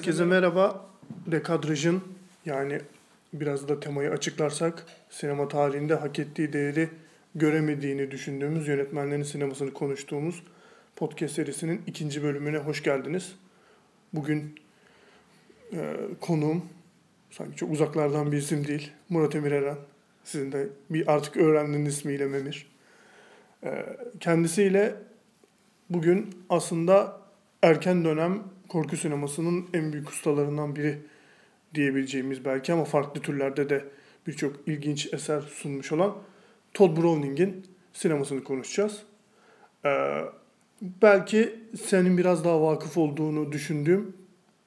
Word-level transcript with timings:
Herkese 0.00 0.24
merhaba. 0.24 0.86
Dekadrajın 1.26 2.02
yani 2.44 2.80
biraz 3.32 3.68
da 3.68 3.80
temayı 3.80 4.10
açıklarsak 4.10 4.86
sinema 5.10 5.48
tarihinde 5.48 5.94
hak 5.94 6.18
ettiği 6.18 6.52
değeri 6.52 6.88
göremediğini 7.34 8.10
düşündüğümüz 8.10 8.68
yönetmenlerin 8.68 9.22
sinemasını 9.22 9.72
konuştuğumuz 9.72 10.42
podcast 10.96 11.34
serisinin 11.34 11.82
ikinci 11.86 12.22
bölümüne 12.22 12.58
hoş 12.58 12.82
geldiniz. 12.82 13.34
Bugün 14.12 14.54
e, 15.72 15.96
konuğum 16.20 16.64
sanki 17.30 17.56
çok 17.56 17.72
uzaklardan 17.72 18.32
bir 18.32 18.36
isim 18.36 18.66
değil. 18.66 18.92
Murat 19.08 19.34
Emir 19.34 19.52
Eren. 19.52 19.76
Sizin 20.24 20.52
de 20.52 20.68
bir 20.90 21.12
artık 21.12 21.36
öğrendiğiniz 21.36 21.94
ismiyle 21.94 22.26
Memir. 22.26 22.66
E, 23.64 23.96
kendisiyle 24.20 24.94
bugün 25.90 26.30
aslında 26.48 27.20
erken 27.62 28.04
dönem 28.04 28.42
korku 28.70 28.96
sinemasının 28.96 29.66
en 29.74 29.92
büyük 29.92 30.10
ustalarından 30.10 30.76
biri 30.76 30.98
diyebileceğimiz 31.74 32.44
belki 32.44 32.72
ama 32.72 32.84
farklı 32.84 33.20
türlerde 33.20 33.68
de 33.68 33.84
birçok 34.26 34.68
ilginç 34.68 35.14
eser 35.14 35.40
sunmuş 35.40 35.92
olan 35.92 36.16
Todd 36.74 36.96
Browning'in 36.96 37.66
sinemasını 37.92 38.44
konuşacağız. 38.44 39.02
Ee, 39.84 40.20
belki 40.82 41.60
senin 41.82 42.18
biraz 42.18 42.44
daha 42.44 42.62
vakıf 42.62 42.98
olduğunu 42.98 43.52
düşündüğüm 43.52 44.16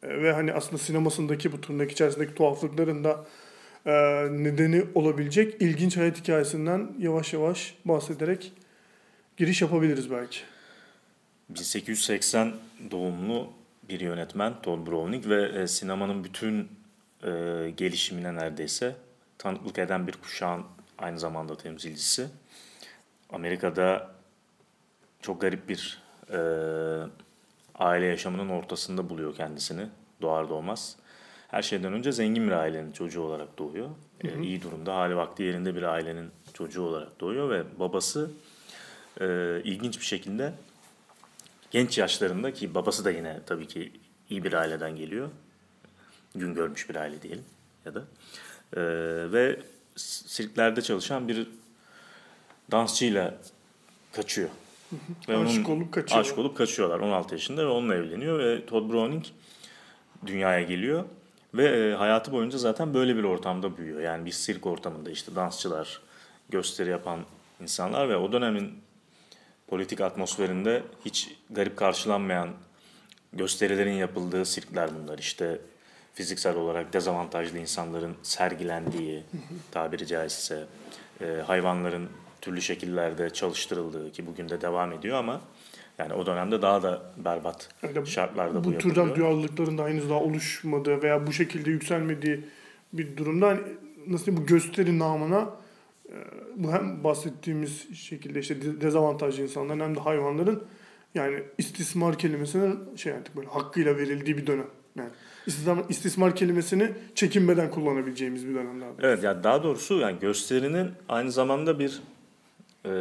e, 0.03 0.22
ve 0.22 0.33
hani 0.33 0.53
aslında 0.53 0.77
sinemasındaki 0.77 1.52
bu 1.52 1.61
tırnak 1.61 1.91
içerisindeki 1.91 2.33
tuhaflıkların 2.33 3.03
da 3.03 3.25
e, 3.85 3.91
nedeni 4.31 4.83
olabilecek 4.95 5.61
ilginç 5.61 5.97
hayat 5.97 6.17
hikayesinden 6.17 6.91
yavaş 6.99 7.33
yavaş 7.33 7.75
bahsederek 7.85 8.53
giriş 9.38 9.61
yapabiliriz 9.61 10.11
belki. 10.11 10.39
1880 11.49 12.53
doğumlu 12.91 13.62
bir 13.89 14.00
yönetmen 14.00 14.62
Todd 14.62 14.88
Browning 14.88 15.28
ve 15.28 15.62
e, 15.62 15.67
sinemanın 15.67 16.23
bütün 16.23 16.70
e, 17.23 17.30
gelişimine 17.78 18.36
neredeyse 18.36 18.95
tanıklık 19.38 19.80
eden 19.80 20.08
bir 20.08 20.14
kuşağın 20.14 20.64
aynı 20.98 21.20
zamanda 21.20 21.58
temsilcisi. 21.58 22.28
Amerika'da 23.30 24.12
çok 25.22 25.42
garip 25.42 25.70
bir 25.70 26.02
e, 26.31 26.40
aile 27.75 28.06
yaşamının 28.06 28.50
ortasında 28.50 29.09
buluyor 29.09 29.36
kendisini 29.36 29.88
doğar 30.22 30.50
doğmaz. 30.50 30.95
Her 31.47 31.62
şeyden 31.62 31.94
önce 31.94 32.12
zengin 32.12 32.47
bir 32.47 32.52
ailenin 32.52 32.92
çocuğu 32.92 33.22
olarak 33.22 33.58
doğuyor. 33.58 33.90
Hı 34.22 34.28
hı. 34.28 34.40
E, 34.40 34.44
iyi 34.44 34.62
durumda, 34.62 34.95
hali 34.95 35.16
vakti 35.16 35.44
yerinde 35.44 35.75
bir 35.75 35.84
ailenin 35.84 36.31
çocuğu 36.53 36.81
olarak 36.81 37.20
doğuyor 37.20 37.50
ve 37.50 37.80
babası 37.80 38.31
e, 39.22 39.25
ilginç 39.64 40.00
bir 40.00 40.06
şekilde 40.06 40.53
genç 41.73 41.97
yaşlarında 41.97 42.53
ki 42.53 42.75
babası 42.75 43.05
da 43.05 43.11
yine 43.11 43.39
tabii 43.45 43.67
ki 43.67 43.91
iyi 44.29 44.43
bir 44.43 44.53
aileden 44.53 44.95
geliyor. 44.95 45.29
Gün 46.35 46.53
görmüş 46.53 46.89
bir 46.89 46.95
aile 46.95 47.21
diyelim 47.21 47.45
ya 47.85 47.95
da. 47.95 48.03
Ee, 48.75 48.81
ve 49.31 49.59
sirklerde 49.95 50.81
çalışan 50.81 51.27
bir 51.27 51.47
dansçıyla 52.71 53.38
kaçıyor. 54.11 54.49
ve 55.29 55.38
aşık 55.38 55.69
olup 55.69 55.91
kaçıyor. 55.91 56.21
Aşık 56.21 56.38
olup 56.38 56.57
kaçıyorlar 56.57 56.99
16 56.99 57.35
yaşında 57.35 57.61
ve 57.61 57.67
onunla 57.67 57.95
evleniyor 57.95 58.39
ve 58.39 58.66
Todd 58.66 58.91
Browning 58.91 59.25
dünyaya 60.25 60.61
geliyor. 60.61 61.05
Ve 61.53 61.66
e, 61.66 61.95
hayatı 61.95 62.31
boyunca 62.31 62.57
zaten 62.57 62.94
böyle 62.94 63.16
bir 63.16 63.23
ortamda 63.23 63.77
büyüyor. 63.77 64.01
Yani 64.01 64.25
bir 64.25 64.31
sirk 64.31 64.66
ortamında 64.66 65.11
işte 65.11 65.35
dansçılar, 65.35 66.01
gösteri 66.49 66.89
yapan 66.89 67.19
insanlar 67.61 68.09
ve 68.09 68.17
o 68.17 68.31
dönemin 68.31 68.83
politik 69.73 70.02
atmosferinde 70.02 70.83
hiç 71.05 71.38
garip 71.49 71.77
karşılanmayan 71.77 72.49
gösterilerin 73.33 73.93
yapıldığı 73.93 74.45
sirkler 74.45 74.89
bunlar. 74.95 75.17
İşte 75.17 75.59
fiziksel 76.13 76.55
olarak 76.55 76.94
dezavantajlı 76.94 77.57
insanların 77.57 78.16
sergilendiği 78.23 79.23
tabiri 79.72 80.07
caizse 80.07 80.63
e, 81.22 81.25
hayvanların 81.25 82.09
türlü 82.41 82.62
şekillerde 82.62 83.29
çalıştırıldığı 83.29 84.12
ki 84.12 84.28
bugün 84.28 84.50
de 84.50 84.62
devam 84.62 84.91
ediyor 84.91 85.17
ama 85.17 85.41
yani 85.97 86.13
o 86.13 86.25
dönemde 86.25 86.62
daha 86.62 86.83
da 86.83 87.01
berbat 87.17 87.69
yani 87.83 88.07
şartlarda 88.07 88.63
bu, 88.63 88.73
bu 88.73 88.78
türden 88.78 89.16
duyarlılıkların 89.16 89.78
da 89.78 89.88
henüz 89.88 90.09
daha 90.09 90.19
oluşmadığı 90.19 91.01
veya 91.01 91.28
bu 91.28 91.33
şekilde 91.33 91.69
yükselmediği 91.69 92.41
bir 92.94 93.17
durumda 93.17 93.47
hani 93.47 93.59
nasıl 94.07 94.25
diyeyim 94.25 94.44
bu 94.44 94.47
gösteri 94.47 95.00
namına 95.00 95.50
bu 96.56 96.72
hem 96.72 97.03
bahsettiğimiz 97.03 97.96
şekilde 97.96 98.40
işte 98.40 98.81
dezavantajlı 98.81 99.44
insanların 99.44 99.79
hem 99.79 99.96
de 99.96 100.00
hayvanların 100.00 100.63
yani 101.16 101.44
istismar 101.57 102.18
kelimesinin 102.18 102.96
şey 102.96 103.13
artık 103.13 103.35
böyle 103.35 103.47
hakkıyla 103.47 103.97
verildiği 103.97 104.38
bir 104.38 104.47
dönem. 104.47 104.68
Yani 104.96 105.09
istismar, 105.47 105.85
istismar 105.90 106.35
kelimesini 106.35 106.91
çekinmeden 107.16 107.72
kullanabileceğimiz 107.72 108.47
bir 108.47 108.56
dönem 108.56 108.81
daha. 108.81 108.90
Evet 109.01 109.24
yani 109.24 109.44
daha 109.44 109.63
doğrusu 109.63 110.00
yani 110.00 110.19
gösterinin 110.19 110.91
aynı 111.09 111.31
zamanda 111.31 111.79
bir 111.79 112.01
e, 112.85 112.91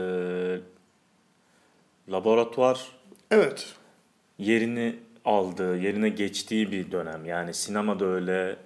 laboratuvar 2.13 2.93
evet 3.31 3.75
yerini 4.39 4.97
aldığı, 5.25 5.77
yerine 5.77 6.09
geçtiği 6.09 6.73
bir 6.73 6.93
dönem. 6.93 7.25
Yani 7.25 7.55
sinemada 7.55 8.05
öyle, 8.05 8.57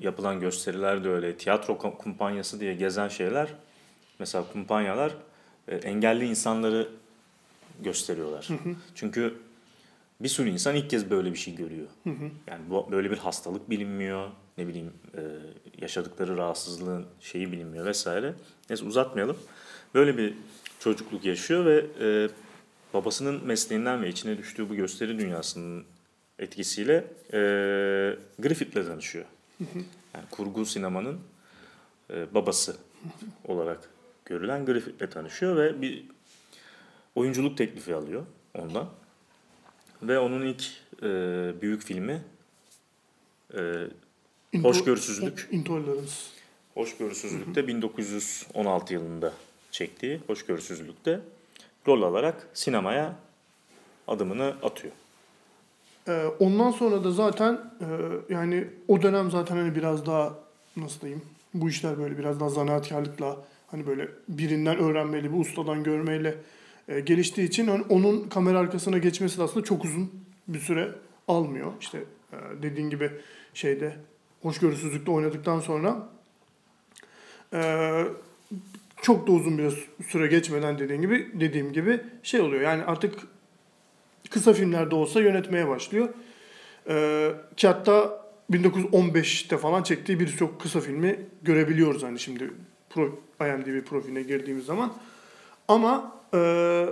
yapılan 0.00 0.40
gösteriler 0.40 1.04
de 1.04 1.08
öyle, 1.08 1.36
tiyatro 1.36 1.78
kumpanyası 1.78 2.60
diye 2.60 2.74
gezen 2.74 3.08
şeyler 3.08 3.48
mesela 4.22 4.44
kumpanyalar 4.52 5.14
e, 5.68 5.76
engelli 5.76 6.26
insanları 6.26 6.88
gösteriyorlar. 7.80 8.48
Hı 8.48 8.54
hı. 8.54 8.74
Çünkü 8.94 9.34
bir 10.20 10.28
sürü 10.28 10.48
insan 10.48 10.76
ilk 10.76 10.90
kez 10.90 11.10
böyle 11.10 11.32
bir 11.32 11.38
şey 11.38 11.54
görüyor. 11.54 11.86
Hı 12.04 12.10
hı. 12.10 12.30
Yani 12.46 12.60
bu, 12.70 12.88
böyle 12.90 13.10
bir 13.10 13.18
hastalık 13.18 13.70
bilinmiyor. 13.70 14.28
Ne 14.58 14.68
bileyim 14.68 14.92
e, 15.16 15.20
yaşadıkları 15.80 16.36
rahatsızlığın 16.36 17.06
şeyi 17.20 17.52
bilinmiyor 17.52 17.86
vesaire. 17.86 18.34
Neyse 18.70 18.84
uzatmayalım. 18.84 19.36
Böyle 19.94 20.16
bir 20.18 20.34
çocukluk 20.78 21.24
yaşıyor 21.24 21.64
ve 21.64 21.86
e, 22.00 22.28
babasının 22.94 23.46
mesleğinden 23.46 24.02
ve 24.02 24.08
içine 24.08 24.38
düştüğü 24.38 24.68
bu 24.68 24.74
gösteri 24.74 25.18
dünyasının 25.18 25.84
etkisiyle 26.38 27.04
e, 27.32 27.38
Griffith'le 28.38 28.86
tanışıyor. 28.86 29.24
Hı 29.58 29.64
hı. 29.64 29.78
Yani 30.14 30.24
kurgu 30.30 30.66
sinemanın 30.66 31.20
e, 32.10 32.34
babası 32.34 32.76
olarak 33.44 33.90
görülen 34.24 34.66
Griffith'le 34.66 35.10
tanışıyor 35.10 35.56
ve 35.56 35.82
bir 35.82 36.04
oyunculuk 37.14 37.58
teklifi 37.58 37.94
alıyor 37.94 38.26
ondan. 38.58 38.88
Ve 40.02 40.18
onun 40.18 40.46
ilk 40.46 40.64
e, 41.02 41.08
büyük 41.62 41.82
filmi 41.82 42.22
e, 43.54 43.88
Into, 44.52 44.68
Hoşgörüsüzlük. 44.68 45.48
Intolerance. 45.50 46.12
Hoşgörüsüzlükte 46.74 47.66
1916 47.66 48.94
yılında 48.94 49.32
çektiği 49.70 50.20
Hoşgörüsüzlükte 50.26 51.20
rol 51.86 52.02
alarak 52.02 52.48
sinemaya 52.54 53.16
adımını 54.08 54.54
atıyor. 54.62 54.94
Ee, 56.08 56.24
ondan 56.38 56.70
sonra 56.70 57.04
da 57.04 57.10
zaten 57.10 57.60
e, 57.80 57.86
yani 58.34 58.68
o 58.88 59.02
dönem 59.02 59.30
zaten 59.30 59.56
hani 59.56 59.74
biraz 59.74 60.06
daha 60.06 60.34
nasıl 60.76 61.00
diyeyim 61.00 61.22
bu 61.54 61.68
işler 61.68 61.98
böyle 61.98 62.18
biraz 62.18 62.40
daha 62.40 62.48
zanaatkarlıkla 62.48 63.36
hani 63.72 63.86
böyle 63.86 64.08
birinden 64.28 64.78
öğrenmeli, 64.78 65.32
bir 65.32 65.38
ustadan 65.38 65.82
görmeyle 65.82 66.34
e, 66.88 67.00
geliştiği 67.00 67.48
için 67.48 67.68
onun 67.68 68.28
kamera 68.28 68.58
arkasına 68.58 68.98
geçmesi 68.98 69.38
de 69.38 69.42
aslında 69.42 69.64
çok 69.64 69.84
uzun 69.84 70.10
bir 70.48 70.58
süre 70.58 70.88
almıyor. 71.28 71.72
İşte 71.80 71.98
e, 72.32 72.62
dediğin 72.62 72.90
gibi 72.90 73.10
şeyde 73.54 73.96
hoşgörüsüzlükte 74.42 75.10
oynadıktan 75.10 75.60
sonra 75.60 76.08
e, 77.52 77.60
çok 79.02 79.26
da 79.26 79.32
uzun 79.32 79.58
bir 79.58 79.88
süre 80.08 80.26
geçmeden 80.26 80.78
dediğim 80.78 81.02
gibi 81.02 81.30
dediğim 81.40 81.72
gibi 81.72 82.00
şey 82.22 82.40
oluyor. 82.40 82.62
Yani 82.62 82.84
artık 82.84 83.14
kısa 84.30 84.52
filmlerde 84.52 84.94
olsa 84.94 85.20
yönetmeye 85.20 85.68
başlıyor. 85.68 86.08
E, 86.88 87.28
ki 87.56 87.68
hatta 87.68 88.22
1915'te 88.50 89.58
falan 89.58 89.82
çektiği 89.82 90.20
birçok 90.20 90.60
kısa 90.60 90.80
filmi 90.80 91.20
görebiliyoruz 91.42 92.02
hani 92.02 92.18
şimdi 92.18 92.50
pro, 92.94 93.18
IMDb 93.40 93.84
profiline 93.84 94.22
girdiğimiz 94.22 94.66
zaman. 94.66 94.92
Ama 95.68 96.12
e, 96.34 96.86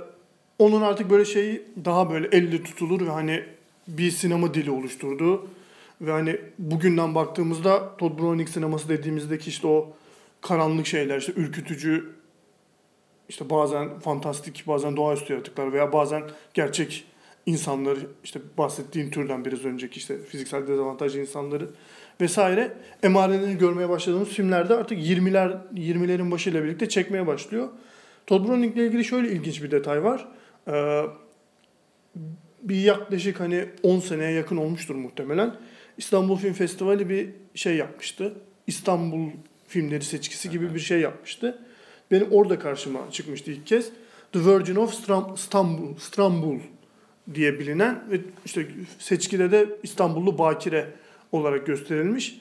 onun 0.58 0.82
artık 0.82 1.10
böyle 1.10 1.24
şeyi 1.24 1.62
daha 1.84 2.10
böyle 2.10 2.28
elle 2.32 2.62
tutulur 2.62 3.06
ve 3.06 3.10
hani 3.10 3.44
bir 3.88 4.10
sinema 4.10 4.54
dili 4.54 4.70
oluşturdu. 4.70 5.46
Ve 6.00 6.10
hani 6.10 6.40
bugünden 6.58 7.14
baktığımızda 7.14 7.96
Todd 7.96 8.18
Browning 8.18 8.48
sineması 8.48 8.88
dediğimizdeki 8.88 9.50
işte 9.50 9.66
o 9.66 9.92
karanlık 10.40 10.86
şeyler, 10.86 11.18
işte 11.18 11.32
ürkütücü, 11.36 12.10
işte 13.28 13.50
bazen 13.50 13.98
fantastik, 13.98 14.66
bazen 14.66 14.96
doğaüstü 14.96 15.32
yaratıklar 15.32 15.72
veya 15.72 15.92
bazen 15.92 16.22
gerçek 16.54 17.04
insanları, 17.46 18.00
işte 18.24 18.40
bahsettiğin 18.58 19.10
türden 19.10 19.44
biraz 19.44 19.64
önceki 19.64 19.98
işte 19.98 20.22
fiziksel 20.22 20.68
dezavantajlı 20.68 21.20
insanları 21.20 21.68
vesaire 22.20 22.72
emarelerini 23.02 23.58
görmeye 23.58 23.88
başladığımız 23.88 24.28
filmlerde 24.28 24.74
artık 24.74 24.98
20'ler 24.98 25.56
20'lerin 25.74 26.30
başıyla 26.30 26.64
birlikte 26.64 26.88
çekmeye 26.88 27.26
başlıyor. 27.26 27.68
Todd 28.26 28.48
Browning 28.48 28.76
ile 28.76 28.86
ilgili 28.86 29.04
şöyle 29.04 29.32
ilginç 29.32 29.62
bir 29.62 29.70
detay 29.70 30.04
var. 30.04 30.28
Ee, 30.68 31.02
bir 32.62 32.76
yaklaşık 32.76 33.40
hani 33.40 33.64
10 33.82 34.00
seneye 34.00 34.32
yakın 34.32 34.56
olmuştur 34.56 34.94
muhtemelen. 34.94 35.54
İstanbul 35.98 36.36
Film 36.36 36.52
Festivali 36.52 37.08
bir 37.08 37.30
şey 37.54 37.76
yapmıştı. 37.76 38.34
İstanbul 38.66 39.30
filmleri 39.68 40.04
seçkisi 40.04 40.50
gibi 40.50 40.74
bir 40.74 40.80
şey 40.80 41.00
yapmıştı. 41.00 41.58
Benim 42.10 42.26
orada 42.30 42.58
karşıma 42.58 43.00
çıkmıştı 43.10 43.50
ilk 43.50 43.66
kez. 43.66 43.90
The 44.32 44.38
Virgin 44.38 44.76
of 44.76 44.94
Stram- 44.94 45.36
Stambul, 45.36 45.96
Stambul 45.96 46.58
diye 47.34 47.58
bilinen 47.58 48.04
ve 48.10 48.20
işte 48.44 48.66
seçkide 48.98 49.52
de 49.52 49.68
İstanbullu 49.82 50.38
Bakire 50.38 50.86
olarak 51.32 51.66
gösterilmiş 51.66 52.40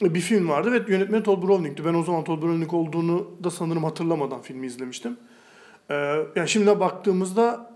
bir 0.00 0.20
film 0.20 0.48
vardı 0.48 0.72
ve 0.72 0.92
yönetmeni 0.92 1.22
Todd 1.22 1.42
Browning'ti. 1.42 1.84
Ben 1.84 1.94
o 1.94 2.02
zaman 2.02 2.24
Todd 2.24 2.42
Browning 2.42 2.74
olduğunu 2.74 3.30
da 3.44 3.50
sanırım 3.50 3.84
hatırlamadan 3.84 4.42
filmi 4.42 4.66
izlemiştim. 4.66 5.16
Ee, 5.90 5.94
yani 6.36 6.48
şimdi 6.48 6.80
baktığımızda 6.80 7.70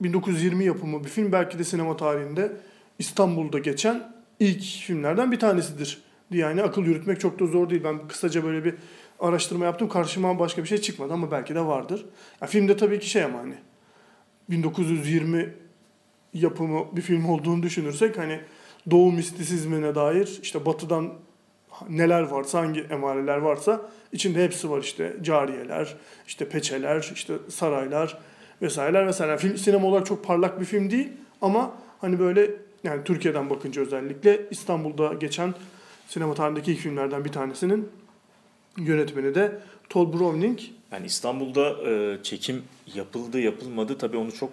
1920 0.00 0.64
yapımı 0.64 1.04
bir 1.04 1.08
film 1.08 1.32
belki 1.32 1.58
de 1.58 1.64
sinema 1.64 1.96
tarihinde 1.96 2.52
İstanbul'da 2.98 3.58
geçen 3.58 4.12
ilk 4.40 4.62
filmlerden 4.62 5.32
bir 5.32 5.38
tanesidir. 5.38 6.02
Yani 6.30 6.62
akıl 6.62 6.84
yürütmek 6.84 7.20
çok 7.20 7.40
da 7.40 7.46
zor 7.46 7.70
değil. 7.70 7.84
Ben 7.84 8.08
kısaca 8.08 8.44
böyle 8.44 8.64
bir 8.64 8.74
araştırma 9.20 9.64
yaptım. 9.64 9.88
Karşıma 9.88 10.38
başka 10.38 10.62
bir 10.62 10.68
şey 10.68 10.78
çıkmadı 10.78 11.12
ama 11.12 11.30
belki 11.30 11.54
de 11.54 11.60
vardır. 11.60 12.06
Ya 12.40 12.48
filmde 12.48 12.76
tabii 12.76 12.98
ki 12.98 13.10
şey 13.10 13.24
ama 13.24 13.38
hani 13.38 13.54
1920 14.50 15.54
yapımı 16.34 16.96
bir 16.96 17.02
film 17.02 17.28
olduğunu 17.28 17.62
düşünürsek 17.62 18.18
hani 18.18 18.40
Doğu 18.90 19.12
mistisizmine 19.12 19.94
dair 19.94 20.38
işte 20.42 20.66
batıdan 20.66 21.12
neler 21.88 22.22
varsa 22.22 22.60
hangi 22.60 22.80
emareler 22.80 23.36
varsa 23.36 23.90
içinde 24.12 24.44
hepsi 24.44 24.70
var 24.70 24.80
işte 24.80 25.16
cariyeler, 25.22 25.94
işte 26.26 26.48
peçeler, 26.48 27.10
işte 27.14 27.34
saraylar 27.48 28.18
vesaireler 28.62 29.06
vesaire. 29.06 29.38
Film 29.38 29.56
sinema 29.56 29.88
olarak 29.88 30.06
çok 30.06 30.24
parlak 30.24 30.60
bir 30.60 30.64
film 30.64 30.90
değil 30.90 31.08
ama 31.40 31.72
hani 32.00 32.18
böyle 32.18 32.50
yani 32.84 33.04
Türkiye'den 33.04 33.50
bakınca 33.50 33.82
özellikle 33.82 34.40
İstanbul'da 34.50 35.14
geçen 35.14 35.54
sinema 36.08 36.34
tarihindeki 36.34 36.72
ilk 36.72 36.78
filmlerden 36.78 37.24
bir 37.24 37.32
tanesinin 37.32 37.88
yönetmeni 38.78 39.34
de 39.34 39.60
Todd 39.88 40.14
Browning. 40.14 40.58
Yani 40.92 41.06
İstanbul'da 41.06 41.90
e, 41.90 42.22
çekim 42.22 42.62
yapıldı 42.94 43.40
yapılmadı 43.40 43.98
tabii 43.98 44.16
onu 44.16 44.32
çok 44.32 44.50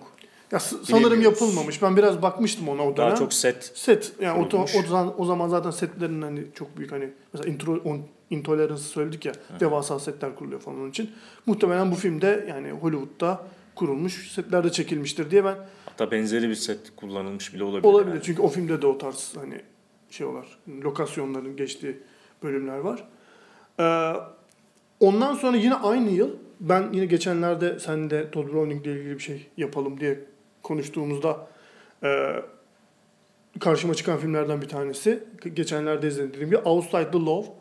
Ya 0.51 0.59
sanırım 0.59 1.21
yapılmamış. 1.21 1.81
Ben 1.81 1.97
biraz 1.97 2.21
bakmıştım 2.21 2.69
ona 2.69 2.81
o 2.81 2.97
dönem. 2.97 3.09
daha 3.09 3.15
çok 3.15 3.33
set 3.33 3.71
Set 3.75 4.13
yani 4.21 4.47
o, 4.53 4.57
o, 4.61 4.83
zaman, 4.87 5.21
o 5.21 5.25
zaman 5.25 5.47
zaten 5.47 5.71
setlerin 5.71 6.21
hani 6.21 6.43
çok 6.55 6.77
büyük 6.77 6.91
hani 6.91 7.09
mesela 7.33 7.53
intro, 7.53 7.81
on, 7.85 8.01
Intolerance 8.29 8.81
söyledik 8.81 9.25
ya 9.25 9.33
devasa 9.59 9.99
setler 9.99 10.35
kuruluyor 10.35 10.61
falan 10.61 10.79
onun 10.79 10.89
için. 10.89 11.11
Muhtemelen 11.45 11.91
bu 11.91 11.95
filmde 11.95 12.45
yani 12.49 12.71
Hollywood'da 12.71 13.41
kurulmuş 13.75 14.31
setlerde 14.31 14.71
çekilmiştir 14.71 15.31
diye 15.31 15.45
ben 15.45 15.55
hatta 15.85 16.11
benzeri 16.11 16.49
bir 16.49 16.55
set 16.55 16.95
kullanılmış 16.95 17.53
bile 17.53 17.63
olabilir. 17.63 17.83
olabilir. 17.83 18.13
yani. 18.13 18.23
Çünkü 18.23 18.41
o 18.41 18.47
filmde 18.47 18.81
de 18.81 18.87
o 18.87 18.97
tarz 18.97 19.33
hani 19.35 19.61
şey 20.09 20.27
var. 20.27 20.59
Lokasyonların 20.83 21.55
geçtiği 21.55 21.99
bölümler 22.43 22.77
var. 22.77 23.07
Ee, 23.79 24.13
ondan 24.99 25.33
sonra 25.33 25.57
yine 25.57 25.75
aynı 25.75 26.09
yıl 26.09 26.29
ben 26.59 26.89
yine 26.93 27.05
geçenlerde 27.05 27.79
sen 27.79 28.09
de 28.09 28.31
Todd 28.31 28.47
Browning 28.47 28.87
ile 28.87 28.93
ilgili 28.93 29.13
bir 29.13 29.23
şey 29.23 29.47
yapalım 29.57 29.99
diye 29.99 30.19
konuştuğumuzda 30.63 31.47
e, 32.03 32.35
karşıma 33.59 33.93
çıkan 33.93 34.17
filmlerden 34.17 34.61
bir 34.61 34.67
tanesi. 34.67 35.23
Geçenlerde 35.53 36.07
izledim 36.07 36.29
dediğim 36.29 36.49
gibi 36.49 36.57
Outside 36.57 37.11
the 37.11 37.17
Law. 37.25 37.53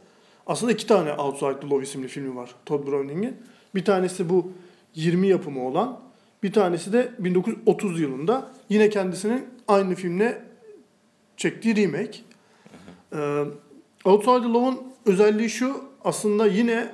Aslında 0.47 0.73
iki 0.73 0.87
tane 0.87 1.13
Outside 1.13 1.61
the 1.61 1.67
Law 1.67 1.83
isimli 1.83 2.09
filmi 2.09 2.37
var 2.37 2.55
Todd 2.67 2.87
Browning'in. 2.87 3.37
Bir 3.75 3.85
tanesi 3.85 4.29
bu 4.29 4.53
20 4.95 5.29
yapımı 5.29 5.67
olan. 5.67 6.01
Bir 6.43 6.53
tanesi 6.53 6.93
de 6.93 7.13
1930 7.19 8.01
yılında 8.01 8.51
yine 8.69 8.91
kendisinin 8.91 9.47
aynı 9.69 9.95
filmle 9.95 10.43
çektiği 11.37 11.77
remake. 11.77 12.19
Ee, 13.13 13.45
Outside 14.05 14.43
the 14.43 14.49
Law'un 14.49 14.83
özelliği 15.07 15.51
şu 15.51 15.85
aslında 16.05 16.47
yine 16.47 16.93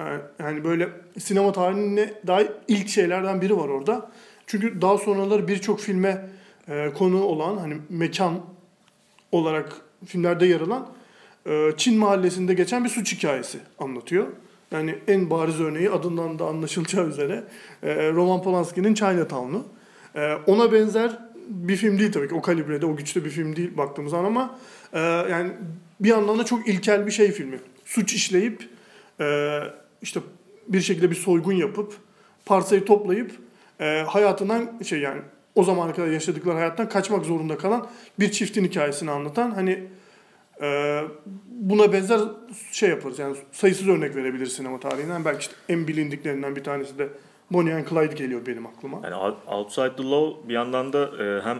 e, 0.00 0.04
yani 0.38 0.64
böyle 0.64 0.88
sinema 1.18 1.52
tarihine 1.52 2.14
dair 2.26 2.48
ilk 2.68 2.88
şeylerden 2.88 3.40
biri 3.40 3.56
var 3.56 3.68
orada. 3.68 4.10
Çünkü 4.52 4.80
daha 4.80 4.98
sonraları 4.98 5.48
birçok 5.48 5.80
filme 5.80 6.28
e, 6.68 6.90
konu 6.94 7.22
olan 7.22 7.56
hani 7.56 7.76
mekan 7.88 8.40
olarak 9.32 9.76
filmlerde 10.06 10.46
yer 10.46 10.60
alan 10.60 10.88
e, 11.46 11.70
Çin 11.76 11.98
mahallesinde 11.98 12.54
geçen 12.54 12.84
bir 12.84 12.88
suç 12.88 13.12
hikayesi 13.12 13.58
anlatıyor. 13.78 14.26
Yani 14.70 14.98
en 15.08 15.30
bariz 15.30 15.60
örneği 15.60 15.90
adından 15.90 16.38
da 16.38 16.46
anlaşılacağı 16.46 17.08
üzere 17.08 17.44
e, 17.82 18.12
Roman 18.12 18.42
Polanski'nin 18.42 18.94
Chinatown'u. 18.94 19.64
E, 20.14 20.34
ona 20.46 20.72
benzer 20.72 21.18
bir 21.48 21.76
film 21.76 21.98
değil 21.98 22.12
tabii 22.12 22.28
ki. 22.28 22.34
O 22.34 22.42
kalibrede, 22.42 22.86
o 22.86 22.96
güçte 22.96 23.24
bir 23.24 23.30
film 23.30 23.56
değil 23.56 23.76
baktığımız 23.76 24.10
zaman 24.10 24.24
ama 24.24 24.58
e, 24.92 24.98
yani 25.30 25.52
bir 26.00 26.08
yandan 26.08 26.38
da 26.38 26.44
çok 26.44 26.68
ilkel 26.68 27.06
bir 27.06 27.12
şey 27.12 27.32
filmi. 27.32 27.58
Suç 27.84 28.14
işleyip 28.14 28.68
e, 29.20 29.58
işte 30.02 30.20
bir 30.68 30.80
şekilde 30.80 31.10
bir 31.10 31.16
soygun 31.16 31.52
yapıp 31.52 31.94
parsayı 32.46 32.84
toplayıp 32.84 33.41
e, 33.82 34.04
hayatından 34.08 34.70
şey 34.84 35.00
yani 35.00 35.22
o 35.54 35.64
zamana 35.64 35.92
kadar 35.92 36.06
yaşadıkları 36.08 36.54
hayattan 36.54 36.88
kaçmak 36.88 37.24
zorunda 37.24 37.58
kalan 37.58 37.86
bir 38.20 38.30
çiftin 38.32 38.64
hikayesini 38.64 39.10
anlatan 39.10 39.50
hani 39.50 39.84
e, 40.62 41.00
buna 41.48 41.92
benzer 41.92 42.20
şey 42.72 42.88
yaparız 42.88 43.18
yani 43.18 43.36
sayısız 43.52 43.88
örnek 43.88 44.16
verebiliriz 44.16 44.52
sinema 44.52 44.80
tarihinden 44.80 45.24
belki 45.24 45.40
işte 45.40 45.54
en 45.68 45.88
bilindiklerinden 45.88 46.56
bir 46.56 46.64
tanesi 46.64 46.98
de 46.98 47.08
Bonnie 47.50 47.74
and 47.74 47.86
Clyde 47.88 48.14
geliyor 48.14 48.46
benim 48.46 48.66
aklıma. 48.66 49.00
Yani 49.04 49.14
Out- 49.14 49.46
Outside 49.46 49.96
the 49.96 50.02
Law 50.02 50.48
bir 50.48 50.54
yandan 50.54 50.92
da 50.92 51.24
e, 51.24 51.40
hem 51.44 51.58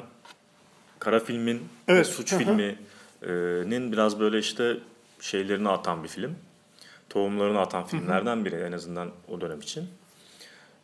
kara 0.98 1.20
filmin 1.20 1.56
ve 1.58 1.62
Evet, 1.88 2.06
suç 2.06 2.34
filminin 2.34 3.92
biraz 3.92 4.20
böyle 4.20 4.38
işte 4.38 4.76
şeylerini 5.20 5.69
atan 5.69 6.04
bir 6.04 6.08
film. 6.08 6.36
Tohumlarını 7.08 7.60
atan 7.60 7.86
filmlerden 7.86 8.44
biri 8.44 8.54
en 8.56 8.72
azından 8.72 9.10
o 9.28 9.40
dönem 9.40 9.60
için. 9.60 9.88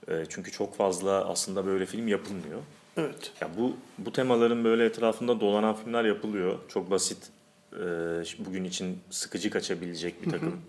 E, 0.09 0.25
çünkü 0.29 0.53
çok 0.53 0.77
fazla 0.77 1.29
aslında 1.29 1.67
böyle 1.67 1.87
film 1.87 2.09
yapılmıyor. 2.09 2.61
Evet. 2.97 3.33
Ya 3.41 3.49
bu 3.59 3.77
bu 3.99 4.13
temaların 4.13 4.65
böyle 4.65 4.85
etrafında 4.85 5.41
dolanan 5.41 5.75
filmler 5.75 6.05
yapılıyor. 6.05 6.59
Çok 6.69 6.91
basit 6.91 7.31
e, 7.73 7.79
bugün 8.39 8.65
için 8.65 8.99
sıkıcı 9.11 9.51
kaçabilecek 9.51 10.27
bir 10.27 10.31
takım 10.31 10.61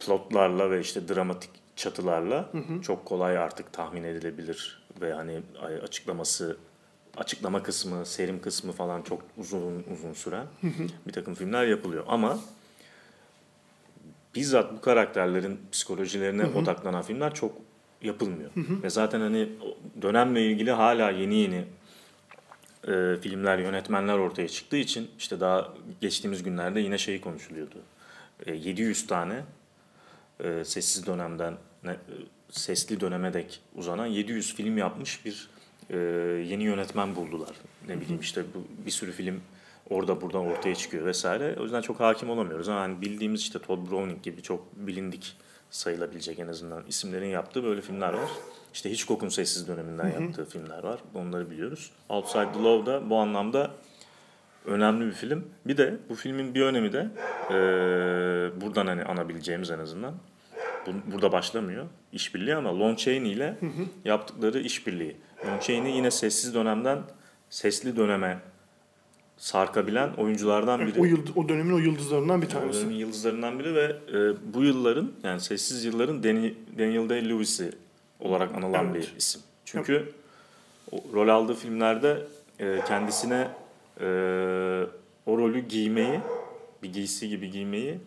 plotlarla 0.00 0.70
ve 0.70 0.80
işte 0.80 1.08
dramatik 1.08 1.50
çatılarla 1.76 2.50
çok 2.82 3.04
kolay 3.04 3.38
artık 3.38 3.72
tahmin 3.72 4.04
edilebilir 4.04 4.82
ve 5.00 5.12
hani 5.12 5.40
açıklaması 5.82 6.56
açıklama 7.16 7.62
kısmı, 7.62 8.06
serim 8.06 8.40
kısmı 8.40 8.72
falan 8.72 9.02
çok 9.02 9.22
uzun 9.38 9.84
uzun 9.92 10.12
süren 10.12 10.46
bir 11.06 11.12
takım 11.12 11.34
filmler 11.34 11.66
yapılıyor 11.66 12.04
ama 12.08 12.38
bizzat 14.38 14.72
bu 14.76 14.80
karakterlerin 14.80 15.60
psikolojilerine 15.72 16.46
odaklanan 16.46 17.02
filmler 17.02 17.34
çok 17.34 17.52
yapılmıyor. 18.02 18.50
Ve 18.56 18.90
zaten 18.90 19.20
hani 19.20 19.48
dönemle 20.02 20.46
ilgili 20.46 20.70
hala 20.70 21.10
yeni 21.10 21.34
yeni 21.34 21.64
e, 22.88 23.16
filmler, 23.20 23.58
yönetmenler 23.58 24.18
ortaya 24.18 24.48
çıktığı 24.48 24.76
için 24.76 25.10
işte 25.18 25.40
daha 25.40 25.74
geçtiğimiz 26.00 26.42
günlerde 26.42 26.80
yine 26.80 26.98
şeyi 26.98 27.20
konuşuluyordu. 27.20 27.76
E, 28.46 28.54
700 28.54 29.06
tane 29.06 29.42
e, 30.44 30.64
sessiz 30.64 31.06
dönemden 31.06 31.54
ne, 31.84 31.90
e, 31.90 31.96
sesli 32.50 33.00
döneme 33.00 33.34
dek 33.34 33.60
uzanan 33.74 34.06
700 34.06 34.54
film 34.54 34.78
yapmış 34.78 35.24
bir 35.24 35.50
e, 35.90 35.96
yeni 36.48 36.64
yönetmen 36.64 37.16
buldular. 37.16 37.56
Ne 37.88 38.00
bileyim 38.00 38.20
işte 38.20 38.42
bu, 38.54 38.86
bir 38.86 38.90
sürü 38.90 39.12
film 39.12 39.40
orada 39.90 40.20
buradan 40.20 40.46
ortaya 40.46 40.74
çıkıyor 40.74 41.06
vesaire. 41.06 41.56
O 41.60 41.62
yüzden 41.62 41.80
çok 41.80 42.00
hakim 42.00 42.30
olamıyoruz. 42.30 42.68
Ama 42.68 42.80
hani 42.80 43.00
bildiğimiz 43.00 43.40
işte 43.40 43.58
Todd 43.58 43.90
Browning 43.90 44.22
gibi 44.22 44.42
çok 44.42 44.76
bilindik 44.76 45.36
sayılabilecek 45.70 46.38
en 46.38 46.48
azından 46.48 46.84
isimlerin 46.88 47.28
yaptığı 47.28 47.64
böyle 47.64 47.80
filmler 47.80 48.12
var. 48.12 48.30
İşte 48.74 48.90
Hitchcock'un 48.90 49.28
sessiz 49.28 49.68
döneminden 49.68 50.08
yaptığı 50.08 50.44
filmler 50.44 50.82
var. 50.82 51.00
Onları 51.14 51.50
biliyoruz. 51.50 51.90
Outside 52.08 52.52
the 52.52 52.62
Law 52.62 52.92
da 52.92 53.10
bu 53.10 53.16
anlamda 53.16 53.70
önemli 54.64 55.06
bir 55.06 55.12
film. 55.12 55.48
Bir 55.66 55.76
de 55.76 55.96
bu 56.08 56.14
filmin 56.14 56.54
bir 56.54 56.62
önemi 56.62 56.92
de 56.92 57.08
e, 57.50 57.54
buradan 58.60 58.86
hani 58.86 59.04
anabileceğimiz 59.04 59.70
en 59.70 59.78
azından. 59.78 60.14
Bu, 60.86 61.12
burada 61.12 61.32
başlamıyor 61.32 61.86
işbirliği 62.12 62.54
ama 62.54 62.78
Lon 62.78 62.94
Chaney 62.94 63.32
ile 63.32 63.58
yaptıkları 64.04 64.60
işbirliği. 64.60 65.16
Lon 65.46 65.58
Chaney 65.58 65.96
yine 65.96 66.10
sessiz 66.10 66.54
dönemden 66.54 66.98
sesli 67.50 67.96
döneme 67.96 68.38
sarkabilen 69.38 70.12
oyunculardan 70.12 70.80
biri. 70.86 71.00
O, 71.00 71.04
yıld- 71.06 71.32
o 71.36 71.48
dönemin 71.48 71.74
o 71.74 71.78
yıldızlarından 71.78 72.42
bir 72.42 72.46
O 72.46 72.50
tanesi. 72.50 72.78
dönemin 72.80 72.94
yıldızlarından 72.96 73.58
biri 73.58 73.74
ve 73.74 73.96
e, 74.12 74.14
bu 74.54 74.64
yılların 74.64 75.12
yani 75.22 75.40
sessiz 75.40 75.84
yılların 75.84 76.22
Dani- 76.22 76.54
Daniel 76.78 77.08
Day-Lewis'i 77.08 77.72
olarak 78.20 78.54
anılan 78.54 78.84
Evet. 78.84 78.94
bir 78.94 79.14
isim. 79.18 79.40
Çünkü 79.64 80.12
o, 80.92 80.96
rol 81.14 81.28
aldığı 81.28 81.54
filmlerde 81.54 82.22
e, 82.58 82.80
kendisine 82.88 83.48
e, 84.00 84.04
o 85.26 85.38
rolü 85.38 85.60
giymeyi, 85.60 86.20
bir 86.82 86.92
giysi 86.92 87.28
gibi 87.28 87.50
giymeyi 87.50 87.98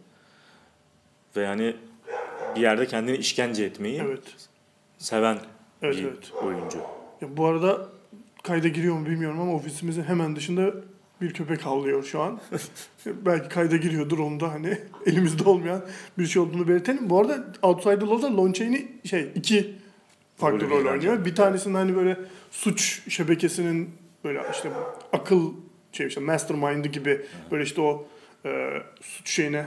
ve 1.35 1.41
yani 1.41 1.75
bir 2.55 2.61
yerde 2.61 2.87
kendini 2.87 3.17
işkence 3.17 3.63
etmeyi 3.63 4.01
Evet. 4.05 4.23
seven 4.97 5.37
Evet, 5.81 5.97
bir 5.97 6.03
evet. 6.03 6.31
oyuncu. 6.43 6.77
Ya 7.21 7.37
bu 7.37 7.45
arada 7.45 7.87
kayda 8.43 8.67
giriyor 8.67 8.95
mu 8.95 9.05
bilmiyorum 9.05 9.39
ama 9.41 9.53
ofisimizin 9.55 10.03
hemen 10.03 10.35
dışında 10.35 10.71
bir 11.21 11.33
köpek 11.33 11.61
havlıyor 11.61 12.03
şu 12.03 12.21
an. 12.21 12.39
Belki 13.05 13.49
kayda 13.49 13.77
giriyordur 13.77 14.19
onu 14.19 14.39
da 14.39 14.51
hani 14.51 14.77
elimizde 15.05 15.49
olmayan 15.49 15.85
bir 16.17 16.25
şey 16.25 16.41
olduğunu 16.41 16.67
belirtelim. 16.67 17.09
Bu 17.09 17.19
arada 17.19 17.45
Outside 17.61 17.99
the 17.99 18.05
Lon 18.05 18.51
Chaney 18.51 18.87
şey 19.05 19.31
iki 19.35 19.75
farklı 20.37 20.69
rol 20.69 20.85
oynuyor. 20.85 21.25
Bir 21.25 21.35
tanesinde 21.35 21.77
hani 21.77 21.95
böyle 21.95 22.19
suç 22.51 23.01
şebekesinin 23.09 23.89
böyle 24.23 24.41
işte 24.51 24.69
akıl 25.13 25.53
şey 25.91 26.07
işte 26.07 26.21
mastermind'ı 26.21 26.87
gibi 26.87 27.25
böyle 27.51 27.63
işte 27.63 27.81
o 27.81 28.07
e, 28.45 28.69
suç 29.01 29.29
şeyine 29.29 29.65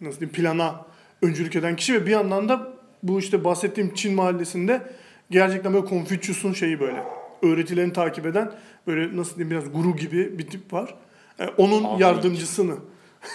nasıl 0.00 0.20
diyeyim 0.20 0.34
plana 0.34 0.86
öncülük 1.22 1.56
eden 1.56 1.76
kişi 1.76 1.94
ve 1.94 2.06
bir 2.06 2.10
yandan 2.10 2.48
da 2.48 2.74
bu 3.02 3.18
işte 3.18 3.44
bahsettiğim 3.44 3.94
Çin 3.94 4.14
mahallesinde 4.14 4.82
gerçekten 5.30 5.74
böyle 5.74 5.86
Confucius'un 5.86 6.52
şeyi 6.52 6.80
böyle 6.80 7.04
öğretilerini 7.44 7.92
takip 7.92 8.26
eden 8.26 8.52
böyle 8.86 9.16
nasıl 9.16 9.36
diyeyim 9.36 9.50
biraz 9.50 9.72
guru 9.72 9.96
gibi 9.96 10.38
bir 10.38 10.46
tip 10.46 10.72
var. 10.72 10.94
E, 11.40 11.46
onun 11.46 11.84
Ahmet. 11.84 12.00
yardımcısını 12.00 12.74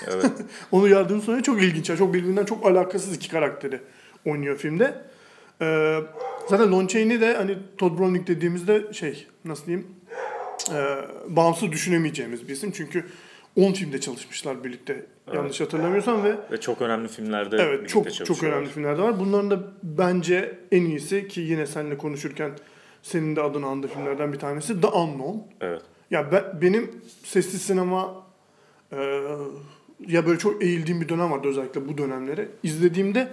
Evet. 0.08 0.32
onu 0.72 0.88
yardımcısı 0.88 1.32
oynuyor. 1.32 1.46
Çok 1.46 1.64
ilginç. 1.64 1.90
ya. 1.90 1.98
Çok 1.98 2.14
birbirinden 2.14 2.46
çok 2.46 2.66
alakasız 2.66 3.16
iki 3.16 3.30
karakteri 3.30 3.80
oynuyor 4.26 4.58
filmde. 4.58 5.02
Ee, 5.62 6.00
zaten 6.50 6.72
Lon 6.72 6.88
Chaney 6.88 7.22
de 7.22 7.34
hani 7.34 7.58
Todd 7.78 8.00
Browning 8.00 8.28
dediğimizde 8.28 8.94
şey 8.94 9.28
nasıl 9.46 9.66
diyeyim 9.66 9.88
e, 10.74 10.96
bağımsız 11.28 11.72
düşünemeyeceğimiz 11.72 12.48
bir 12.48 12.54
isim. 12.54 12.72
Çünkü 12.72 13.06
10 13.56 13.74
filmde 13.74 14.02
çalışmışlar 14.02 14.64
birlikte 14.64 15.06
yanlış 15.34 15.62
hatırlamıyorsam 15.62 16.24
ve 16.24 16.36
Ve 16.52 16.60
çok 16.60 16.82
önemli 16.82 17.08
filmlerde 17.08 17.58
evet 17.60 17.90
çok 17.90 18.14
çok 18.14 18.44
önemli 18.44 18.70
filmler 18.70 18.98
de 18.98 19.02
var. 19.02 19.20
Bunların 19.20 19.52
da 19.52 19.60
bence 19.84 20.60
en 20.72 20.82
iyisi 20.82 21.28
ki 21.28 21.42
yine 21.42 21.66
seninle 21.66 21.98
konuşurken 21.98 22.52
senin 23.04 23.36
de 23.36 23.42
adını 23.42 23.66
andığı 23.66 23.88
filmlerden 23.88 24.34
bir 24.34 24.40
tanesi 24.40 24.82
The 24.82 24.88
Unknown. 24.88 25.38
Evet. 25.62 25.82
Ya 26.12 26.32
ben, 26.32 26.44
benim 26.62 27.02
sessiz 27.24 27.62
sinema 27.62 28.16
e, 28.92 28.98
ya 30.08 30.26
böyle 30.26 30.40
çok 30.40 30.64
eğildiğim 30.64 31.02
bir 31.02 31.10
dönem 31.10 31.32
vardı 31.32 31.48
özellikle 31.48 31.88
bu 31.88 31.98
dönemleri. 31.98 32.48
İzlediğimde 32.64 33.30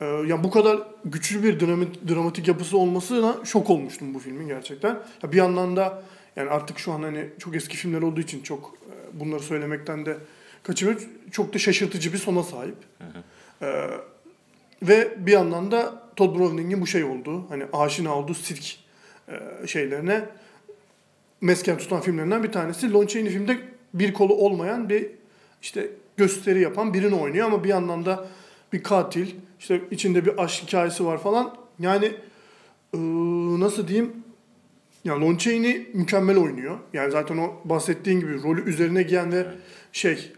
e, 0.00 0.04
ya 0.04 0.44
bu 0.44 0.50
kadar 0.50 0.82
güçlü 1.04 1.42
bir 1.42 1.60
dramatik, 1.60 2.08
dramatik 2.08 2.48
yapısı 2.48 2.78
olmasına 2.78 3.44
şok 3.44 3.70
olmuştum 3.70 4.14
bu 4.14 4.18
filmin 4.18 4.48
gerçekten. 4.48 4.98
Ya 5.22 5.32
bir 5.32 5.36
yandan 5.36 5.76
da 5.76 6.02
yani 6.36 6.50
artık 6.50 6.78
şu 6.78 6.92
an 6.92 7.02
hani 7.02 7.28
çok 7.38 7.56
eski 7.56 7.76
filmler 7.76 8.02
olduğu 8.02 8.20
için 8.20 8.42
çok 8.42 8.74
e, 8.90 9.20
bunları 9.20 9.40
söylemekten 9.40 10.06
de 10.06 10.16
kaçınıyor. 10.62 11.08
Çok 11.30 11.54
da 11.54 11.58
şaşırtıcı 11.58 12.12
bir 12.12 12.18
sona 12.18 12.42
sahip. 12.42 12.76
E, 13.62 13.90
ve 14.82 15.26
bir 15.26 15.32
yandan 15.32 15.70
da 15.70 16.02
Todd 16.16 16.38
Browning'in 16.38 16.80
bu 16.80 16.86
şey 16.86 17.04
olduğu 17.04 17.50
hani 17.50 17.64
aşina 17.72 18.18
olduğu 18.18 18.34
sirk 18.34 18.83
şeylerine 19.66 20.24
mesken 21.40 21.78
tutan 21.78 22.00
filmlerinden 22.00 22.42
bir 22.42 22.52
tanesi. 22.52 22.92
Lon 22.92 23.06
Chaney 23.06 23.30
filmde 23.30 23.58
bir 23.94 24.14
kolu 24.14 24.34
olmayan 24.34 24.88
bir 24.88 25.06
işte 25.62 25.90
gösteri 26.16 26.60
yapan 26.60 26.94
birini 26.94 27.14
oynuyor 27.14 27.46
ama 27.46 27.64
bir 27.64 27.68
yandan 27.68 28.04
da 28.06 28.26
bir 28.72 28.82
katil, 28.82 29.26
işte 29.60 29.80
içinde 29.90 30.26
bir 30.26 30.42
aşk 30.44 30.62
hikayesi 30.62 31.06
var 31.06 31.18
falan. 31.18 31.56
Yani 31.78 32.04
eee, 32.94 33.00
nasıl 33.60 33.88
diyeyim? 33.88 34.12
Yani 35.04 35.24
Lon 35.24 35.36
Chaney 35.36 35.86
mükemmel 35.94 36.38
oynuyor. 36.38 36.78
Yani 36.92 37.10
zaten 37.10 37.38
o 37.38 37.54
bahsettiğin 37.64 38.20
gibi 38.20 38.42
rolü 38.42 38.70
üzerine 38.70 39.02
giyen 39.02 39.32
ve 39.32 39.46
şey 39.92 40.32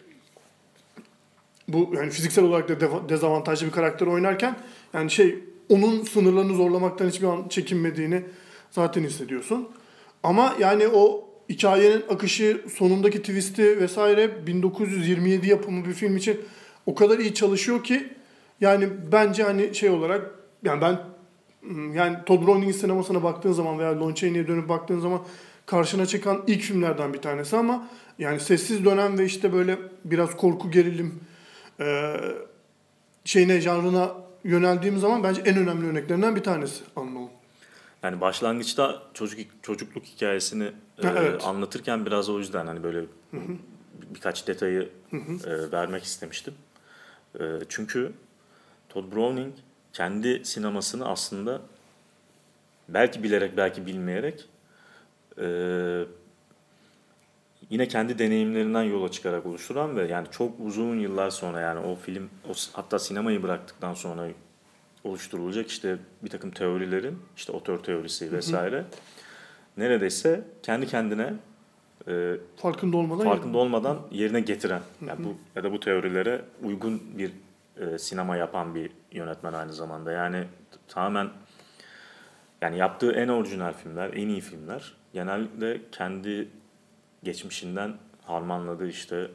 bu 1.68 1.92
yani 1.96 2.10
fiziksel 2.10 2.44
olarak 2.44 2.68
da 2.68 3.08
dezavantajlı 3.08 3.66
bir 3.66 3.72
karakter 3.72 4.06
oynarken 4.06 4.56
yani 4.94 5.10
şey 5.10 5.38
onun 5.68 6.02
sınırlarını 6.02 6.54
zorlamaktan 6.54 7.08
hiçbir 7.08 7.26
an 7.26 7.48
çekinmediğini 7.48 8.22
zaten 8.70 9.04
hissediyorsun. 9.04 9.68
Ama 10.22 10.54
yani 10.60 10.88
o 10.88 11.28
hikayenin 11.48 12.04
akışı, 12.10 12.64
sonundaki 12.74 13.18
twist'i 13.18 13.80
vesaire 13.80 14.46
1927 14.46 15.48
yapımı 15.48 15.84
bir 15.84 15.92
film 15.92 16.16
için 16.16 16.40
o 16.86 16.94
kadar 16.94 17.18
iyi 17.18 17.34
çalışıyor 17.34 17.84
ki 17.84 18.08
yani 18.60 18.88
bence 19.12 19.42
hani 19.42 19.74
şey 19.74 19.90
olarak 19.90 20.30
yani 20.62 20.80
ben 20.80 21.00
hmm, 21.60 21.94
yani 21.94 22.16
Todd 22.26 22.46
Browning'in 22.46 22.72
sinemasına 22.72 23.22
baktığın 23.22 23.52
zaman 23.52 23.78
veya 23.78 24.00
Lon 24.00 24.14
Chaney'e 24.14 24.48
dönüp 24.48 24.68
baktığın 24.68 25.00
zaman 25.00 25.20
karşına 25.66 26.06
çıkan 26.06 26.44
ilk 26.46 26.62
filmlerden 26.62 27.12
bir 27.14 27.18
tanesi 27.18 27.56
ama 27.56 27.88
yani 28.18 28.40
sessiz 28.40 28.84
dönem 28.84 29.18
ve 29.18 29.24
işte 29.24 29.52
böyle 29.52 29.78
biraz 30.04 30.36
korku 30.36 30.70
gerilim 30.70 31.20
e, 31.80 32.16
şeyine 33.24 33.60
janrına 33.60 34.14
yöneldiğim 34.44 34.98
zaman 34.98 35.22
bence 35.22 35.40
en 35.44 35.56
önemli 35.56 35.86
örneklerinden 35.86 36.36
bir 36.36 36.42
tanesi 36.42 36.84
Unknown. 36.96 37.35
Yani 38.06 38.20
başlangıçta 38.20 39.02
çocuk 39.14 39.38
çocukluk 39.62 40.04
hikayesini 40.04 40.64
e, 40.64 41.06
evet. 41.06 41.44
anlatırken 41.44 42.06
biraz 42.06 42.28
o 42.28 42.38
yüzden 42.38 42.66
hani 42.66 42.82
böyle 42.82 43.04
birkaç 44.14 44.46
detayı 44.46 44.88
e, 45.46 45.72
vermek 45.72 46.04
istemiştim. 46.04 46.54
E, 47.40 47.44
çünkü 47.68 48.12
Todd 48.88 49.12
Browning 49.12 49.54
kendi 49.92 50.44
sinemasını 50.44 51.08
aslında 51.08 51.60
belki 52.88 53.22
bilerek 53.22 53.56
belki 53.56 53.86
bilmeyerek 53.86 54.48
e, 55.40 55.46
yine 57.70 57.88
kendi 57.88 58.18
deneyimlerinden 58.18 58.82
yola 58.82 59.10
çıkarak 59.10 59.46
oluşturan 59.46 59.96
ve 59.96 60.06
yani 60.06 60.28
çok 60.30 60.60
uzun 60.60 60.98
yıllar 60.98 61.30
sonra 61.30 61.60
yani 61.60 61.80
o 61.80 61.96
film 61.96 62.30
o, 62.48 62.52
hatta 62.72 62.98
sinemayı 62.98 63.42
bıraktıktan 63.42 63.94
sonra 63.94 64.28
oluşturulacak 65.06 65.68
işte 65.68 65.98
bir 66.24 66.30
takım 66.30 66.50
teorilerin 66.50 67.18
işte 67.36 67.52
otör 67.52 67.78
teorisi 67.78 68.32
vesaire 68.32 68.84
neredeyse 69.76 70.44
kendi 70.62 70.86
kendine 70.86 71.32
e, 72.08 72.34
Farkında 72.56 72.96
olmadan 72.96 73.24
farkında 73.24 73.58
olmadan 73.58 73.98
yerine 74.10 74.40
getiren 74.40 74.82
yani 75.08 75.24
bu 75.24 75.34
ya 75.56 75.64
da 75.64 75.72
bu 75.72 75.80
teorilere 75.80 76.44
uygun 76.62 77.02
bir 77.18 77.32
e, 77.80 77.98
sinema 77.98 78.36
yapan 78.36 78.74
bir 78.74 78.90
yönetmen 79.12 79.52
aynı 79.52 79.72
zamanda. 79.72 80.12
Yani 80.12 80.44
tamamen 80.88 81.28
yani 82.60 82.78
yaptığı 82.78 83.12
en 83.12 83.28
orijinal 83.28 83.72
filmler, 83.72 84.10
en 84.12 84.28
iyi 84.28 84.40
filmler 84.40 84.94
genellikle 85.12 85.80
kendi 85.92 86.48
geçmişinden 87.22 87.94
harmanladığı 88.22 88.88
işte 88.88 89.30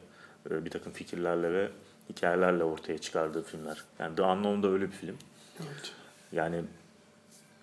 e, 0.50 0.64
bir 0.64 0.70
takım 0.70 0.92
fikirlerle 0.92 1.52
ve 1.52 1.68
hikayelerle 2.10 2.64
ortaya 2.64 2.98
çıkardığı 2.98 3.42
filmler. 3.42 3.84
Yani 3.98 4.16
The 4.16 4.22
Unknown 4.22 4.62
da 4.62 4.68
öyle 4.68 4.86
bir 4.86 4.96
film. 4.96 5.16
Evet. 5.60 5.92
Yani 6.32 6.60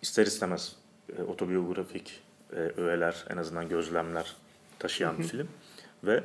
ister 0.02 0.26
istemez 0.26 0.76
e, 1.18 1.24
otobiyografik 1.24 2.20
e, 2.54 2.56
öğeler, 2.56 3.26
en 3.30 3.38
azından 3.38 3.70
gözlemler 3.70 4.36
taşıyan 4.80 5.20
bir 5.20 5.24
film. 5.24 5.48
Ve 6.04 6.24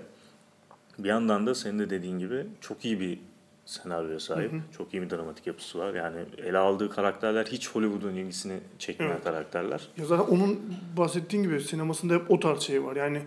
bir 0.99 1.09
yandan 1.09 1.47
da 1.47 1.55
senin 1.55 1.79
de 1.79 1.91
dediğin 1.91 2.19
gibi 2.19 2.47
çok 2.61 2.85
iyi 2.85 3.01
bir 3.01 3.19
senaryoya 3.67 4.21
sahip. 4.21 4.53
Çok 4.79 4.95
iyi 4.95 5.03
bir 5.03 5.11
dramatik 5.11 5.47
yapısı 5.47 5.79
var. 5.79 5.95
Yani 5.95 6.21
ele 6.39 6.59
aldığı 6.59 6.91
karakterler 6.91 7.47
hiç 7.47 7.71
Hollywood'un 7.71 8.15
ilgisini 8.15 8.61
çekmeyen 8.79 9.13
Evet. 9.13 9.25
karakterler. 9.25 9.89
Ya 9.97 10.05
zaten 10.07 10.25
onun 10.25 10.77
bahsettiğin 10.97 11.43
gibi 11.43 11.61
sinemasında 11.61 12.15
hep 12.15 12.31
o 12.31 12.41
tarz 12.41 12.61
şey 12.61 12.85
var. 12.85 12.97
Yani 12.97 13.23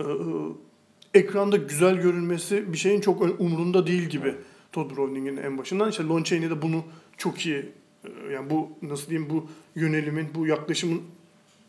e, 0.00 0.04
e, 0.04 0.08
ekranda 1.14 1.56
güzel 1.56 1.96
görünmesi 1.96 2.72
bir 2.72 2.78
şeyin 2.78 3.00
çok 3.00 3.40
umurunda 3.40 3.86
değil 3.86 4.02
gibi. 4.02 4.34
Todd 4.72 4.96
Browning'in 4.96 5.36
en 5.36 5.58
başından. 5.58 5.90
İşte 5.90 6.04
Lon 6.04 6.22
Chaney 6.22 6.50
de 6.50 6.62
bunu 6.62 6.84
çok 7.16 7.46
iyi 7.46 7.72
e, 8.04 8.32
yani 8.32 8.50
bu 8.50 8.70
nasıl 8.82 9.10
diyeyim 9.10 9.30
bu 9.30 9.48
yönelimin, 9.74 10.28
bu 10.34 10.46
yaklaşımın 10.46 11.02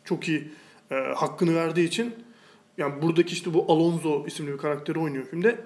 çok 0.04 0.28
iyi 0.28 0.48
e, 0.90 0.94
hakkını 0.94 1.54
verdiği 1.54 1.86
için 1.86 2.14
yani 2.78 3.02
buradaki 3.02 3.32
işte 3.32 3.54
bu 3.54 3.72
Alonzo 3.72 4.26
isimli 4.26 4.52
bir 4.52 4.58
karakteri 4.58 4.98
oynuyor 4.98 5.24
filmde. 5.24 5.60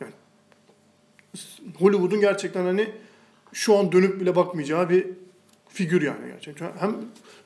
Yani 0.00 0.12
Hollywood'un 1.78 2.20
gerçekten 2.20 2.64
hani 2.64 2.90
şu 3.52 3.78
an 3.78 3.92
dönüp 3.92 4.20
bile 4.20 4.36
bakmayacağı 4.36 4.90
bir 4.90 5.06
figür 5.68 6.02
yani 6.02 6.26
gerçekten. 6.26 6.72
Hem 6.78 6.96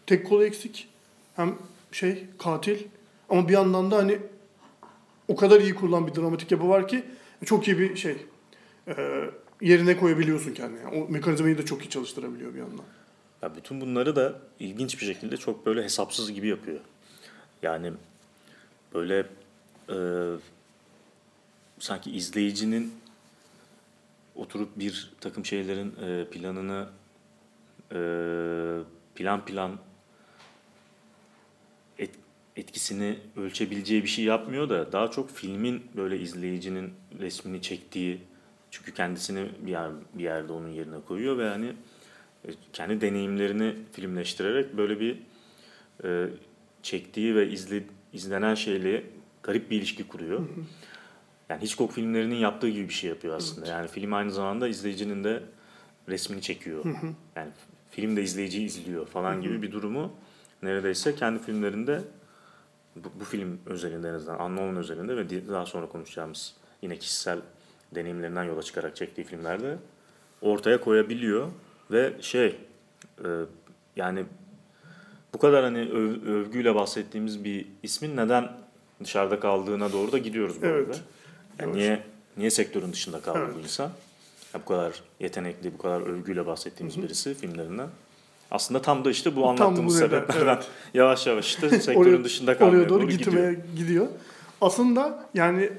tek 0.07 0.27
kolu 0.27 0.45
eksik 0.45 0.89
hem 1.37 1.55
şey 1.93 2.27
katil 2.39 2.79
ama 3.29 3.49
bir 3.49 3.53
yandan 3.53 3.91
da 3.91 3.97
hani 3.97 4.19
o 5.29 5.37
kadar 5.37 5.61
iyi 5.61 5.75
kurulan 5.75 6.07
bir 6.07 6.15
dramatik 6.15 6.51
yapı 6.51 6.69
var 6.69 6.89
ki 6.89 7.05
çok 7.45 7.69
iyi 7.69 7.79
bir 7.79 7.97
şey 7.97 8.17
e, 8.89 9.25
yerine 9.61 9.97
koyabiliyorsun 9.97 10.55
kendini. 10.55 10.81
Yani 10.81 10.97
o 11.05 11.09
mekanizmayı 11.09 11.59
da 11.59 11.65
çok 11.65 11.85
iyi 11.85 11.91
çalıştırabiliyor 11.91 12.55
bir 12.55 12.59
yandan. 12.59 12.85
Ya 13.43 13.57
bütün 13.57 13.81
bunları 13.81 14.17
da 14.17 14.39
ilginç 14.61 15.01
bir 15.01 15.07
şekilde 15.07 15.37
çok 15.37 15.67
böyle 15.67 15.85
hesapsız 15.85 16.33
gibi 16.33 16.49
yapıyor. 16.49 16.81
Yani 17.63 17.93
böyle 18.95 19.27
e, 19.91 19.97
sanki 21.79 22.11
izleyicinin 22.11 22.95
oturup 24.35 24.79
bir 24.79 25.13
takım 25.21 25.45
şeylerin 25.45 25.95
e, 26.03 26.25
planını 26.31 26.89
e, 27.93 27.99
plan 29.15 29.45
plan 29.45 29.79
et- 31.99 32.19
etkisini 32.57 33.19
ölçebileceği 33.37 34.03
bir 34.03 34.09
şey 34.09 34.25
yapmıyor 34.25 34.69
da 34.69 34.93
daha 34.93 35.11
çok 35.11 35.31
filmin 35.31 35.83
böyle 35.97 36.19
izleyicinin 36.21 36.93
resmini 37.19 37.63
çektiği 37.63 38.21
çünkü 38.77 38.95
kendisini 38.95 39.49
bir, 39.67 39.71
yer, 39.71 39.91
bir 40.15 40.25
yerde 40.25 40.53
onun 40.53 40.69
yerine 40.69 40.97
koyuyor 41.09 41.39
ve 41.39 41.49
hani 41.49 41.67
e, 42.45 42.49
kendi 42.73 43.01
deneyimlerini 43.01 43.77
filmleştirerek 43.93 44.77
böyle 44.77 45.01
bir 45.01 45.19
e, 46.05 46.29
çektiği 46.83 47.35
ve 47.35 47.49
izle, 47.49 47.85
izlenen 48.13 48.55
şeyle 48.55 49.05
garip 49.43 49.71
bir 49.71 49.77
ilişki 49.77 50.09
kuruyor. 50.09 50.49
Yani 51.49 51.63
Hitchcock 51.63 51.93
filmlerinin 51.93 52.35
yaptığı 52.35 52.69
gibi 52.69 52.89
bir 52.89 52.95
şey 52.95 53.11
yapıyor 53.11 53.37
aslında. 53.37 53.67
Yani 53.67 53.89
film 53.89 54.13
aynı 54.13 54.31
zamanda 54.31 54.69
izleyicinin 54.69 55.25
de 55.25 55.43
resmini 56.09 56.43
çekiyor. 56.43 56.85
Yani 57.37 57.51
film 57.91 58.17
de 58.17 58.23
izleyiciyi 58.23 58.67
izliyor 58.67 59.07
falan 59.07 59.43
gibi 59.43 59.63
bir 59.63 59.73
durumu 59.73 60.13
neredeyse 60.63 61.15
kendi 61.15 61.43
filmlerinde 61.43 62.01
bu, 62.97 63.09
bu 63.21 63.25
film 63.25 63.59
özelinde 63.67 64.09
en 64.09 64.15
azından 64.15 64.41
Unknown 64.41 64.77
özelinde 64.77 65.17
ve 65.17 65.49
daha 65.49 65.67
sonra 65.67 65.89
konuşacağımız 65.89 66.55
yine 66.83 66.97
kişisel 66.99 67.39
deneyimlerinden 67.95 68.45
yola 68.45 68.63
çıkarak 68.63 68.97
çektiği 68.97 69.25
filmlerde 69.25 69.77
ortaya 70.41 70.81
koyabiliyor 70.81 71.49
ve 71.91 72.13
şey 72.21 72.47
e, 73.25 73.29
yani 73.97 74.25
bu 75.35 75.39
kadar 75.39 75.65
hani 75.65 75.79
öv- 75.79 76.25
övgüyle 76.29 76.75
bahsettiğimiz 76.75 77.45
bir 77.45 77.67
ismin 77.83 78.17
neden 78.17 78.53
dışarıda 79.05 79.41
kaldığına 79.41 79.93
doğru 79.93 80.13
da 80.13 80.19
gidiyoruz 80.19 80.63
bu 80.63 80.67
Evet. 80.67 80.87
arada. 80.89 80.97
Yani 81.59 81.71
Evet. 81.71 81.75
niye 81.75 82.03
niye 82.37 82.51
sektörün 82.51 82.93
dışında 82.93 83.21
kaldı 83.21 83.39
bu 83.39 83.53
Evet. 83.55 83.65
insan? 83.65 83.91
Ya 84.55 84.61
bu 84.61 84.65
kadar 84.65 85.03
yetenekli, 85.21 85.73
bu 85.75 85.79
kadar 85.79 86.01
övgüyle 86.01 86.47
bahsettiğimiz 86.47 87.03
birisi 87.03 87.35
filmlerinden. 87.35 87.89
Aslında 88.51 88.83
tam 88.83 89.05
da 89.05 89.11
işte 89.11 89.37
bu 89.37 89.41
Tam 89.41 89.49
anlattığımız 89.51 89.95
bu 89.95 89.99
sebeplerden 89.99 90.55
evet. 90.55 90.67
yavaş 90.95 91.27
yavaş 91.27 91.47
işte 91.47 91.71
sektörün 91.81 91.97
Oraya- 92.17 92.25
dışında 92.25 92.59
kalmaya 92.59 92.79
Oraya 92.79 92.89
doğru, 92.89 93.01
doğru 93.03 93.11
gitmeye 93.11 93.53
gidiyor. 93.53 93.77
gidiyor. 93.77 94.07
Aslında 94.61 95.29
yani 95.35 95.73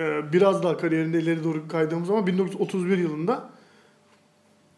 e, 0.00 0.32
biraz 0.32 0.62
daha 0.62 0.76
kariyerinde 0.76 1.20
ileri 1.20 1.44
doğru 1.44 1.68
kaydığımız 1.68 2.08
zaman 2.08 2.26
1931 2.26 2.98
yılında 2.98 3.50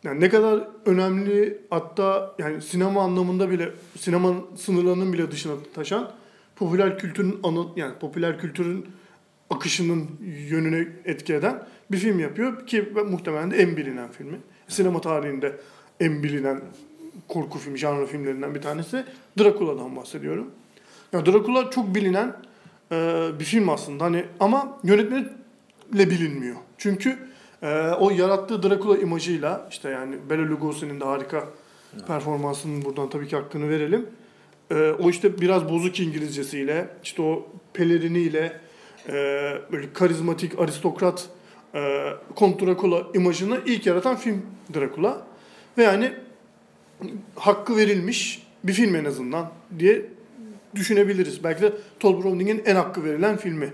yani 0.04 0.20
ne 0.20 0.28
kadar 0.28 0.68
önemli 0.86 1.58
hatta 1.70 2.34
yani 2.38 2.62
sinema 2.62 3.02
anlamında 3.02 3.50
bile 3.50 3.72
sinemanın 3.98 4.44
sınırlarının 4.56 5.12
bile 5.12 5.30
dışına 5.30 5.52
taşan 5.74 6.10
popüler 6.56 6.98
kültürün 6.98 7.40
anı 7.42 7.66
yani 7.76 7.94
popüler 8.00 8.38
kültürün 8.38 8.86
akışının 9.50 10.06
yönüne 10.48 10.88
etki 11.04 11.34
eden 11.34 11.62
bir 11.90 11.96
film 11.96 12.18
yapıyor 12.18 12.66
ki 12.66 12.92
muhtemelen 13.10 13.50
de 13.50 13.56
en 13.56 13.76
bilinen 13.76 14.08
filmi. 14.08 14.36
Sinema 14.68 15.00
tarihinde 15.00 15.56
en 16.00 16.22
bilinen 16.22 16.60
korku 17.28 17.58
filmi, 17.58 17.78
janr 17.78 18.06
filmlerinden 18.06 18.54
bir 18.54 18.62
tanesi. 18.62 19.04
Dracula'dan 19.38 19.96
bahsediyorum. 19.96 20.50
Ya 21.12 21.26
Dracula 21.26 21.70
çok 21.70 21.94
bilinen 21.94 22.36
e, 22.92 23.28
bir 23.40 23.44
film 23.44 23.68
aslında 23.68 24.04
hani 24.04 24.24
ama 24.40 24.78
yönetmeniyle 24.84 25.30
bilinmiyor. 26.10 26.56
Çünkü 26.78 27.18
e, 27.62 27.90
o 27.90 28.10
yarattığı 28.10 28.62
Dracula 28.62 28.98
imajıyla 28.98 29.68
işte 29.70 29.90
yani 29.90 30.16
Bela 30.30 30.50
Lugosi'nin 30.50 31.00
de 31.00 31.04
harika 31.04 31.44
performansının 32.06 32.84
buradan 32.84 33.10
tabii 33.10 33.28
ki 33.28 33.36
hakkını 33.36 33.68
verelim. 33.68 34.06
E, 34.70 34.74
o 34.74 35.10
işte 35.10 35.40
biraz 35.40 35.68
bozuk 35.68 36.00
İngilizcesiyle, 36.00 36.88
işte 37.04 37.22
o 37.22 37.46
peleriniyle, 37.72 38.60
e, 39.08 39.12
böyle 39.72 39.92
karizmatik 39.92 40.58
aristokrat 40.58 41.28
e, 41.74 42.04
Kont 42.34 42.62
Dracula 42.62 43.06
imajını 43.14 43.60
ilk 43.66 43.86
yaratan 43.86 44.16
film 44.16 44.46
Dracula. 44.74 45.26
Ve 45.78 45.82
yani 45.82 46.12
hakkı 47.36 47.76
verilmiş 47.76 48.42
bir 48.64 48.72
film 48.72 48.96
en 48.96 49.04
azından 49.04 49.50
diye 49.78 50.06
düşünebiliriz. 50.74 51.44
Belki 51.44 51.62
de 51.62 51.72
Todd 52.00 52.22
Browning'in 52.22 52.62
en 52.66 52.74
hakkı 52.74 53.04
verilen 53.04 53.36
filmi 53.36 53.72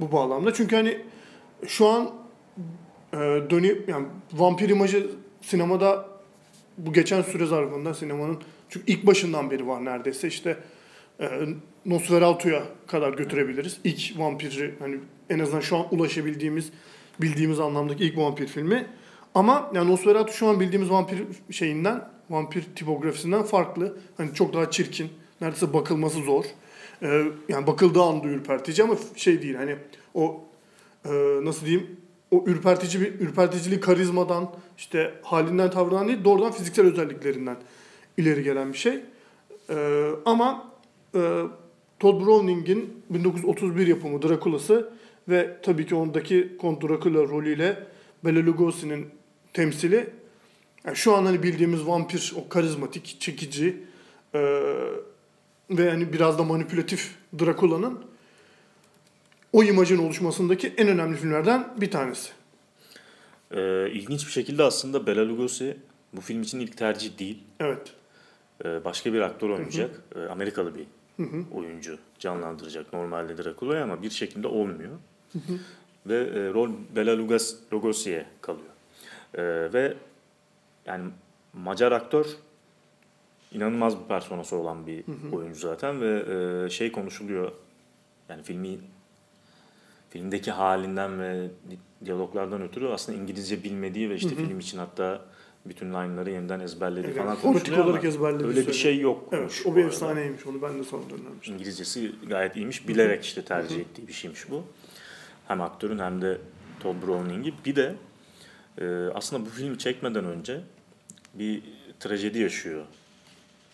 bu 0.00 0.12
bağlamda. 0.12 0.54
Çünkü 0.54 0.76
hani 0.76 0.98
şu 1.66 1.86
an 1.86 2.10
e, 3.12 3.16
dönüp 3.50 3.88
yani 3.88 4.06
vampir 4.32 4.68
imajı 4.68 5.10
sinemada 5.40 6.08
bu 6.78 6.92
geçen 6.92 7.22
süre 7.22 7.46
zarfında 7.46 7.94
sinemanın 7.94 8.38
çünkü 8.68 8.92
ilk 8.92 9.06
başından 9.06 9.50
beri 9.50 9.66
var 9.66 9.84
neredeyse 9.84 10.28
işte 10.28 10.56
e, 11.20 11.28
Nosferatu'ya 11.86 12.62
kadar 12.86 13.12
götürebiliriz. 13.12 13.78
İlk 13.84 14.18
vampiri 14.18 14.74
hani 14.78 14.96
en 15.30 15.38
azından 15.38 15.60
şu 15.60 15.76
an 15.76 15.86
ulaşabildiğimiz 15.90 16.72
bildiğimiz 17.20 17.60
anlamdaki 17.60 18.04
ilk 18.04 18.18
vampir 18.18 18.46
filmi. 18.46 18.86
Ama 19.34 19.70
yani 19.74 19.90
Nosferatu 19.90 20.32
şu 20.32 20.46
an 20.46 20.60
bildiğimiz 20.60 20.90
vampir 20.90 21.18
şeyinden, 21.50 22.08
vampir 22.30 22.62
tipografisinden 22.76 23.42
farklı. 23.42 23.96
Hani 24.16 24.34
çok 24.34 24.54
daha 24.54 24.70
çirkin, 24.70 25.08
neredeyse 25.42 25.72
bakılması 25.72 26.18
zor. 26.18 26.44
Ee, 27.02 27.24
yani 27.48 27.66
bakıldığı 27.66 28.02
anda 28.02 28.26
ürpertici 28.26 28.84
ama 28.84 28.96
şey 29.16 29.42
değil 29.42 29.54
hani 29.54 29.76
o 30.14 30.44
e, 31.04 31.10
nasıl 31.42 31.66
diyeyim 31.66 31.96
o 32.30 32.44
ürpertici 32.46 33.00
bir 33.00 33.20
ürperticiliği 33.20 33.80
karizmadan 33.80 34.50
işte 34.78 35.14
halinden 35.22 35.70
tavrından 35.70 36.08
değil 36.08 36.24
doğrudan 36.24 36.52
fiziksel 36.52 36.86
özelliklerinden 36.86 37.56
ileri 38.16 38.42
gelen 38.42 38.72
bir 38.72 38.78
şey. 38.78 39.00
Ee, 39.70 40.08
ama 40.24 40.72
e, 41.14 41.42
Todd 42.00 42.26
Browning'in 42.26 43.02
1931 43.10 43.86
yapımı 43.86 44.22
Dracula'sı 44.22 44.92
ve 45.28 45.56
tabii 45.62 45.86
ki 45.86 45.94
ondaki 45.94 46.56
Kont 46.60 46.82
Dracula 46.82 47.22
rolüyle 47.22 47.86
Bela 48.24 48.46
Lugosi'nin 48.46 49.06
temsili 49.52 50.10
yani 50.86 50.96
şu 50.96 51.16
an 51.16 51.24
hani 51.24 51.42
bildiğimiz 51.42 51.86
vampir 51.86 52.32
o 52.36 52.48
karizmatik, 52.48 53.16
çekici 53.20 53.76
e, 54.34 54.62
ve 55.70 55.90
hani 55.90 56.12
biraz 56.12 56.38
da 56.38 56.44
manipülatif 56.44 57.14
Dracula'nın 57.40 58.04
o 59.52 59.62
imajın 59.62 59.98
oluşmasındaki 59.98 60.74
en 60.76 60.88
önemli 60.88 61.16
filmlerden 61.16 61.68
bir 61.76 61.90
tanesi. 61.90 62.30
Ee, 63.50 63.90
ilginç 63.90 64.26
bir 64.26 64.32
şekilde 64.32 64.62
aslında 64.62 65.06
Bela 65.06 65.28
Lugosi 65.28 65.76
bu 66.12 66.20
film 66.20 66.42
için 66.42 66.60
ilk 66.60 66.76
tercih 66.76 67.18
değil. 67.18 67.38
Evet. 67.60 67.92
Ee, 68.64 68.84
başka 68.84 69.12
bir 69.12 69.20
aktör 69.20 69.50
oynayacak. 69.50 70.02
Ee, 70.16 70.20
Amerikalı 70.20 70.74
bir 70.74 70.86
oyuncu 71.54 71.98
canlandıracak 72.18 72.92
normalde 72.92 73.44
Dracula'yı 73.44 73.82
ama 73.82 74.02
bir 74.02 74.10
şekilde 74.10 74.46
olmuyor. 74.46 74.92
Ve 76.06 76.16
e, 76.16 76.52
rol 76.54 76.70
Bela 76.96 77.18
Lugas, 77.18 77.54
Lugosi'ye 77.72 78.26
kalıyor. 78.40 78.70
Ee, 79.34 79.72
ve 79.72 79.94
yani 80.86 81.10
Macar 81.52 81.92
aktör 81.92 82.26
inanılmaz 83.54 84.00
bir 84.00 84.04
personası 84.08 84.56
olan 84.56 84.86
bir 84.86 85.04
oyuncu 85.32 85.60
zaten 85.60 86.00
ve 86.00 86.24
e, 86.66 86.70
şey 86.70 86.92
konuşuluyor. 86.92 87.52
Yani 88.28 88.42
filmi 88.42 88.78
filmdeki 90.10 90.50
halinden 90.50 91.20
ve 91.20 91.48
di- 91.70 92.04
diyaloglardan 92.06 92.62
ötürü 92.62 92.88
aslında 92.88 93.18
İngilizce 93.18 93.64
bilmediği 93.64 94.10
ve 94.10 94.14
işte 94.14 94.28
film 94.28 94.58
için 94.58 94.78
hatta 94.78 95.20
bütün 95.66 95.86
line'ları 95.86 96.30
yeniden 96.30 96.60
ezberlediği 96.60 97.06
Evet, 97.12 97.22
falan 97.22 97.36
konuşuluyor 97.36 97.78
ama 97.82 97.90
olarak 97.90 98.04
ezberlediği 98.04 98.48
öyle 98.48 98.66
bir 98.66 98.72
şey 98.72 98.98
yok. 99.00 99.28
Evet, 99.32 99.62
o 99.66 99.76
bir 99.76 99.84
efsaneymiş. 99.84 100.46
Onu 100.46 100.62
ben 100.62 100.78
de 100.78 100.84
sonra 100.84 101.02
dönermiştim. 101.10 101.54
İngilizcesi 101.54 102.12
gayet 102.28 102.56
iyiymiş. 102.56 102.88
Bilerek 102.88 103.24
işte 103.24 103.42
tercih 103.44 103.80
ettiği 103.80 104.08
bir 104.08 104.12
şeymiş 104.12 104.50
bu. 104.50 104.64
Hem 105.48 105.60
aktörün 105.60 105.98
hem 105.98 106.22
de 106.22 106.38
Todd 106.80 106.96
Browning'i. 107.06 107.54
Bir 107.66 107.76
de 107.76 107.94
e, 108.78 108.86
aslında 109.14 109.46
bu 109.46 109.50
filmi 109.50 109.78
çekmeden 109.78 110.24
önce 110.24 110.60
bir 111.34 111.62
trajedi 112.00 112.38
yaşıyor 112.38 112.84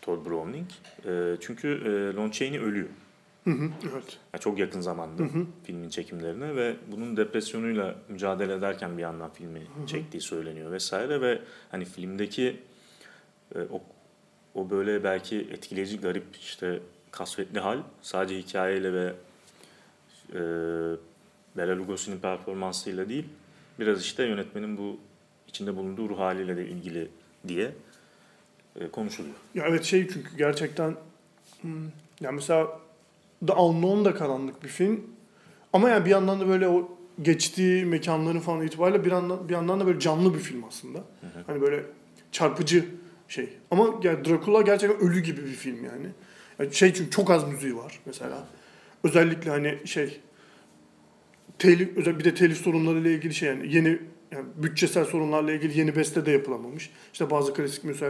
Todd 0.09 0.27
Browning. 0.27 0.67
E, 1.07 1.37
çünkü 1.41 1.69
e, 1.69 2.17
Lon 2.17 2.31
Chaney 2.31 2.59
ölüyor. 2.59 2.89
Hı 3.45 3.51
hı, 3.51 3.71
evet. 3.83 4.19
Yani 4.33 4.41
çok 4.41 4.59
yakın 4.59 4.81
zamanda 4.81 5.23
filmin 5.65 5.89
çekimlerine 5.89 6.57
ve 6.57 6.77
bunun 6.93 7.17
depresyonuyla 7.17 7.95
mücadele 8.09 8.55
ederken 8.55 8.97
bir 8.97 9.03
yandan 9.03 9.31
filmi 9.31 9.63
çektiği 9.87 10.21
söyleniyor 10.21 10.73
vesaire 10.73 11.21
ve 11.21 11.41
hani 11.71 11.85
filmdeki 11.85 12.57
e, 13.55 13.59
o 13.59 13.83
o 14.55 14.71
böyle 14.71 15.05
belki 15.05 15.37
etkileyici 15.37 16.01
garip 16.01 16.37
işte 16.37 16.81
kasvetli 17.11 17.61
hal 17.61 17.79
sadece 18.03 18.39
hikayeyle 18.39 18.93
ve 18.93 19.13
e, 20.33 20.41
Bela 21.57 21.79
Lugosi'nin 21.79 22.19
performansıyla 22.19 23.09
değil 23.09 23.25
biraz 23.79 24.03
işte 24.03 24.25
yönetmenin 24.25 24.79
bu 24.79 24.99
içinde 25.49 25.77
bulunduğu 25.77 26.09
ruh 26.09 26.19
haliyle 26.19 26.57
de 26.57 26.67
ilgili 26.69 27.09
diye 27.49 27.73
konuşuluyor. 28.93 29.35
Ya 29.55 29.65
evet 29.69 29.85
şey 29.85 30.09
çünkü 30.09 30.37
gerçekten 30.37 30.95
hmm, 31.61 31.85
ya 32.21 32.33
mesela 32.33 32.81
The 33.47 33.53
Unknown 33.53 34.05
da 34.05 34.15
karanlık 34.15 34.63
bir 34.63 34.69
film. 34.69 35.01
Ama 35.73 35.89
yani 35.91 36.05
bir 36.05 36.11
yandan 36.11 36.41
da 36.41 36.49
böyle 36.49 36.69
o 36.69 36.99
geçtiği 37.23 37.85
mekanların 37.85 38.41
falan 38.41 38.67
itibariyle 38.67 39.05
bir 39.05 39.11
yandan, 39.11 39.49
bir 39.49 39.55
yandan 39.55 39.81
da 39.81 39.87
böyle 39.87 40.01
canlı 40.01 40.35
bir 40.35 40.39
film 40.39 40.65
aslında. 40.65 41.05
Hani 41.47 41.61
böyle 41.61 41.85
çarpıcı 42.33 42.85
şey. 43.29 43.49
Ama 43.71 44.01
ya 44.03 44.25
Dracula 44.25 44.63
gerçekten 44.63 45.01
ölü 45.01 45.21
gibi 45.21 45.45
bir 45.45 45.53
film 45.53 45.85
yani. 45.85 46.07
yani 46.59 46.75
şey 46.75 46.95
çünkü 46.95 47.11
çok 47.11 47.31
az 47.31 47.49
müziği 47.49 47.77
var 47.77 48.01
mesela. 48.07 48.47
Özellikle 49.05 49.51
hani 49.51 49.79
şey 49.85 50.21
telif, 51.59 51.97
özel 51.97 52.19
bir 52.19 52.25
de 52.25 52.35
telif 52.35 52.59
sorunlarıyla 52.59 53.11
ilgili 53.11 53.35
şey 53.35 53.49
yani 53.49 53.75
yeni 53.75 53.99
yani 54.33 54.47
bütçesel 54.57 55.05
sorunlarla 55.05 55.53
ilgili 55.53 55.79
yeni 55.79 55.97
beste 55.97 56.27
de 56.27 56.31
yapılamamış. 56.31 56.91
İşte 57.13 57.31
bazı 57.31 57.55
klasik 57.55 57.85
müzik 57.85 58.07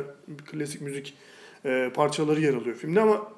klasik 0.47 0.81
müzik 0.81 1.15
e, 1.65 1.91
parçaları 1.95 2.41
yer 2.41 2.55
alıyor 2.55 2.77
filmde 2.77 3.01
ama 3.01 3.33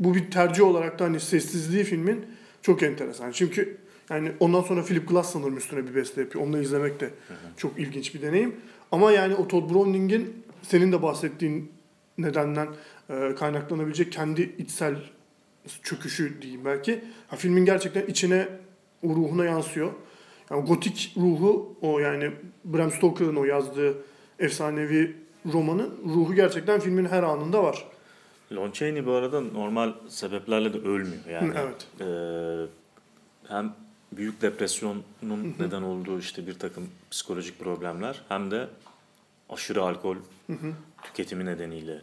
bu 0.00 0.14
bir 0.14 0.30
tercih 0.30 0.64
olarak 0.64 0.98
da 0.98 1.04
hani 1.04 1.20
sessizliği 1.20 1.84
filmin 1.84 2.26
çok 2.62 2.82
enteresan. 2.82 3.30
Çünkü 3.30 3.76
yani 4.10 4.32
ondan 4.40 4.62
sonra 4.62 4.82
Philip 4.82 5.08
Glass 5.08 5.32
sanırım 5.32 5.56
üstüne 5.56 5.88
bir 5.88 5.94
beste 5.94 6.20
yapıyor. 6.20 6.44
Onu 6.44 6.52
da 6.52 6.58
izlemek 6.58 7.00
de 7.00 7.10
çok 7.56 7.78
ilginç 7.78 8.14
bir 8.14 8.22
deneyim. 8.22 8.54
Ama 8.92 9.12
yani 9.12 9.34
o 9.34 9.48
Todd 9.48 9.70
Browning'in 9.70 10.44
senin 10.62 10.92
de 10.92 11.02
bahsettiğin 11.02 11.72
nedenden 12.18 12.68
e, 13.10 13.34
kaynaklanabilecek 13.34 14.12
kendi 14.12 14.42
içsel 14.58 14.96
çöküşü 15.82 16.42
diyeyim 16.42 16.64
belki. 16.64 17.04
Ha, 17.28 17.36
filmin 17.36 17.64
gerçekten 17.64 18.06
içine 18.06 18.48
ruhuna 19.04 19.44
yansıyor. 19.44 19.92
Yani 20.50 20.66
gotik 20.66 21.14
ruhu 21.16 21.76
o 21.82 21.98
yani 21.98 22.30
Bram 22.64 22.90
Stoker'ın 22.90 23.36
o 23.36 23.44
yazdığı 23.44 23.94
efsanevi 24.38 25.16
romanın 25.52 25.94
ruhu 26.04 26.34
gerçekten 26.34 26.80
filmin 26.80 27.04
her 27.04 27.22
anında 27.22 27.62
var. 27.62 27.84
Lon 28.52 28.70
Chaney 28.70 29.06
bu 29.06 29.12
arada 29.12 29.40
normal 29.40 29.92
sebeplerle 30.08 30.72
de 30.72 30.78
ölmüyor. 30.78 31.26
Yani 31.30 31.52
evet. 31.56 31.86
eee, 32.00 32.66
hem 33.48 33.72
büyük 34.12 34.42
depresyonun 34.42 35.04
neden 35.58 35.82
olduğu 35.82 36.18
işte 36.18 36.46
bir 36.46 36.58
takım 36.58 36.88
psikolojik 37.10 37.58
problemler 37.58 38.22
hem 38.28 38.50
de 38.50 38.68
aşırı 39.50 39.82
alkol 39.82 40.16
tüketimi 41.02 41.44
nedeniyle 41.44 42.00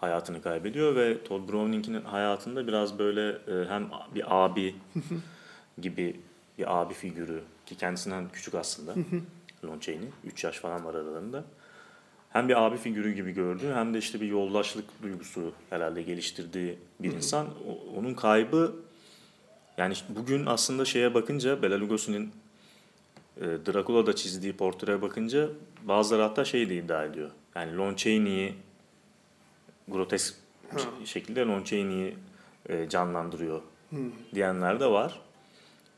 hayatını 0.00 0.42
kaybediyor 0.42 0.96
ve 0.96 1.24
Todd 1.24 1.48
Browning'in 1.48 2.02
hayatında 2.02 2.66
biraz 2.66 2.98
böyle 2.98 3.28
e, 3.30 3.68
hem 3.68 3.88
bir 4.14 4.44
abi 4.44 4.74
gibi 5.80 6.20
bir 6.58 6.80
abi 6.80 6.94
figürü 6.94 7.42
ki 7.66 7.76
kendisinden 7.76 8.28
küçük 8.32 8.54
aslında 8.54 8.94
Lon 9.64 9.78
Chaney 9.78 10.08
3 10.24 10.44
yaş 10.44 10.58
falan 10.58 10.84
var 10.84 10.94
aralarında. 10.94 11.44
Hem 12.30 12.48
bir 12.48 12.62
abi 12.66 12.76
figürü 12.76 13.12
gibi 13.12 13.32
gördüğü 13.32 13.72
hem 13.74 13.94
de 13.94 13.98
işte 13.98 14.20
bir 14.20 14.26
yoldaşlık 14.26 15.02
duygusu 15.02 15.52
herhalde 15.70 16.02
geliştirdiği 16.02 16.78
bir 17.00 17.12
insan. 17.12 17.46
O- 17.46 17.98
onun 17.98 18.14
kaybı 18.14 18.76
yani 19.78 19.94
bugün 20.08 20.46
aslında 20.46 20.84
şeye 20.84 21.14
bakınca 21.14 21.62
Bela 21.62 21.80
Lugosi'nin 21.80 22.32
e, 23.36 23.40
Dracula'da 23.40 24.16
çizdiği 24.16 24.52
portreye 24.52 25.02
bakınca 25.02 25.48
bazıları 25.82 26.22
hatta 26.22 26.44
şey 26.44 26.68
de 26.70 26.76
iddia 26.76 27.04
ediyor. 27.04 27.30
Yani 27.54 27.76
Lon 27.76 27.94
Chaney'i 27.94 28.54
grotesk 29.88 30.34
şekilde 31.04 31.40
Lon 31.40 31.62
Chaney'i 31.64 32.16
e, 32.68 32.88
canlandırıyor 32.88 33.62
diyenler 34.34 34.80
de 34.80 34.86
var. 34.86 35.20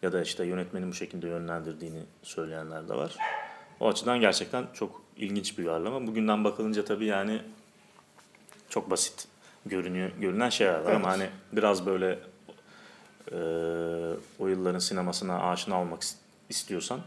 Ya 0.04 0.12
da 0.12 0.22
işte 0.22 0.44
yönetmenin 0.44 0.90
bu 0.90 0.94
şekilde 0.94 1.28
yönlendirdiğini 1.28 2.02
söyleyenler 2.22 2.88
de 2.88 2.94
var. 2.94 3.16
O 3.80 3.88
açıdan 3.88 4.20
gerçekten 4.20 4.64
çok 4.74 5.02
ilginç 5.16 5.58
bir 5.58 5.64
uyarlama. 5.64 6.06
Bugünden 6.06 6.44
bakılınca 6.44 6.84
tabii 6.84 7.06
yani 7.06 7.42
çok 8.68 8.90
basit 8.90 9.28
görünüyor 9.66 10.10
görünen 10.20 10.48
şeyler 10.48 10.78
var 10.78 10.92
ama 10.92 11.08
Evet. 11.14 11.20
hani 11.20 11.28
biraz 11.52 11.86
böyle 11.86 12.18
e, 13.32 13.36
o 14.38 14.48
yılların 14.48 14.78
sinemasına 14.78 15.50
aşina 15.50 15.80
olmak 15.80 16.02
is- 16.02 16.14
istiyorsan 16.48 17.00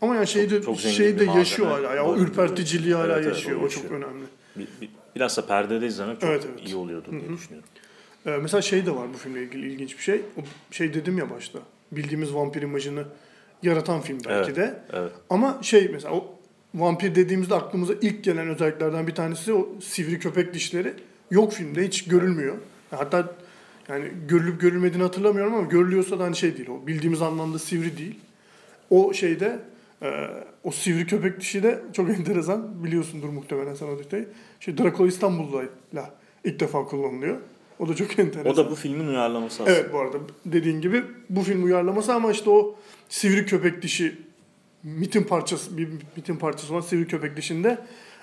Ama 0.00 0.14
yani 0.14 0.26
şeyde 0.26 0.62
Çok- 0.62 0.64
çok 0.64 0.80
şeyde 0.92 1.20
bir 1.20 1.26
malzeme 1.26 1.38
yaşıyor 1.38 1.70
hala. 1.70 1.94
Ya 1.94 2.04
o 2.04 2.16
ürperticiliği 2.16 2.94
hala 2.94 3.06
Evet, 3.06 3.26
evet, 3.26 3.36
yaşıyor. 3.36 3.60
o 3.60 3.64
o 3.64 3.68
çok 3.68 3.82
yaşıyor. 3.84 4.02
önemli. 4.02 4.24
bir, 4.56 4.68
bir, 4.80 4.90
biraz 5.16 5.36
da 5.36 5.46
perdede 5.46 5.86
izlemek 5.86 6.20
çok 6.20 6.30
Evet, 6.30 6.46
evet. 6.50 6.66
iyi 6.68 6.76
oluyordu 6.76 7.10
diye 7.10 7.28
düşünüyorum. 7.32 7.68
Ee, 8.26 8.30
mesela 8.30 8.62
şey 8.62 8.86
de 8.86 8.96
var 8.96 9.06
bu 9.14 9.18
filmle 9.18 9.42
ilgili 9.42 9.72
ilginç 9.72 9.98
bir 9.98 10.02
şey. 10.02 10.20
O 10.36 10.40
şey 10.70 10.94
dedim 10.94 11.18
ya 11.18 11.30
başta. 11.30 11.58
Bildiğimiz 11.92 12.34
vampir 12.34 12.62
imajını 12.62 13.04
yaratan 13.62 14.00
film 14.00 14.18
belki 14.28 14.46
Evet. 14.46 14.56
de. 14.56 14.82
Evet. 14.92 15.12
Ama 15.30 15.58
şey 15.62 15.88
mesela 15.92 16.14
o 16.14 16.34
vampir 16.74 17.14
dediğimizde 17.14 17.54
aklımıza 17.54 17.94
ilk 18.02 18.24
gelen 18.24 18.48
özelliklerden 18.48 19.06
bir 19.06 19.14
tanesi 19.14 19.52
o 19.52 19.68
sivri 19.80 20.18
köpek 20.18 20.54
dişleri. 20.54 20.94
Yok 21.30 21.52
filmde 21.52 21.86
hiç 21.86 22.04
görülmüyor. 22.04 22.56
Hatta 22.90 23.34
yani 23.88 24.04
görülüp 24.28 24.60
görülmediğini 24.60 25.02
hatırlamıyorum 25.02 25.54
ama 25.54 25.68
görülüyorsa 25.68 26.18
da 26.18 26.24
hani 26.24 26.36
şey 26.36 26.56
değil 26.56 26.68
o 26.68 26.86
bildiğimiz 26.86 27.22
anlamda 27.22 27.58
sivri 27.58 27.98
değil. 27.98 28.18
O 28.90 29.12
şeyde 29.12 29.58
e, 30.02 30.10
o 30.64 30.70
sivri 30.70 31.06
köpek 31.06 31.40
dişi 31.40 31.62
de 31.62 31.82
çok 31.92 32.10
enteresan. 32.18 32.84
Biliyorsundur 32.84 33.28
muhtemelen 33.28 33.74
sen 33.74 33.86
o 33.86 33.98
detayı. 33.98 34.28
Şey 34.60 34.78
Dracula 34.78 35.08
İstanbul'da 35.08 35.62
ilk 36.44 36.60
defa 36.60 36.84
kullanılıyor. 36.84 37.36
O 37.78 37.88
da 37.88 37.96
çok 37.96 38.18
enteresan. 38.18 38.52
O 38.52 38.56
da 38.56 38.70
bu 38.70 38.74
filmin 38.74 39.06
uyarlaması 39.06 39.62
aslında. 39.62 39.78
Evet 39.78 39.92
bu 39.92 39.98
arada 39.98 40.18
dediğin 40.44 40.80
gibi 40.80 41.04
bu 41.30 41.42
film 41.42 41.64
uyarlaması 41.64 42.14
ama 42.14 42.32
işte 42.32 42.50
o 42.50 42.76
sivri 43.08 43.46
köpek 43.46 43.82
dişi 43.82 44.18
mitin 44.82 45.22
parçası 45.22 45.78
bir 45.78 45.88
mitin 46.16 46.36
parçası 46.36 46.72
olan 46.72 46.80
sivri 46.80 47.06
köpek 47.06 47.36
dişinde 47.36 47.78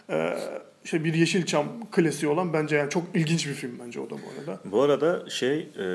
e, 0.09 0.37
işte 0.83 1.03
bir 1.03 1.13
Yeşilçam 1.13 1.67
klasiği 1.91 2.31
olan 2.31 2.53
bence 2.53 2.75
yani 2.75 2.89
çok 2.89 3.03
ilginç 3.13 3.47
bir 3.47 3.53
film 3.53 3.79
bence 3.85 3.99
o 3.99 4.09
da 4.09 4.15
bu 4.15 4.39
arada. 4.39 4.59
Bu 4.65 4.81
arada 4.81 5.29
şey 5.29 5.59
e, 5.59 5.85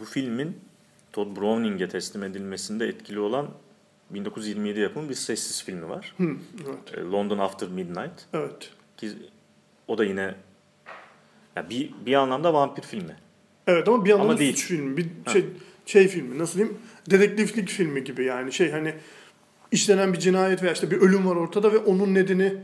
bu 0.00 0.04
filmin 0.04 0.56
Todd 1.12 1.36
Browning'e 1.36 1.88
teslim 1.88 2.22
edilmesinde 2.22 2.86
etkili 2.86 3.20
olan 3.20 3.48
1927 4.10 4.80
yapımı 4.80 5.08
bir 5.08 5.14
sessiz 5.14 5.64
filmi 5.64 5.88
var. 5.88 6.14
Hı, 6.16 6.36
evet. 6.56 6.98
E, 6.98 7.00
London 7.00 7.38
After 7.38 7.68
Midnight. 7.68 8.26
Evet. 8.32 8.70
Ki 8.96 9.10
o 9.88 9.98
da 9.98 10.04
yine 10.04 10.34
ya 11.56 11.70
bir 11.70 11.90
bir 12.06 12.14
anlamda 12.14 12.54
vampir 12.54 12.82
filmi. 12.82 13.16
Evet 13.66 13.88
ama 13.88 14.04
bir 14.04 14.10
yandan 14.10 14.24
Ama 14.24 14.38
değil. 14.38 14.52
suç 14.52 14.64
filmi, 14.64 14.96
bir 14.96 15.06
şey 15.32 15.44
şey 15.86 16.08
filmi 16.08 16.38
nasıl 16.38 16.58
diyeyim? 16.58 16.78
Dedektiflik 17.10 17.68
filmi 17.68 18.04
gibi 18.04 18.24
yani 18.24 18.52
şey 18.52 18.70
hani 18.70 18.94
işlenen 19.72 20.12
bir 20.12 20.18
cinayet 20.18 20.62
veya 20.62 20.72
işte 20.72 20.90
bir 20.90 20.96
ölüm 20.96 21.30
var 21.30 21.36
ortada 21.36 21.72
ve 21.72 21.78
onun 21.78 22.14
nedeni 22.14 22.54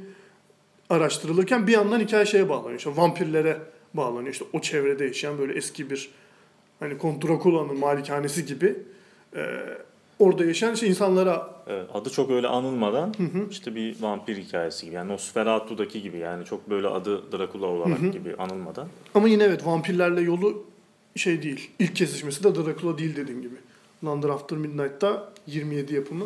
araştırılırken 0.90 1.66
bir 1.66 1.72
yandan 1.72 2.00
hikaye 2.00 2.26
şeye 2.26 2.48
bağlanıyor. 2.48 2.78
İşte 2.78 2.96
vampirlere 2.96 3.58
bağlanıyor. 3.94 4.32
İşte 4.32 4.44
o 4.52 4.60
çevrede 4.60 5.04
yaşayan 5.04 5.38
böyle 5.38 5.54
eski 5.54 5.90
bir 5.90 6.10
hani 6.80 6.98
Kont 6.98 7.24
Dracula'nın 7.24 7.78
malikanesi 7.78 8.46
gibi 8.46 8.76
e, 9.36 9.42
orada 10.22 10.44
yaşayan 10.44 10.74
işte 10.74 10.86
insanlara 10.86 11.52
Evet, 11.66 11.86
adı 11.94 12.10
çok 12.10 12.30
öyle 12.30 12.46
anılmadan 12.48 13.14
işte 13.50 13.74
bir 13.74 14.02
vampir 14.02 14.36
hikayesi 14.36 14.86
gibi. 14.86 14.94
Yani 14.94 15.12
Nosferatu'daki 15.12 16.02
gibi 16.02 16.18
yani 16.18 16.44
çok 16.44 16.70
böyle 16.70 16.88
adı 16.88 17.32
Dracula 17.32 17.66
olarak 17.66 18.12
gibi 18.12 18.34
anılmadan. 18.38 18.88
ama 19.14 19.28
yine 19.28 19.42
evet 19.44 19.66
vampirlerle 19.66 20.20
yolu 20.20 20.64
şey 21.16 21.42
değil. 21.42 21.70
İlk 21.78 21.96
kesişmesi 21.96 22.44
de 22.44 22.54
Dracula 22.54 22.98
değil 22.98 23.16
dediğim 23.16 23.42
gibi. 23.42 23.54
London 24.04 24.28
After 24.28 24.58
Midnight'ta 24.58 25.32
27 25.46 25.94
yapımı. 25.94 26.24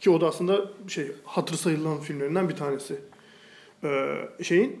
Ki 0.00 0.10
o 0.10 0.20
da 0.20 0.26
aslında 0.28 0.60
şey 0.88 1.06
hatır 1.24 1.54
sayılan 1.54 2.00
filmlerinden 2.00 2.48
bir 2.48 2.56
tanesi. 2.56 2.96
Ee, 3.84 4.18
şeyin 4.42 4.80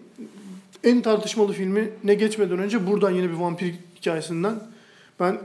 en 0.84 1.02
tartışmalı 1.02 1.52
filmi 1.52 1.90
ne 2.04 2.14
geçmeden 2.14 2.58
önce 2.58 2.86
buradan 2.86 3.10
yine 3.10 3.28
bir 3.28 3.34
vampir 3.36 3.74
hikayesinden 3.96 4.54
ben 5.20 5.38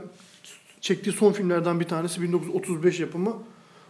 çektiği 0.88 1.12
son 1.12 1.32
filmlerden 1.32 1.80
bir 1.80 1.84
tanesi 1.84 2.22
1935 2.22 3.00
yapımı 3.00 3.36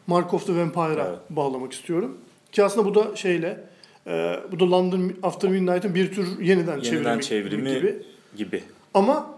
Mark 0.06 0.34
of 0.34 0.46
the 0.46 0.56
Vampire'a 0.56 1.06
Evet. 1.08 1.18
bağlamak 1.30 1.72
istiyorum. 1.72 2.18
Ki 2.52 2.64
aslında 2.64 2.86
bu 2.88 2.94
da 2.94 3.16
şeyle 3.16 3.64
e, 4.06 4.40
bu 4.52 4.60
da 4.60 4.70
London 4.70 5.12
After 5.22 5.50
Midnight'ın 5.50 5.94
bir 5.94 6.12
tür 6.12 6.38
yeniden, 6.40 6.78
Yeniden 6.80 7.18
çevrimi, 7.18 7.22
çevrimi 7.22 7.74
gibi. 7.74 8.02
gibi. 8.36 8.62
Ama 8.94 9.34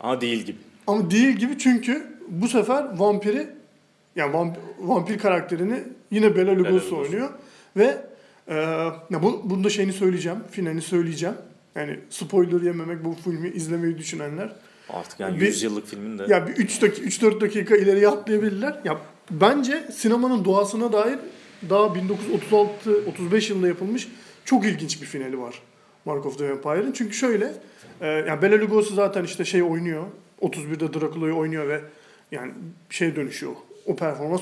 Ama 0.00 0.20
değil 0.20 0.42
gibi. 0.42 0.56
ama 0.86 1.10
değil 1.10 1.36
gibi 1.36 1.58
çünkü 1.58 2.06
bu 2.28 2.48
sefer 2.48 2.98
vampiri 2.98 3.46
yani 4.16 4.32
vamp- 4.36 4.56
vampir 4.80 5.18
karakterini 5.18 5.82
yine 6.10 6.36
Bela 6.36 6.50
Lugosi 6.52 6.72
Lugosi. 6.74 6.94
oynuyor 6.94 7.28
ve 7.76 8.04
e, 8.48 8.54
ya 9.10 9.22
bu 9.22 9.40
bunu 9.44 9.64
da 9.64 9.70
şeyini 9.70 9.92
söyleyeceğim, 9.92 10.38
finalini 10.50 10.82
söyleyeceğim. 10.82 11.34
Yani 11.74 11.98
spoiler 12.10 12.60
yememek 12.60 13.04
bu 13.04 13.14
filmi 13.24 13.48
izlemeyi 13.48 13.98
düşünenler. 13.98 14.52
Artık 14.90 15.20
yani 15.20 15.40
Bir- 15.40 15.46
100 15.46 15.62
yıllık 15.62 15.86
filmin 15.86 16.18
de 16.18 16.26
Ya 16.28 16.46
bir 16.46 16.52
3 16.52 16.82
dakika 16.82 17.02
3 17.02 17.22
4 17.22 17.40
dakika 17.40 17.76
ileriye 17.76 18.08
atlayabilirler. 18.08 18.80
Ya 18.84 18.98
bence 19.30 19.88
sinemanın 19.92 20.44
doğasına 20.44 20.92
dair 20.92 21.18
daha 21.70 21.94
1936 21.94 22.90
35 23.06 23.50
yılında 23.50 23.68
yapılmış 23.68 24.08
çok 24.44 24.64
ilginç 24.64 25.02
bir 25.02 25.06
finali 25.06 25.40
var. 25.40 25.62
Mark 26.04 26.26
of 26.26 26.38
the 26.38 26.50
Vampire'ın. 26.50 26.92
Çünkü 26.92 27.14
şöyle 27.14 27.52
e, 28.00 28.06
yani 28.06 28.42
Bela 28.42 28.60
Lugosi 28.60 28.94
zaten 28.94 29.24
işte 29.24 29.44
şey 29.44 29.62
oynuyor. 29.62 30.04
31'de 30.42 31.00
Dracula'yı 31.00 31.34
oynuyor 31.34 31.68
ve 31.68 31.80
yani 32.32 32.52
şey 32.90 33.16
dönüşüyor. 33.16 33.52
O 33.86 33.96
performans 33.96 34.40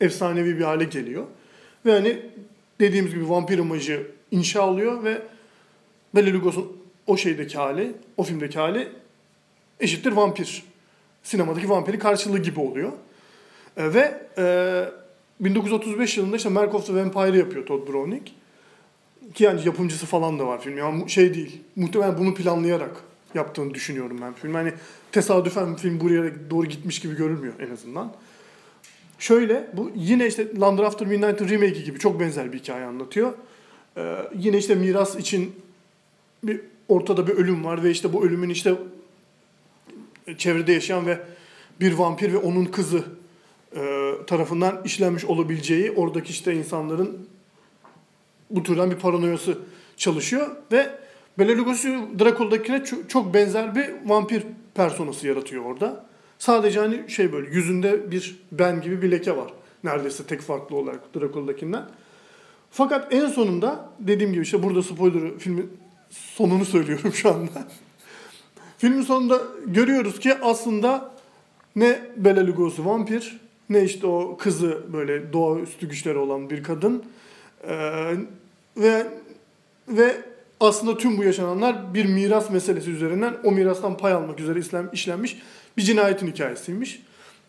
efsanevi 0.00 0.58
bir 0.58 0.64
hale 0.64 0.84
geliyor. 0.84 1.24
Ve 1.86 1.92
hani 1.92 2.18
dediğimiz 2.80 3.14
gibi 3.14 3.28
vampir 3.30 3.58
imajı 3.58 4.06
inşa 4.30 4.68
oluyor 4.68 5.04
ve 5.04 5.22
Bela 6.14 6.32
Lugosi'nin 6.32 6.66
o 7.06 7.16
şeydeki 7.16 7.58
hali, 7.58 7.92
o 8.16 8.22
filmdeki 8.22 8.58
hali 8.58 8.88
eşittir 9.82 10.12
vampir. 10.12 10.62
Sinemadaki 11.22 11.70
vampirin 11.70 11.98
karşılığı 11.98 12.38
gibi 12.38 12.60
oluyor. 12.60 12.92
E, 13.76 13.94
ve 13.94 14.26
e, 14.38 14.44
1935 15.40 16.16
yılında 16.16 16.36
işte 16.36 16.48
Mark 16.48 16.74
of 16.74 16.86
the 16.86 16.94
Vampire 16.94 17.38
yapıyor 17.38 17.66
Todd 17.66 17.88
Browning. 17.88 18.26
Ki 19.34 19.44
yani 19.44 19.60
yapımcısı 19.64 20.06
falan 20.06 20.38
da 20.38 20.46
var 20.46 20.60
film. 20.60 20.78
Yani 20.78 21.10
şey 21.10 21.34
değil. 21.34 21.60
Muhtemelen 21.76 22.18
bunu 22.18 22.34
planlayarak 22.34 22.96
yaptığını 23.34 23.74
düşünüyorum 23.74 24.18
ben 24.22 24.32
film. 24.32 24.54
Hani 24.54 24.72
tesadüfen 25.12 25.76
film 25.76 26.00
buraya 26.00 26.50
doğru 26.50 26.66
gitmiş 26.66 27.00
gibi 27.00 27.16
görülmüyor 27.16 27.54
en 27.60 27.70
azından. 27.70 28.12
Şöyle 29.18 29.70
bu 29.72 29.90
yine 29.94 30.26
işte 30.26 30.56
London 30.60 30.84
After 30.84 31.08
Midnight'ın 31.08 31.48
remake'i 31.48 31.84
gibi 31.84 31.98
çok 31.98 32.20
benzer 32.20 32.52
bir 32.52 32.58
hikaye 32.58 32.84
anlatıyor. 32.84 33.32
Ee, 33.96 34.16
yine 34.38 34.58
işte 34.58 34.74
miras 34.74 35.16
için 35.16 35.52
bir 36.44 36.60
ortada 36.88 37.26
bir 37.26 37.32
ölüm 37.32 37.64
var 37.64 37.84
ve 37.84 37.90
işte 37.90 38.12
bu 38.12 38.24
ölümün 38.24 38.48
işte 38.48 38.74
çevrede 40.38 40.72
yaşayan 40.72 41.06
ve 41.06 41.20
bir 41.80 41.92
vampir 41.92 42.32
ve 42.32 42.36
onun 42.36 42.64
kızı 42.64 43.04
e, 43.76 44.12
tarafından 44.26 44.80
işlenmiş 44.84 45.24
olabileceği 45.24 45.90
oradaki 45.90 46.30
işte 46.30 46.54
insanların 46.54 47.28
bu 48.50 48.62
türden 48.62 48.90
bir 48.90 48.96
paranoyası 48.96 49.58
çalışıyor 49.96 50.50
ve 50.72 50.90
Bela 51.38 51.58
Lugosi 51.58 51.98
Dracula'dakine 52.18 52.76
ço- 52.76 53.08
çok 53.08 53.34
benzer 53.34 53.74
bir 53.74 53.90
vampir 54.04 54.42
personası 54.74 55.26
yaratıyor 55.26 55.64
orada. 55.64 56.06
Sadece 56.38 56.80
hani 56.80 57.10
şey 57.10 57.32
böyle 57.32 57.50
yüzünde 57.50 58.10
bir 58.10 58.40
ben 58.52 58.80
gibi 58.80 59.02
bir 59.02 59.10
leke 59.10 59.36
var. 59.36 59.52
Neredeyse 59.84 60.24
tek 60.24 60.40
farklı 60.40 60.76
olarak 60.76 61.14
Dracula'dakinden. 61.14 61.84
Fakat 62.70 63.14
en 63.14 63.26
sonunda 63.26 63.90
dediğim 63.98 64.32
gibi 64.32 64.42
işte 64.42 64.62
burada 64.62 64.82
spoiler 64.82 65.38
filmin 65.38 65.70
sonunu 66.10 66.64
söylüyorum 66.64 67.12
şu 67.12 67.30
anda. 67.30 67.68
Filmin 68.82 69.02
sonunda 69.02 69.42
görüyoruz 69.66 70.20
ki 70.20 70.34
aslında 70.42 71.10
ne 71.76 72.00
Bela 72.16 72.46
Lugosi 72.46 72.86
vampir 72.86 73.40
ne 73.70 73.84
işte 73.84 74.06
o 74.06 74.36
kızı 74.36 74.82
böyle 74.92 75.32
doğaüstü 75.32 75.88
güçleri 75.88 76.18
olan 76.18 76.50
bir 76.50 76.62
kadın 76.62 77.04
Ee, 77.68 78.14
ve 78.76 79.06
ve 79.88 80.16
aslında 80.60 80.96
tüm 80.96 81.18
bu 81.18 81.24
yaşananlar 81.24 81.94
bir 81.94 82.04
miras 82.04 82.50
meselesi 82.50 82.90
üzerinden 82.90 83.34
o 83.44 83.52
mirastan 83.52 83.96
pay 83.96 84.12
almak 84.12 84.40
üzere 84.40 84.58
işlem, 84.58 84.90
işlenmiş 84.92 85.38
bir 85.76 85.82
cinayetin 85.82 86.26
hikayesiymiş. 86.26 87.02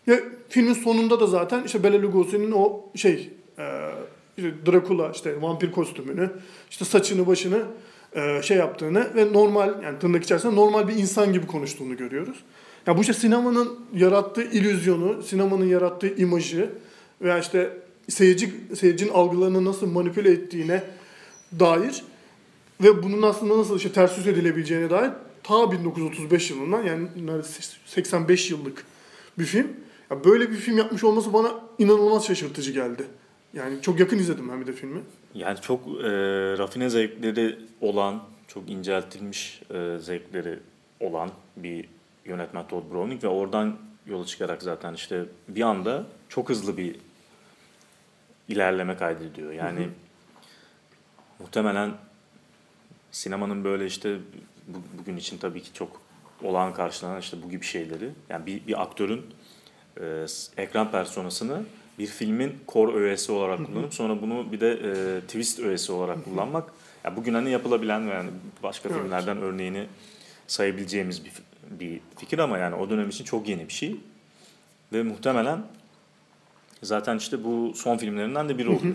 Ve 0.08 0.24
filmin 0.48 0.74
sonunda 0.74 1.20
da 1.20 1.26
zaten 1.26 1.62
işte 1.64 1.82
Bela 1.82 2.02
Lugosi'nin 2.02 2.52
o 2.52 2.80
şey 2.94 3.30
e, 3.58 3.90
işte 4.36 4.52
Dracula 4.66 5.10
işte 5.10 5.42
vampir 5.42 5.72
kostümünü 5.72 6.30
işte 6.70 6.84
saçını 6.84 7.26
başını 7.26 7.62
e, 8.14 8.42
şey 8.42 8.56
yaptığını 8.56 9.14
ve 9.14 9.32
normal 9.32 9.82
yani 9.82 9.98
tırnak 9.98 10.24
içerisinde 10.24 10.56
normal 10.56 10.88
bir 10.88 10.94
insan 10.94 11.32
gibi 11.32 11.46
konuştuğunu 11.46 11.96
görüyoruz. 11.96 12.36
Ya 12.86 12.96
bu 12.96 13.00
işte 13.00 13.12
sinemanın 13.12 13.78
yarattığı 13.94 14.42
illüzyonu, 14.42 15.22
sinemanın 15.22 15.66
yarattığı 15.66 16.16
imajı 16.16 16.70
veya 17.22 17.38
işte 17.38 17.78
seyirci 18.08 18.54
seyircinin 18.76 19.12
algılarını 19.12 19.64
nasıl 19.64 19.86
manipüle 19.86 20.30
ettiğine 20.30 20.82
dair 21.60 22.04
ve 22.82 23.02
bunun 23.02 23.22
aslında 23.22 23.58
nasıl 23.58 23.76
işte 23.76 23.92
ters 23.92 24.18
yüz 24.18 24.26
edilebileceğine 24.26 24.90
dair 24.90 25.10
ta 25.42 25.72
1935 25.72 26.50
yılından 26.50 26.82
yani 26.82 27.08
neredeyse 27.16 27.62
85 27.86 28.50
yıllık 28.50 28.84
bir 29.38 29.44
film. 29.44 29.68
Ya 30.10 30.24
böyle 30.24 30.50
bir 30.50 30.56
film 30.56 30.78
yapmış 30.78 31.04
olması 31.04 31.32
bana 31.32 31.54
inanılmaz 31.78 32.26
şaşırtıcı 32.26 32.72
geldi. 32.72 33.02
Yani 33.54 33.82
çok 33.82 34.00
yakın 34.00 34.18
izledim 34.18 34.48
ben 34.48 34.60
bir 34.60 34.66
de 34.66 34.72
filmi. 34.72 35.00
Yani 35.34 35.60
çok 35.60 35.86
e, 35.88 36.10
rafine 36.58 36.90
zevkleri 36.90 37.58
olan, 37.80 38.22
çok 38.48 38.70
inceltilmiş 38.70 39.62
e, 39.74 39.98
zevkleri 40.00 40.58
olan 41.00 41.30
bir 41.56 41.88
yönetmen 42.24 42.66
Todd 42.68 42.92
Browning 42.92 43.24
ve 43.24 43.28
oradan 43.28 43.76
yola 44.06 44.26
çıkarak 44.26 44.62
zaten 44.62 44.94
işte 44.94 45.24
bir 45.48 45.62
anda 45.62 46.06
çok 46.28 46.48
hızlı 46.48 46.76
bir 46.76 46.96
ilerleme 48.48 48.96
kaydediyor. 48.96 49.52
Yani 49.52 49.80
Hı 49.80 49.84
hı. 49.84 49.88
muhtemelen 51.38 51.90
sinemanın 53.12 53.64
böyle 53.64 53.86
işte 53.86 54.16
bu- 54.68 54.98
bugün 55.00 55.16
için 55.16 55.38
tabii 55.38 55.62
ki 55.62 55.72
çok 55.72 56.00
olağan 56.42 56.74
karşılanan 56.74 57.20
işte 57.20 57.36
bu 57.42 57.50
gibi 57.50 57.64
şeyleri 57.64 58.10
yani 58.28 58.46
bir, 58.46 58.66
bir 58.66 58.82
aktörün 58.82 59.22
e, 60.00 60.26
ekran 60.56 60.90
personasını 60.90 61.62
bir 61.98 62.06
filmin 62.06 62.52
core 62.68 62.92
öğesi 62.92 63.32
olarak 63.32 63.66
kullanıp 63.66 63.94
sonra 63.94 64.22
bunu 64.22 64.52
bir 64.52 64.60
de 64.60 64.70
e, 64.70 65.20
twist 65.20 65.60
öğesi 65.60 65.92
olarak 65.92 66.24
kullanmak 66.24 66.72
ya 67.04 67.16
bugün 67.16 67.34
hani 67.34 67.50
yapılabilen 67.50 68.10
ve 68.10 68.14
yani 68.14 68.30
başka 68.62 68.88
Evet. 68.88 69.00
filmlerden 69.00 69.38
örneğini 69.38 69.86
sayabileceğimiz 70.46 71.24
bir, 71.24 71.32
bir 71.70 72.00
fikir 72.16 72.38
ama 72.38 72.58
yani 72.58 72.74
o 72.74 72.90
dönem 72.90 73.08
için 73.08 73.24
çok 73.24 73.48
yeni 73.48 73.68
bir 73.68 73.72
şey 73.72 73.96
ve 74.92 75.02
muhtemelen 75.02 75.62
zaten 76.82 77.16
işte 77.18 77.44
bu 77.44 77.72
son 77.74 77.96
filmlerinden 77.96 78.48
de 78.48 78.58
biri 78.58 78.68
oluyor. 78.68 78.94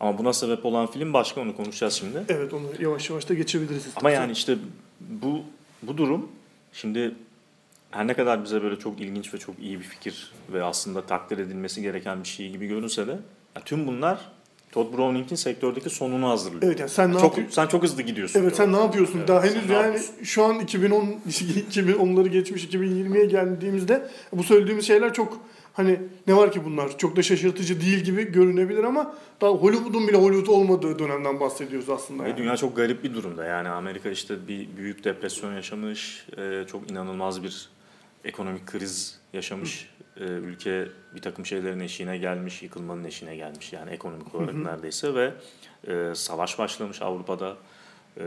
Ama 0.00 0.18
buna 0.18 0.32
sebep 0.32 0.64
olan 0.66 0.86
film 0.86 1.12
başka 1.12 1.40
onu 1.40 1.56
konuşacağız 1.56 1.94
şimdi. 1.94 2.22
Evet 2.28 2.52
onu 2.52 2.66
yavaş 2.80 3.10
yavaş 3.10 3.28
da 3.28 3.34
geçebiliriz. 3.34 3.86
Ama 3.96 4.10
yani 4.10 4.32
işte 4.32 4.56
bu 5.00 5.42
bu 5.82 5.96
durum 5.96 6.30
şimdi 6.72 7.14
her 7.92 8.06
ne 8.06 8.14
kadar 8.14 8.44
bize 8.44 8.62
böyle 8.62 8.78
çok 8.78 9.00
ilginç 9.00 9.34
ve 9.34 9.38
çok 9.38 9.58
iyi 9.58 9.78
bir 9.78 9.84
fikir 9.84 10.32
ve 10.52 10.62
aslında 10.62 11.02
takdir 11.02 11.38
edilmesi 11.38 11.82
gereken 11.82 12.22
bir 12.22 12.28
şey 12.28 12.50
gibi 12.50 12.66
görünse 12.66 13.06
de 13.06 13.18
ya 13.56 13.62
tüm 13.64 13.86
bunlar 13.86 14.18
Todd 14.72 14.96
Browning'in 14.96 15.36
sektördeki 15.36 15.90
sonunu 15.90 16.28
hazırlıyor. 16.28 16.62
Evet 16.62 16.80
yani 16.80 16.90
sen 16.90 17.10
ne 17.10 17.14
çok, 17.14 17.24
yapıyorsun? 17.24 17.54
sen 17.54 17.66
çok 17.66 17.82
hızlı 17.82 18.02
gidiyorsun. 18.02 18.40
Evet 18.40 18.56
sen 18.56 18.72
ne 18.72 18.76
yapıyorsun? 18.76 19.18
Evet, 19.18 19.28
Daha 19.28 19.42
henüz 19.44 19.70
yani 19.70 19.98
şu 20.22 20.44
an 20.44 20.60
2010 20.60 21.20
2010'ları 21.28 22.28
geçmiş 22.28 22.64
2020'ye 22.64 23.26
geldiğimizde 23.26 24.08
bu 24.32 24.42
söylediğimiz 24.42 24.86
şeyler 24.86 25.14
çok 25.14 25.40
hani 25.72 26.00
ne 26.26 26.36
var 26.36 26.52
ki 26.52 26.64
bunlar 26.64 26.98
çok 26.98 27.16
da 27.16 27.22
şaşırtıcı 27.22 27.80
değil 27.80 27.98
gibi 27.98 28.32
görünebilir 28.32 28.84
ama 28.84 29.14
daha 29.40 29.50
Hollywood'un 29.50 30.08
bile 30.08 30.16
Hollywood 30.16 30.54
olmadığı 30.54 30.98
dönemden 30.98 31.40
bahsediyoruz 31.40 31.90
aslında. 31.90 32.24
Ve 32.24 32.28
yani. 32.28 32.38
dünya 32.38 32.56
çok 32.56 32.76
garip 32.76 33.04
bir 33.04 33.14
durumda. 33.14 33.44
Yani 33.44 33.68
Amerika 33.68 34.10
işte 34.10 34.48
bir 34.48 34.68
büyük 34.76 35.04
depresyon 35.04 35.54
yaşamış, 35.54 36.26
e, 36.38 36.64
çok 36.70 36.90
inanılmaz 36.90 37.42
bir 37.42 37.68
ekonomik 38.24 38.66
kriz 38.66 39.18
yaşamış. 39.32 39.88
E, 40.16 40.24
ülke 40.24 40.88
bir 41.14 41.22
takım 41.22 41.46
şeylerin 41.46 41.80
eşiğine 41.80 42.18
gelmiş, 42.18 42.62
yıkılmanın 42.62 43.04
eşiğine 43.04 43.36
gelmiş 43.36 43.72
yani 43.72 43.90
ekonomik 43.90 44.34
olarak 44.34 44.54
neredeyse 44.54 45.14
ve 45.14 45.32
e, 45.88 46.14
savaş 46.14 46.58
başlamış 46.58 47.02
Avrupa'da. 47.02 47.56
E, 48.16 48.24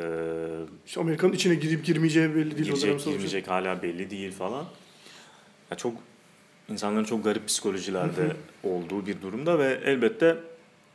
İşte 0.86 1.00
Amerika'nın 1.02 1.34
içine 1.34 1.56
girip 1.56 1.86
girmeyeceği 1.86 2.36
belli 2.36 2.58
değil 2.58 2.64
girecek, 2.64 3.04
girmeyecek 3.06 3.48
hala 3.48 3.82
belli 3.82 4.10
değil 4.10 4.32
falan. 4.32 4.66
Ya 5.72 5.78
çok 5.78 5.94
insanların 6.70 7.04
çok 7.04 7.24
garip 7.24 7.48
psikolojilerde 7.48 8.36
olduğu 8.64 9.06
bir 9.06 9.22
durumda 9.22 9.60
ve 9.60 9.80
elbette 9.86 10.38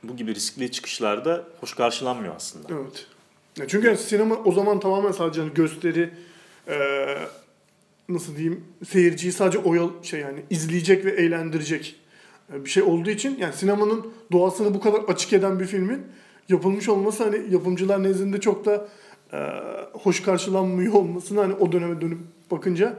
bu 0.02 0.16
gibi 0.16 0.34
riskli 0.34 0.72
çıkışlarda 0.72 1.44
hoş 1.60 1.74
karşılanmıyor 1.74 2.36
aslında. 2.36 2.68
Evet. 2.74 3.06
Çünkü 3.68 3.86
yani 3.86 3.96
sinema 3.98 4.34
o 4.34 4.52
zaman 4.52 4.80
tamamen 4.80 5.12
sadece 5.12 5.40
hani 5.40 5.54
gösteri 5.54 6.10
eee, 6.68 7.18
nasıl 8.10 8.36
diyeyim 8.36 8.64
seyirciyi 8.88 9.32
sadece 9.32 9.58
oyal 9.58 9.90
şey 10.02 10.20
yani 10.20 10.42
izleyecek 10.50 11.04
ve 11.04 11.10
eğlendirecek 11.10 11.96
e, 12.52 12.64
bir 12.64 12.70
şey 12.70 12.82
olduğu 12.82 13.10
için 13.10 13.38
yani 13.38 13.52
sinemanın 13.52 14.12
doğasını 14.32 14.74
bu 14.74 14.80
kadar 14.80 14.98
açık 15.00 15.32
eden 15.32 15.60
bir 15.60 15.66
filmin 15.66 16.02
yapılmış 16.48 16.88
olması 16.88 17.24
hani 17.24 17.52
yapımcılar 17.54 18.02
nezdinde 18.02 18.40
çok 18.40 18.64
da 18.64 18.88
eee, 19.32 19.50
hoş 19.92 20.22
karşılanmıyor 20.22 20.92
olmasını 20.92 21.40
hani 21.40 21.54
o 21.54 21.72
döneme 21.72 22.00
dönüp 22.00 22.18
bakınca 22.50 22.98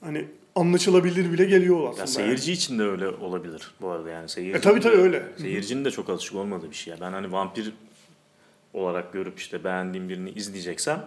hani 0.00 0.24
anlaşılabilir 0.54 1.32
bile 1.32 1.44
geliyor 1.44 1.88
aslında. 1.88 2.00
Ya 2.00 2.06
seyirci 2.06 2.52
için 2.52 2.78
de 2.78 2.82
öyle 2.82 3.08
olabilir 3.08 3.74
bu 3.80 3.88
arada 3.88 4.10
yani 4.10 4.28
seyirci. 4.28 4.58
E, 4.58 4.60
tabii 4.60 4.80
tabii 4.80 4.96
öyle. 4.96 5.22
Seyircinin 5.38 5.84
de 5.84 5.90
çok 5.90 6.10
alışık 6.10 6.34
olmadığı 6.34 6.70
bir 6.70 6.76
şey. 6.76 6.94
Ben 7.00 7.12
hani 7.12 7.32
vampir 7.32 7.72
olarak 8.74 9.12
görüp 9.12 9.38
işte 9.38 9.64
beğendiğim 9.64 10.08
birini 10.08 10.30
izleyeceksem 10.30 11.06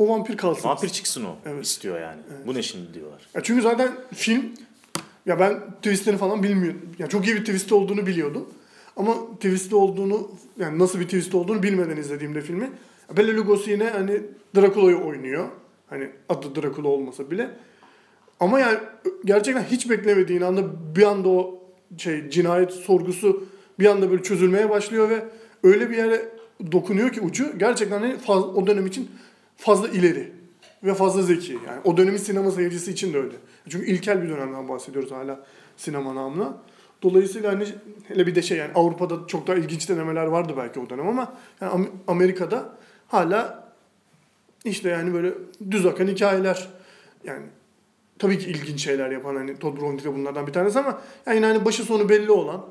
O 0.00 0.08
vampir 0.08 0.36
kalsın. 0.36 0.68
vampir 0.68 0.88
çıksın 0.88 1.24
o 1.24 1.36
Evet. 1.46 1.64
istiyor 1.64 2.00
yani. 2.00 2.20
Bu 2.46 2.54
ne 2.54 2.62
şimdi 2.62 2.94
diyorlar. 2.94 3.28
Ya 3.34 3.40
çünkü 3.42 3.62
zaten 3.62 3.90
film 4.14 4.44
ya 5.26 5.40
ben 5.40 5.60
twistlerini 5.76 6.18
falan 6.18 6.42
bilmiyordum. 6.42 6.80
Ya 6.98 7.06
çok 7.06 7.26
iyi 7.26 7.36
bir 7.36 7.44
twist 7.44 7.72
olduğunu 7.72 8.06
biliyordum. 8.06 8.48
Ama 8.96 9.14
twist 9.34 9.72
olduğunu 9.72 10.30
yani 10.58 10.78
nasıl 10.78 11.00
bir 11.00 11.04
twist 11.04 11.34
olduğunu 11.34 11.62
bilmeden 11.62 11.96
izlediğimde 11.96 12.40
filmi. 12.40 12.70
Bela 13.16 13.36
Lugosi 13.36 13.70
yine 13.70 13.84
hani 13.90 14.20
Dracula'yı 14.56 14.96
oynuyor. 14.96 15.48
Hani 15.86 16.10
adı 16.28 16.62
Dracula 16.62 16.88
olmasa 16.88 17.30
bile. 17.30 17.50
Ama 18.40 18.60
yani 18.60 18.78
gerçekten 19.24 19.62
hiç 19.62 19.90
beklemediğin 19.90 20.40
anda 20.40 20.62
bir 20.96 21.02
anda 21.02 21.28
o 21.28 21.62
şey 21.98 22.30
cinayet 22.30 22.70
sorgusu 22.72 23.44
bir 23.78 23.86
anda 23.86 24.10
böyle 24.10 24.22
çözülmeye 24.22 24.70
başlıyor 24.70 25.10
ve 25.10 25.24
öyle 25.62 25.90
bir 25.90 25.96
yere 25.96 26.28
dokunuyor 26.72 27.12
ki 27.12 27.20
ucu 27.20 27.58
gerçekten 27.58 28.00
hani 28.00 28.18
faz, 28.18 28.44
o 28.44 28.66
dönem 28.66 28.86
için 28.86 29.10
fazla 29.60 29.88
ileri 29.88 30.32
ve 30.84 30.94
fazla 30.94 31.22
zeki. 31.22 31.52
Yani 31.52 31.80
o 31.84 31.96
dönemin 31.96 32.18
sinema 32.18 32.50
seyircisi 32.50 32.90
için 32.90 33.12
de 33.12 33.18
öyle. 33.18 33.36
Çünkü 33.68 33.86
ilkel 33.86 34.22
bir 34.22 34.28
dönemden 34.28 34.68
bahsediyoruz 34.68 35.12
hala 35.12 35.46
sinema 35.76 36.14
namına. 36.14 36.58
Dolayısıyla 37.02 37.52
hani 37.52 37.66
hele 38.08 38.26
bir 38.26 38.34
de 38.34 38.42
şey 38.42 38.58
yani 38.58 38.72
Avrupa'da 38.74 39.26
çok 39.26 39.46
daha 39.46 39.56
ilginç 39.56 39.88
denemeler 39.88 40.26
vardı 40.26 40.52
belki 40.56 40.80
o 40.80 40.90
dönem 40.90 41.08
ama 41.08 41.34
yani 41.60 41.72
Am- 41.72 41.88
Amerika'da 42.06 42.72
hala 43.08 43.72
işte 44.64 44.88
yani 44.88 45.14
böyle 45.14 45.32
düz 45.70 45.86
akan 45.86 46.06
hikayeler 46.06 46.68
yani 47.24 47.42
tabii 48.18 48.38
ki 48.38 48.50
ilginç 48.50 48.84
şeyler 48.84 49.10
yapan 49.10 49.36
hani 49.36 49.58
Todd 49.58 49.76
Browning 49.76 50.04
de 50.04 50.14
bunlardan 50.14 50.46
bir 50.46 50.52
tanesi 50.52 50.78
ama 50.78 51.00
yani 51.26 51.46
hani 51.46 51.64
başı 51.64 51.82
sonu 51.82 52.08
belli 52.08 52.30
olan 52.30 52.66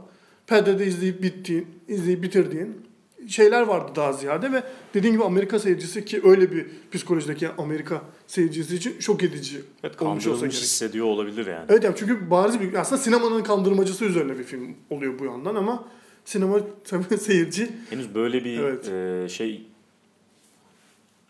perdede 0.48 0.86
izleyip 0.86 1.24
bittiğin, 1.24 1.68
izleyip 1.88 2.24
bitirdiğin 2.24 2.89
şeyler 3.30 3.62
vardı 3.62 3.92
daha 3.96 4.14
ziyade 4.14 4.52
ve 4.52 4.64
dediğim 4.94 5.16
gibi 5.16 5.24
Amerika 5.24 5.60
seyircisi 5.60 6.06
ki 6.06 6.22
öyle 6.24 6.52
bir 6.52 6.66
psikolojideki 6.92 7.50
Amerika 7.50 8.02
seyircisi 8.28 8.76
için 8.76 9.00
şok 9.00 9.24
edici 9.24 9.62
Evet 9.84 9.98
kandırılmış 9.98 10.62
hissediyor 10.62 11.06
olabilir 11.06 11.48
yani. 11.48 11.66
Evet 11.70 11.84
yani 11.84 11.96
çünkü 11.98 12.30
bariz 12.30 12.60
bir 12.62 12.74
aslında 12.74 13.02
sinemanın 13.02 13.44
kandırmacısı 13.44 14.06
üzerine 14.06 14.40
bir 14.40 14.44
film 14.44 14.76
oluyor 14.90 15.20
bu 15.20 15.26
yandan 15.26 15.56
ama 15.56 15.88
sinema 16.26 16.60
tabii 16.84 17.18
seyirci 17.18 17.70
Henüz 17.90 18.16
böyle 18.16 18.44
bir 18.46 18.60
Evet. 18.60 18.88
e, 18.90 19.30
şey 19.30 19.66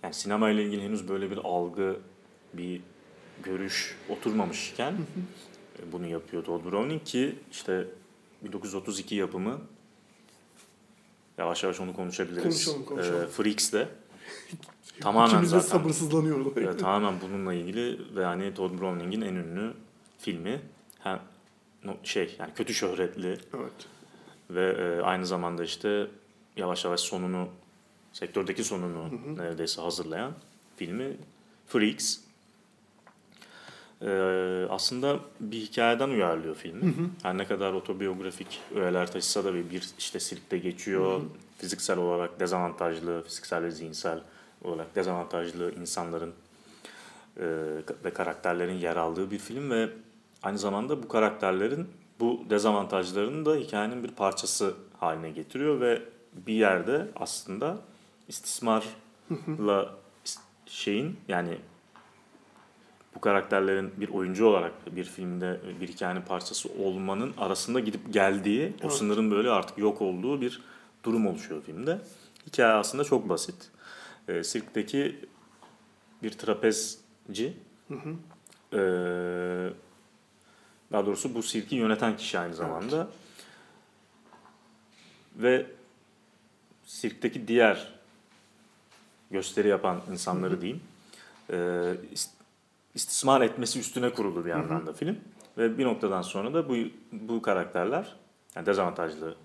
yani 0.03 0.13
sinema 0.13 0.49
ile 0.49 0.63
ilgili 0.63 0.81
henüz 0.81 1.09
böyle 1.09 1.31
bir 1.31 1.37
algı, 1.43 1.97
bir 2.53 2.81
görüş 3.43 3.95
oturmamışken 4.09 4.93
e, 5.79 5.91
bunu 5.91 6.07
yapıyor 6.07 6.43
Todd 6.43 6.65
Browning 6.65 7.03
ki 7.03 7.35
işte 7.51 7.87
1932 8.43 9.15
yapımı 9.15 9.57
yavaş 11.39 11.63
yavaş 11.63 11.79
onu 11.79 11.93
konuşabiliriz. 11.95 12.43
Konuşalım, 12.43 12.85
konuşalım. 12.85 13.23
E, 13.23 13.27
Freaks'te 13.27 13.87
Tamamen 15.01 15.27
İkimiz 15.27 15.51
de 15.53 15.59
zaten. 15.59 15.77
sabırsızlanıyoruz. 15.77 16.57
Ee, 16.57 16.77
tamamen 16.77 17.21
bununla 17.21 17.53
ilgili 17.53 18.15
ve 18.15 18.25
hani 18.25 18.53
Todd 18.53 18.79
Browning'in 18.79 19.21
en 19.21 19.35
ünlü 19.35 19.73
filmi. 20.19 20.61
Hem 20.99 21.19
şey 22.03 22.35
yani 22.39 22.53
kötü 22.55 22.73
şöhretli 22.73 23.27
Evet. 23.27 23.71
ve 24.49 24.71
e, 24.71 25.01
aynı 25.01 25.25
zamanda 25.25 25.63
işte 25.63 26.07
yavaş 26.57 26.85
yavaş 26.85 26.99
sonunu 26.99 27.47
sektördeki 28.13 28.63
sonunu 28.63 29.09
neredeyse 29.37 29.81
hazırlayan 29.81 30.33
filmi 30.77 31.17
Freaks. 31.67 32.17
Ee, 34.01 34.65
aslında 34.69 35.19
bir 35.39 35.57
hikayeden 35.57 36.09
uyarlıyor 36.09 36.55
filmi. 36.55 36.93
Her 37.23 37.37
ne 37.37 37.45
kadar 37.47 37.73
otobiyografik 37.73 38.61
öğeler 38.75 39.11
taşısa 39.11 39.43
da 39.45 39.53
bir, 39.53 39.69
bir 39.69 39.89
işte 39.99 40.19
sirkte 40.19 40.57
geçiyor. 40.57 41.21
Fiziksel 41.57 41.97
olarak 41.97 42.39
dezavantajlı, 42.39 43.23
fiziksel 43.23 43.63
ve 43.63 43.71
zihinsel 43.71 44.19
olarak 44.63 44.95
dezavantajlı 44.95 45.71
insanların 45.75 46.33
e, 47.37 47.45
ve 48.05 48.13
karakterlerin 48.13 48.73
yer 48.73 48.95
aldığı 48.95 49.31
bir 49.31 49.39
film 49.39 49.69
ve 49.71 49.89
aynı 50.43 50.57
zamanda 50.57 51.03
bu 51.03 51.07
karakterlerin 51.07 51.87
bu 52.19 52.43
dezavantajlarını 52.49 53.45
da 53.45 53.55
hikayenin 53.55 54.03
bir 54.03 54.11
parçası 54.11 54.73
haline 54.99 55.31
getiriyor 55.31 55.81
ve 55.81 56.01
bir 56.47 56.53
yerde 56.53 57.07
aslında 57.15 57.77
istismarla 58.27 59.95
is- 60.25 60.39
şeyin 60.65 61.17
yani 61.27 61.57
bu 63.15 63.21
karakterlerin 63.21 63.91
bir 63.97 64.09
oyuncu 64.09 64.45
olarak 64.45 64.95
bir 64.95 65.03
filmde 65.03 65.59
bir 65.81 65.87
hikayenin 65.87 66.21
parçası 66.21 66.69
olmanın 66.83 67.33
arasında 67.37 67.79
gidip 67.79 68.13
geldiği, 68.13 68.67
o 68.67 68.85
Evet. 68.85 68.93
sınırın 68.93 69.31
böyle 69.31 69.49
artık 69.49 69.77
yok 69.77 70.01
olduğu 70.01 70.41
bir 70.41 70.61
durum 71.03 71.27
oluşuyor 71.27 71.63
filmde. 71.63 72.01
Hikaye 72.47 72.73
aslında 72.73 73.03
çok 73.03 73.29
basit. 73.29 73.55
Ee, 74.27 74.43
sirkteki 74.43 75.19
bir 76.23 76.31
trapezci, 76.31 77.53
ee, 78.73 78.77
daha 80.91 81.05
doğrusu 81.05 81.35
bu 81.35 81.43
sirki 81.43 81.75
yöneten 81.75 82.17
kişi 82.17 82.39
aynı 82.39 82.53
zamanda. 82.53 83.07
Ve 85.35 85.65
sirkteki 86.85 87.47
diğer 87.47 87.93
gösteri 89.31 89.67
yapan 89.67 90.01
insanları 90.11 90.61
diyeyim, 90.61 90.81
ee, 91.49 91.55
ist- 92.13 92.38
istismar 92.95 93.41
etmesi 93.41 93.79
üstüne 93.79 94.09
kurulu 94.13 94.45
bir 94.45 94.49
yandan 94.49 94.87
da 94.87 94.93
film. 94.93 95.17
Ve 95.57 95.77
bir 95.77 95.85
noktadan 95.85 96.21
sonra 96.21 96.53
da 96.53 96.69
bu 96.69 96.75
bu 97.11 97.41
karakterler, 97.41 98.15
yani 98.55 98.65
dezavantajlı 98.65 99.35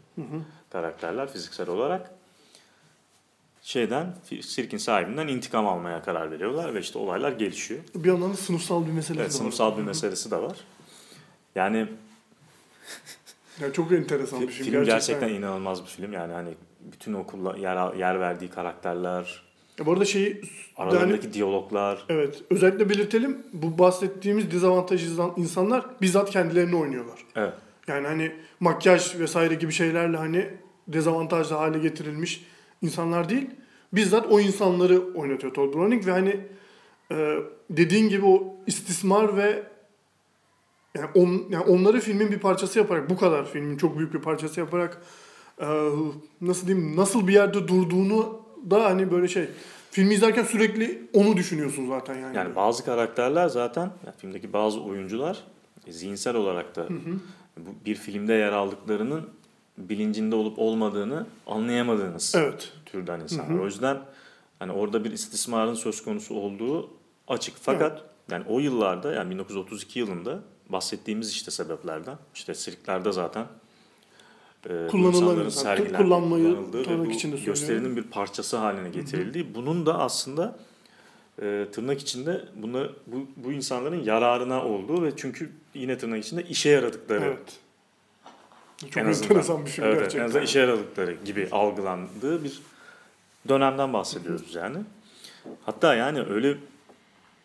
karakterler 0.71 1.33
fiziksel 1.33 1.69
olarak 1.69 2.11
şeyden, 3.63 4.15
sirkin 4.43 4.79
sahibinden 4.79 5.29
intikam 5.29 5.67
almaya 5.67 6.03
karar 6.03 6.31
veriyorlar 6.31 6.75
ve 6.75 6.81
işte 6.81 6.99
olaylar 6.99 7.33
gelişiyor. 7.33 7.81
Bir 7.95 8.09
yandan 8.09 8.33
da 8.33 8.37
sınıfsal 8.37 8.87
bir 8.87 8.93
mesele 8.93 9.21
Evet, 9.21 9.31
de 9.31 9.35
var. 9.35 9.39
sınıfsal 9.39 9.77
bir 9.79 9.83
meselesi 9.83 10.31
de 10.31 10.37
var. 10.37 10.57
Yani 11.55 11.89
Yani 13.61 13.73
çok 13.73 13.93
enteresan 13.93 14.41
bir 14.41 14.47
film, 14.47 14.71
film. 14.71 14.85
gerçekten, 14.85 15.29
inanılmaz 15.29 15.83
bir 15.83 15.89
film. 15.89 16.13
Yani 16.13 16.33
hani 16.33 16.55
bütün 16.81 17.15
okulla 17.15 17.57
yer 17.57 17.95
yer 17.95 18.21
verdiği 18.21 18.51
karakterler, 18.51 19.43
Ya 19.79 19.87
bu 19.87 19.93
arada 19.93 20.05
şeyi 20.05 20.41
aralarındaki 20.77 21.25
yani, 21.25 21.35
diyaloglar. 21.35 22.05
evet 22.09 22.43
özellikle 22.51 22.91
belirtelim. 22.91 23.47
Bu 23.53 23.79
bahsettiğimiz 23.79 24.51
dezavantajlı 24.51 25.33
insanlar 25.37 25.87
bizzat 26.01 26.31
kendilerini 26.31 26.77
oynuyorlar. 26.77 27.19
Evet. 27.37 27.53
Yani 27.89 28.07
hani 28.07 28.33
makyaj 28.61 29.21
vesaire 29.21 29.55
gibi 29.55 29.73
şeylerle 29.73 30.17
hani 30.17 30.51
dezavantajlı 30.89 31.57
hale 31.57 31.79
getirilmiş 31.79 32.45
insanlar 32.83 33.29
değil. 33.29 33.51
Bizzat 33.93 34.27
o 34.31 34.41
insanları 34.41 35.15
oynatıyor 35.15 35.55
Todd 35.55 35.75
Browning 35.75 36.07
ve 36.07 36.11
hani 36.11 36.41
e, 37.13 37.39
dediğin 37.71 38.09
gibi 38.09 38.27
o 38.27 38.57
istismar 38.67 39.37
ve 39.37 39.63
yani, 40.95 41.09
on, 41.15 41.47
yani 41.51 41.65
onları 41.65 42.01
filmin 42.01 42.31
bir 42.31 42.39
parçası 42.39 42.79
yaparak 42.79 43.11
bu 43.11 43.17
kadar 43.17 43.45
filmin 43.45 43.77
çok 43.77 43.99
büyük 43.99 44.15
bir 44.15 44.19
parçası 44.19 44.61
yaparak 44.61 45.03
e, 45.61 45.67
nasıl 46.41 46.67
diyeyim 46.67 46.97
nasıl 46.97 47.29
bir 47.29 47.33
yerde 47.33 47.69
durduğunu 47.69 48.44
da 48.71 48.85
hani 48.85 49.11
böyle 49.11 49.29
şey 49.29 49.49
filmi 49.91 50.15
izlerken 50.15 50.45
sürekli 50.45 51.03
onu 51.13 51.37
düşünüyorsun 51.37 51.89
zaten 51.89 52.19
yani. 52.19 52.37
Yani 52.37 52.57
bazı 52.57 52.85
karakterler 52.85 53.49
zaten, 53.49 53.91
yani 54.07 54.17
filmdeki 54.19 54.53
bazı 54.53 54.81
oyuncular 54.83 55.45
zihinsel 55.89 56.37
olarak 56.37 56.77
da 56.77 56.89
bu 57.57 57.71
bir 57.87 57.95
filmde 57.95 58.33
yer 58.33 58.53
aldıklarının 58.53 59.31
bilincinde 59.79 60.35
olup 60.35 60.59
olmadığını 60.59 61.27
anlayamadığınız 61.47 62.35
Evet. 62.37 62.73
türden 62.87 63.21
insanlar. 63.21 63.59
O 63.59 63.65
yüzden 63.65 63.99
hani 64.59 64.73
orada 64.73 65.05
bir 65.05 65.11
istismarın 65.13 65.75
söz 65.75 66.05
konusu 66.05 66.35
olduğu 66.35 66.91
açık. 67.29 67.55
Fakat 67.63 68.03
yani 68.31 68.45
o 68.49 68.59
yıllarda 68.61 69.13
yani 69.13 69.31
1932 69.31 69.99
yılında 69.99 70.41
bahsettiğimiz 70.69 71.31
işte 71.31 71.51
sebeplerden 71.51 72.17
işte 72.35 72.55
sirklerde 72.55 73.13
zaten 73.13 73.47
e, 74.71 74.87
Kullanılan 74.87 75.49
sergilendiği, 75.49 75.99
kullanmayı 75.99 76.57
tırnak 76.73 77.15
içinde 77.15 77.37
gösterinin 77.37 77.97
bir 77.97 78.03
parçası 78.03 78.57
haline 78.57 78.89
getirildiği. 78.89 79.55
Bunun 79.55 79.87
da 79.87 79.99
aslında 79.99 80.57
e, 81.43 81.67
tırnak 81.73 82.01
içinde 82.01 82.45
bunu, 82.55 82.93
bu, 83.07 83.27
bu 83.37 83.53
insanların 83.53 84.05
yararına 84.05 84.65
olduğu 84.65 85.03
ve 85.03 85.13
çünkü 85.17 85.53
yine 85.75 85.99
tırnak 85.99 86.25
içinde 86.25 86.43
işe 86.43 86.71
yaradıkları 86.71 87.25
Evet. 87.25 87.59
Çok 88.81 88.97
en 88.97 89.07
azından. 89.07 89.67
bir 89.67 89.71
film 89.71 89.85
evet, 89.85 89.99
gerçekten. 89.99 90.21
En 90.21 90.25
azından 90.25 90.45
işe 90.45 90.59
yaradıkları 90.61 91.17
gibi 91.25 91.49
algılandığı 91.53 92.45
bir 92.45 92.63
dönemden 93.49 93.93
bahsediyoruz 93.93 94.55
yani. 94.55 94.79
Hatta 95.67 95.95
yani 95.95 96.21
öyle 96.23 96.57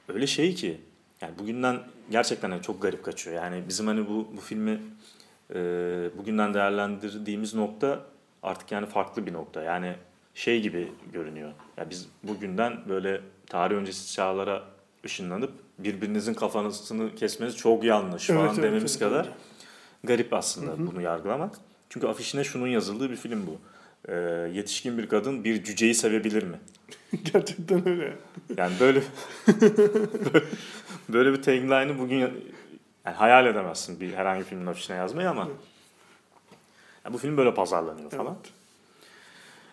öyle 0.07 0.27
şey 0.27 0.55
ki 0.55 0.77
yani 1.21 1.33
bugünden 1.39 1.79
gerçekten 2.11 2.51
hani 2.51 2.61
çok 2.61 2.81
garip 2.81 3.03
kaçıyor. 3.03 3.35
Yani 3.35 3.63
bizim 3.69 3.87
hani 3.87 4.09
bu 4.09 4.27
bu 4.37 4.41
filmi 4.41 4.81
e, 5.55 5.57
bugünden 6.17 6.53
değerlendirdiğimiz 6.53 7.53
nokta 7.53 7.99
artık 8.43 8.71
yani 8.71 8.85
farklı 8.85 9.25
bir 9.25 9.33
nokta. 9.33 9.61
Yani 9.63 9.95
şey 10.35 10.61
gibi 10.61 10.91
görünüyor. 11.13 11.51
Ya 11.77 11.89
biz 11.89 12.07
bugünden 12.23 12.77
böyle 12.89 13.21
tarih 13.47 13.75
öncesi 13.75 14.13
çağlara 14.13 14.63
ışınlanıp 15.05 15.51
birbirinizin 15.79 16.33
kafasını 16.33 17.15
kesmeniz 17.15 17.57
çok 17.57 17.83
yanlış 17.83 18.29
Evet, 18.29 18.39
falan 18.39 18.53
evet, 18.53 18.63
dememiz 18.63 18.91
evet, 18.91 18.99
kadar 18.99 19.25
evet. 19.25 19.35
garip 20.03 20.33
aslında 20.33 20.87
bunu 20.87 21.01
yargılamak. 21.01 21.55
Çünkü 21.89 22.07
afişine 22.07 22.43
şunun 22.43 22.67
yazıldığı 22.67 23.11
bir 23.11 23.15
film 23.15 23.47
bu. 23.47 23.57
Ee, 24.11 24.15
yetişkin 24.53 24.97
bir 24.97 25.09
kadın 25.09 25.43
bir 25.43 25.63
cüceyi 25.63 25.95
sevebilir 25.95 26.43
mi? 26.43 26.57
Gerçekten 27.33 27.89
öyle. 27.89 28.17
Yani 28.57 28.73
böyle 28.79 29.01
böyle 31.09 31.33
bir 31.33 31.41
tagline'ı 31.41 31.99
bugün 31.99 32.31
yani 33.09 33.17
hayal 33.17 33.45
edemezsin 33.45 33.99
bir 33.99 34.13
herhangi 34.13 34.39
bir 34.39 34.45
filmin 34.45 34.65
afişine 34.65 34.97
yazmayı 34.97 35.29
ama 35.29 35.47
ya 37.05 37.13
bu 37.13 37.17
film 37.17 37.37
böyle 37.37 37.53
pazarlanıyor 37.53 38.11
falan. 38.11 38.35
Evet. 38.35 38.53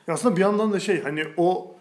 Ya 0.07 0.15
aslında 0.15 0.37
bir 0.37 0.41
yandan 0.41 0.73
da 0.73 0.81
şey 0.81 1.03
hani 1.03 1.25
o 1.37 1.77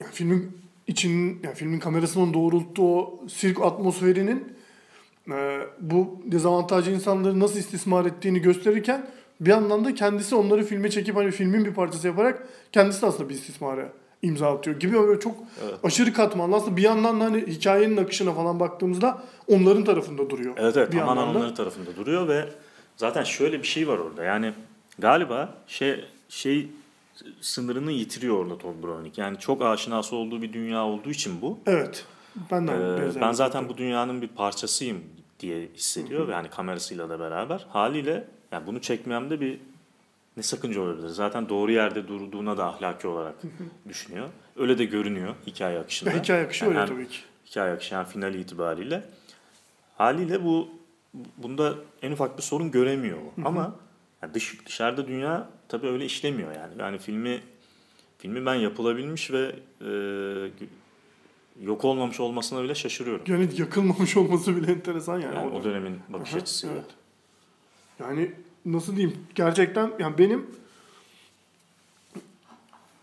yani 0.00 0.12
filmin 0.12 0.58
için 0.86 1.40
yani 1.42 1.54
filmin 1.54 1.78
kamerasının 1.78 2.34
doğrulttuğu 2.34 2.98
o 2.98 3.28
sirk 3.28 3.60
atmosferinin 3.60 4.56
e, 5.30 5.60
bu 5.80 6.22
dezavantajlı 6.24 6.92
insanları 6.92 7.40
nasıl 7.40 7.58
istismar 7.58 8.04
ettiğini 8.04 8.40
gösterirken 8.40 9.10
bir 9.40 9.50
yandan 9.50 9.84
da 9.84 9.94
kendisi 9.94 10.34
onları 10.34 10.64
filme 10.64 10.90
çekip 10.90 11.16
hani 11.16 11.30
filmin 11.30 11.64
bir 11.64 11.74
parçası 11.74 12.06
yaparak 12.06 12.48
kendisi 12.72 13.02
de 13.02 13.06
aslında 13.06 13.28
bir 13.28 13.34
istismara 13.34 13.92
imza 14.22 14.54
atıyor 14.56 14.80
gibi 14.80 14.98
öyle 14.98 15.20
çok 15.20 15.34
Evet. 15.64 15.74
aşırı 15.84 16.12
katmanlı. 16.12 16.56
Aslında 16.56 16.76
bir 16.76 16.82
yandan 16.82 17.20
da 17.20 17.24
hani 17.24 17.46
hikayenin 17.46 17.96
akışına 17.96 18.32
falan 18.32 18.60
baktığımızda 18.60 19.22
onların 19.48 19.84
tarafında 19.84 20.30
duruyor. 20.30 20.54
Evet 20.56 20.76
evet 20.76 20.92
bir 20.92 20.98
tamamen 20.98 21.22
onların 21.22 21.54
tarafında 21.54 21.96
duruyor 21.96 22.28
ve 22.28 22.48
zaten 22.96 23.24
şöyle 23.24 23.58
bir 23.62 23.66
şey 23.66 23.88
var 23.88 23.98
orada. 23.98 24.24
Yani 24.24 24.52
galiba 24.98 25.54
şey 25.66 26.04
şey 26.28 26.68
sınırını 27.40 27.92
yitiriyor 27.92 28.36
orada 28.38 28.58
Todd 28.58 28.82
Browning. 28.82 29.18
Yani 29.18 29.38
çok 29.38 29.62
aşinası 29.62 30.16
olduğu 30.16 30.42
bir 30.42 30.52
dünya 30.52 30.84
olduğu 30.84 31.10
için 31.10 31.42
bu. 31.42 31.58
Evet. 31.66 32.04
Ben 32.50 32.68
de 32.68 32.72
Ee, 32.72 33.20
ben 33.20 33.32
zaten 33.32 33.62
nokta. 33.62 33.74
bu 33.74 33.78
dünyanın 33.78 34.22
bir 34.22 34.28
parçasıyım 34.28 35.00
diye 35.40 35.68
hissediyor 35.76 36.28
ve 36.28 36.32
yani 36.32 36.48
kamerasıyla 36.50 37.08
da 37.08 37.20
beraber 37.20 37.66
haliyle 37.70 38.24
yani 38.52 38.66
bunu 38.66 38.80
çekmemde 38.80 39.40
bir 39.40 39.60
ne 40.38 40.42
sakınca 40.42 40.80
olabilir. 40.80 41.08
Zaten 41.08 41.48
doğru 41.48 41.72
yerde 41.72 42.08
durduğuna 42.08 42.56
da 42.56 42.66
ahlaki 42.66 43.08
olarak 43.08 43.34
düşünüyor. 43.88 44.28
Öyle 44.56 44.78
de 44.78 44.84
görünüyor 44.84 45.34
hikaye 45.46 45.78
akışında. 45.78 46.10
Ya 46.10 46.22
hikaye 46.22 46.44
akışı 46.44 46.64
Yani 46.64 46.78
öyle 46.78 46.86
tabii 46.86 47.08
ki. 47.08 47.18
Hikaye 47.46 47.72
akışı 47.72 47.94
yani 47.94 48.08
final 48.08 48.34
itibariyle. 48.34 49.04
Haliyle 49.96 50.44
bu 50.44 50.68
bunda 51.36 51.74
en 52.02 52.12
ufak 52.12 52.36
bir 52.36 52.42
sorun 52.42 52.70
göremiyor. 52.70 53.18
Ama 53.44 53.74
yani 54.22 54.34
dış, 54.34 54.66
dışarıda 54.66 55.08
dünya 55.08 55.48
tabii 55.68 55.86
öyle 55.86 56.04
işlemiyor 56.04 56.54
yani. 56.54 56.74
Yani 56.78 56.98
filmi 56.98 57.40
filmi 58.18 58.46
ben 58.46 58.54
yapılabilmiş 58.54 59.30
ve 59.30 59.54
e, 59.80 59.90
yok 61.62 61.84
olmamış 61.84 62.20
olmasına 62.20 62.62
bile 62.62 62.74
şaşırıyorum. 62.74 63.24
Yani 63.26 63.48
yakılmamış 63.56 64.16
olması 64.16 64.56
bile 64.56 64.72
enteresan 64.72 65.20
yani. 65.20 65.34
Yani 65.34 65.50
O 65.50 65.64
dönemin 65.64 66.00
bakış 66.08 66.34
açısıyla. 66.34 66.74
evet. 66.76 66.90
Yani 68.00 68.32
nasıl 68.72 68.96
diyeyim? 68.96 69.16
Gerçekten 69.34 69.90
yani 69.98 70.18
benim 70.18 70.46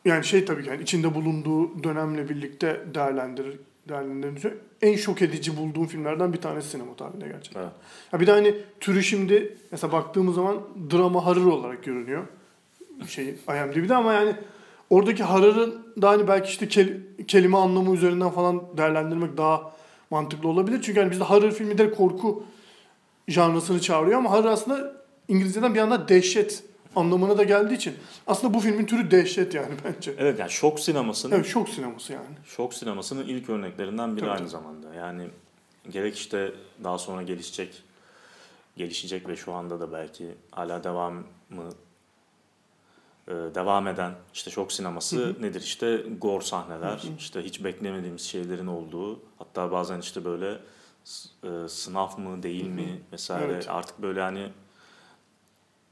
yani 0.06 0.26
şey 0.26 0.46
tabii 0.46 0.64
ki 0.64 0.70
yani 0.70 0.84
içinde 0.84 1.16
bulunduğu 1.16 1.84
dönemle 1.84 2.30
birlikte 2.30 2.86
değerlendirir 2.94 3.60
değerlendirince 3.90 4.54
en 4.82 4.96
şok 4.96 5.22
edici 5.22 5.58
bulduğum 5.58 5.88
filmlerden 5.88 6.34
bir 6.34 6.42
tanesi 6.42 6.70
sinema 6.70 6.96
tarihinde 6.96 7.28
gerçekten. 7.28 7.62
Evet. 7.62 7.72
Ya 8.14 8.20
bir 8.20 8.28
de 8.28 8.32
hani 8.32 8.56
türü 8.80 9.04
şimdi 9.04 9.58
mesela 9.72 9.94
baktığımız 9.94 10.36
zaman 10.36 10.62
drama 10.92 11.26
horror 11.26 11.46
olarak 11.46 11.84
görünüyor. 11.84 12.24
Şey 13.08 13.28
IMDb'de 13.28 13.96
ama 13.96 14.14
yani 14.14 14.36
oradaki 14.90 15.24
horror'ın 15.24 15.86
da 16.02 16.10
hani 16.10 16.28
belki 16.28 16.50
işte 16.50 16.66
kel- 16.66 16.98
kelime 17.28 17.58
anlamı 17.58 17.96
üzerinden 17.96 18.30
falan 18.30 18.64
değerlendirmek 18.78 19.38
daha 19.38 19.72
mantıklı 20.12 20.50
olabilir. 20.50 20.82
Çünkü 20.82 21.00
hani 21.00 21.12
bizde 21.12 21.24
horror 21.24 21.52
filmi 21.52 21.78
de 21.78 21.92
korku 21.92 22.44
janrasını 23.28 23.82
çağırıyor 23.82 24.18
ama 24.18 24.32
horror 24.32 24.50
aslında 24.50 25.05
İngilizceden 25.28 25.74
bir 25.76 25.80
anda 25.80 26.08
dehşet 26.08 26.64
anlamına 26.96 27.38
da 27.38 27.44
geldiği 27.44 27.74
için 27.74 27.96
aslında 28.28 28.54
bu 28.54 28.60
filmin 28.60 28.86
türü 28.86 29.12
dehşet 29.12 29.54
yani 29.54 29.74
bence. 29.86 30.16
Evet 30.18 30.40
yani 30.40 30.52
şok 30.52 30.80
sinemasının 30.80 31.36
Evet 31.36 31.46
şok 31.46 31.70
sineması 31.70 32.14
yani. 32.14 32.26
şok 32.46 32.74
sinemasının 32.74 33.28
ilk 33.28 33.50
örneklerinden 33.50 34.12
biri 34.16 34.20
Tabii, 34.22 34.30
aynı 34.32 34.40
tabii. 34.40 34.50
zamanda. 34.50 34.94
Yani 34.94 35.28
gerek 35.90 36.16
işte 36.18 36.52
daha 36.84 36.98
sonra 36.98 37.24
gelişecek 37.24 37.84
gelişecek 38.78 39.28
ve 39.30 39.36
şu 39.36 39.54
anda 39.54 39.80
da 39.80 39.92
belki 39.94 40.26
hala 40.52 40.84
devamı 40.84 41.24
e, 43.28 43.32
devam 43.32 43.88
eden 43.88 44.12
işte 44.34 44.52
şok 44.52 44.72
sineması 44.72 45.36
nedir? 45.42 45.62
İşte 45.62 46.04
gore 46.22 46.44
sahneler, 46.44 47.04
işte 47.20 47.42
hiç 47.44 47.64
beklemediğimiz 47.64 48.22
şeylerin 48.22 48.68
olduğu, 48.68 49.20
hatta 49.40 49.72
bazen 49.72 50.00
işte 50.00 50.26
böyle 50.26 50.60
s- 51.04 51.30
e, 51.44 51.68
sınav 51.68 52.18
mı 52.20 52.44
değil 52.44 52.68
mi 52.68 53.02
vesaire 53.12 53.52
Evet. 53.52 53.70
artık 53.70 54.02
böyle 54.02 54.22
hani 54.22 54.50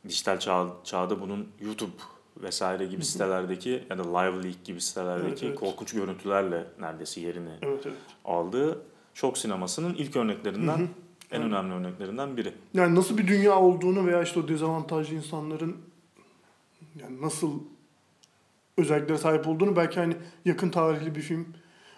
dijital 0.08 0.40
çağ, 0.40 0.68
çağda 0.84 1.22
bunun 1.22 1.48
YouTube 1.62 1.92
vesaire 2.38 2.86
gibi 2.86 3.06
sitelerdeki 3.06 3.84
ya 3.90 3.98
da 3.98 4.18
Live 4.20 4.44
Leak 4.44 4.64
gibi 4.66 4.82
sitelerdeki 4.82 5.30
Evet, 5.30 5.44
evet. 5.44 5.60
korkunç 5.60 5.94
görüntülerle 5.94 6.68
neredeyse 6.80 7.22
yerini 7.22 7.50
Evet 7.62 7.86
evet. 7.86 7.98
aldığı 8.26 8.82
şok 9.14 9.38
sinemasının 9.38 9.94
ilk 9.94 10.16
örneklerinden, 10.16 10.78
en 11.32 11.42
Evet. 11.42 11.46
önemli 11.46 11.74
örneklerinden 11.74 12.38
biri. 12.38 12.54
Yani 12.74 12.96
nasıl 12.96 13.18
bir 13.18 13.28
dünya 13.28 13.60
olduğunu 13.60 14.08
veya 14.08 14.24
işte 14.24 14.40
o 14.40 14.48
dezavantajlı 14.48 15.16
insanların 15.16 15.78
yani 17.02 17.22
nasıl 17.22 17.60
özelliklere 18.78 19.18
sahip 19.18 19.48
olduğunu 19.48 19.76
belki 19.76 20.00
hani 20.00 20.16
yakın 20.46 20.70
tarihli 20.70 21.16
bir 21.16 21.22
film 21.22 21.48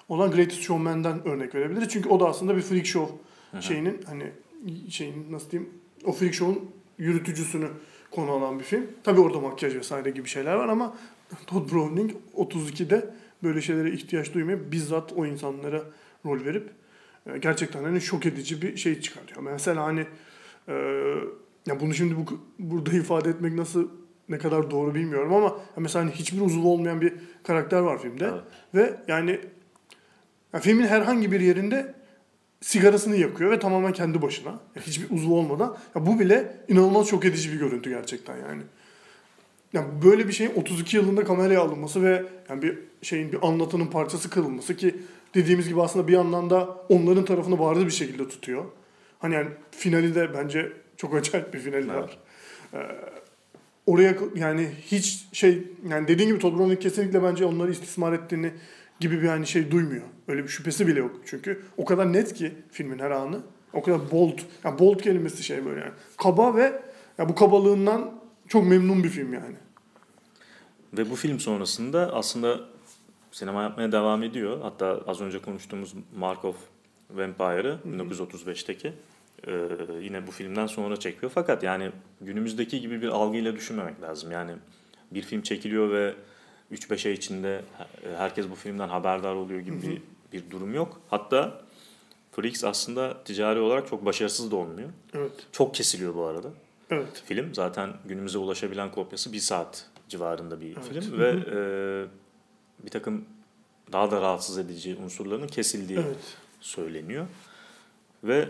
olan 0.09 0.31
Greatest 0.31 0.61
Showman'den 0.61 1.27
örnek 1.27 1.55
verebiliriz. 1.55 1.89
Çünkü 1.89 2.09
o 2.09 2.19
da 2.19 2.25
aslında 2.25 2.57
bir 2.57 2.61
freak 2.61 2.85
show 2.85 3.15
şeyinin 3.61 4.01
hani 4.07 4.31
şeyin 4.89 5.31
nasıl 5.31 5.51
diyeyim 5.51 5.73
o 6.05 6.11
freak 6.11 6.33
show'un 6.33 6.71
yürütücüsünü 6.97 7.67
konu 8.15 8.31
alan 8.31 8.59
bir 8.59 8.63
film. 8.63 8.87
Tabii 9.03 9.19
orada 9.19 9.39
makyaj 9.39 9.75
vesaire 9.75 10.09
gibi 10.09 10.27
şeyler 10.27 10.53
var 10.53 10.67
ama 10.67 10.95
Todd 11.47 11.71
Browning 11.71 12.11
32'de 12.35 13.09
böyle 13.43 13.61
şeylere 13.61 13.91
ihtiyaç 13.91 14.33
duymayıp 14.33 14.71
bizzat 14.71 15.13
o 15.13 15.25
insanlara 15.25 15.81
rol 16.25 16.45
verip 16.45 16.69
e, 17.27 17.37
gerçekten 17.37 17.83
hani 17.83 18.01
şok 18.01 18.25
edici 18.25 18.61
bir 18.61 18.77
şey 18.77 19.01
çıkartıyor. 19.01 19.41
Mesela 19.41 19.83
hani 19.83 20.05
e, 20.67 20.73
ya 21.65 21.79
bunu 21.79 21.93
şimdi 21.93 22.15
bu 22.17 22.25
burada 22.59 22.91
ifade 22.91 23.29
etmek 23.29 23.53
nasıl 23.53 23.89
ne 24.29 24.37
kadar 24.37 24.71
doğru 24.71 24.95
bilmiyorum 24.95 25.33
ama 25.33 25.55
mesela 25.77 26.05
hani 26.05 26.11
hiçbir 26.11 26.41
uzvu 26.41 26.71
olmayan 26.71 27.01
bir 27.01 27.13
karakter 27.43 27.79
var 27.79 28.01
filmde 28.01 28.25
Evet. 28.25 28.43
ve 28.75 28.99
yani 29.07 29.39
ya 30.53 30.59
filmin 30.59 30.87
herhangi 30.87 31.31
bir 31.31 31.39
yerinde 31.39 31.93
sigarasını 32.65 33.15
yakıyor 33.15 33.51
ve 33.51 33.59
tamamen 33.59 33.93
kendi 33.93 34.21
başına. 34.21 34.49
Yani 34.49 34.85
hiçbir 34.85 35.15
uzvu 35.15 35.37
olmadan. 35.37 35.77
Ya 35.95 36.05
bu 36.05 36.19
bile 36.19 36.57
inanılmaz 36.67 37.07
şok 37.07 37.25
edici 37.25 37.53
bir 37.53 37.59
görüntü 37.59 37.89
gerçekten 37.89 38.37
yani. 38.37 38.61
Yani 39.73 39.87
böyle 40.03 40.27
bir 40.27 40.33
şeyin 40.33 40.51
32 40.55 40.97
yılında 40.97 41.23
kameraya 41.23 41.61
alınması 41.61 42.03
ve 42.03 42.23
yani 42.49 42.61
bir 42.61 42.77
şeyin 43.01 43.31
bir 43.31 43.47
anlatının 43.47 43.87
parçası 43.87 44.29
kılınması 44.29 44.77
ki 44.77 44.95
dediğimiz 45.35 45.67
gibi 45.67 45.81
aslında 45.81 46.07
bir 46.07 46.13
yandan 46.13 46.49
da 46.49 46.77
onların 46.89 47.25
tarafını 47.25 47.59
bariz 47.59 47.85
bir 47.85 47.91
şekilde 47.91 48.27
tutuyor. 48.27 48.65
Hani 49.19 49.33
yani 49.35 49.49
finali 49.71 50.15
de 50.15 50.33
bence 50.33 50.73
çok 50.97 51.15
acayip 51.15 51.53
bir 51.53 51.59
finali 51.59 51.85
Evet. 51.85 51.95
var. 51.95 52.17
Ee, 52.73 52.77
oraya 53.85 54.15
yani 54.35 54.69
hiç 54.85 55.27
şey 55.33 55.63
yani 55.89 56.07
dediğin 56.07 56.29
gibi 56.29 56.39
Todd 56.39 56.57
Browning 56.57 56.81
kesinlikle 56.81 57.23
bence 57.23 57.45
onları 57.45 57.71
istismar 57.71 58.13
ettiğini 58.13 58.51
gibi 58.99 59.21
bir 59.21 59.27
hani 59.27 59.47
şey 59.47 59.71
duymuyor. 59.71 60.03
Öyle 60.27 60.43
bir 60.43 60.47
şüphesi 60.47 60.87
bile 60.87 60.99
yok. 60.99 61.21
Çünkü 61.25 61.61
o 61.77 61.85
kadar 61.85 62.13
net 62.13 62.33
ki 62.33 62.51
filmin 62.71 62.99
her 62.99 63.11
anı. 63.11 63.39
O 63.73 63.83
kadar 63.83 64.11
bold. 64.11 64.39
Yani 64.63 64.79
bold 64.79 64.99
kelimesi 64.99 65.43
şey 65.43 65.65
böyle 65.65 65.79
yani. 65.79 65.91
Kaba 66.17 66.55
ve 66.55 66.81
ya 67.17 67.29
bu 67.29 67.35
kabalığından 67.35 68.11
çok 68.47 68.67
memnun 68.67 69.03
bir 69.03 69.09
film 69.09 69.33
yani. 69.33 69.55
Ve 70.97 71.09
bu 71.09 71.15
film 71.15 71.39
sonrasında 71.39 72.13
aslında 72.13 72.59
sinema 73.31 73.63
yapmaya 73.63 73.91
devam 73.91 74.23
ediyor. 74.23 74.61
Hatta 74.61 75.01
az 75.07 75.21
önce 75.21 75.39
konuştuğumuz 75.39 75.93
Mark 76.17 76.45
of 76.45 76.55
Vampire'ı 77.09 77.79
1935'teki 77.87 78.93
e, 79.47 79.51
yine 80.01 80.27
bu 80.27 80.31
filmden 80.31 80.67
sonra 80.67 80.99
çekiyor. 80.99 81.31
Fakat 81.35 81.63
yani 81.63 81.91
günümüzdeki 82.21 82.81
gibi 82.81 83.01
bir 83.01 83.07
algıyla 83.07 83.55
düşünmemek 83.55 84.01
lazım. 84.01 84.31
Yani 84.31 84.51
bir 85.11 85.21
film 85.21 85.41
çekiliyor 85.41 85.91
ve 85.91 86.13
3-5 86.71 87.07
ay 87.07 87.13
içinde 87.13 87.61
herkes 88.17 88.49
bu 88.49 88.55
filmden 88.55 88.89
haberdar 88.89 89.35
oluyor 89.35 89.59
gibi 89.59 89.81
bir, 89.81 90.01
bir 90.33 90.51
durum 90.51 90.73
yok. 90.73 91.01
Hatta 91.09 91.61
Freaks 92.31 92.63
aslında 92.63 93.23
ticari 93.23 93.59
olarak 93.59 93.87
çok 93.87 94.05
başarısız 94.05 94.51
da 94.51 94.55
olmuyor. 94.55 94.89
Evet. 95.13 95.31
Çok 95.51 95.75
kesiliyor 95.75 96.15
bu 96.15 96.25
arada 96.25 96.47
Evet. 96.89 97.23
film. 97.25 97.53
Zaten 97.55 97.93
günümüze 98.05 98.37
ulaşabilen 98.37 98.91
kopyası 98.91 99.33
bir 99.33 99.39
saat 99.39 99.89
civarında 100.09 100.61
bir 100.61 100.75
Evet. 100.77 101.03
film 101.03 101.19
ve 101.19 101.29
e, 101.29 101.59
bir 102.85 102.89
takım 102.89 103.25
daha 103.91 104.11
da 104.11 104.21
rahatsız 104.21 104.57
edici 104.57 104.95
unsurların 104.95 105.47
kesildiği 105.47 105.99
Evet. 105.99 106.37
söyleniyor. 106.61 107.27
Ve 108.23 108.49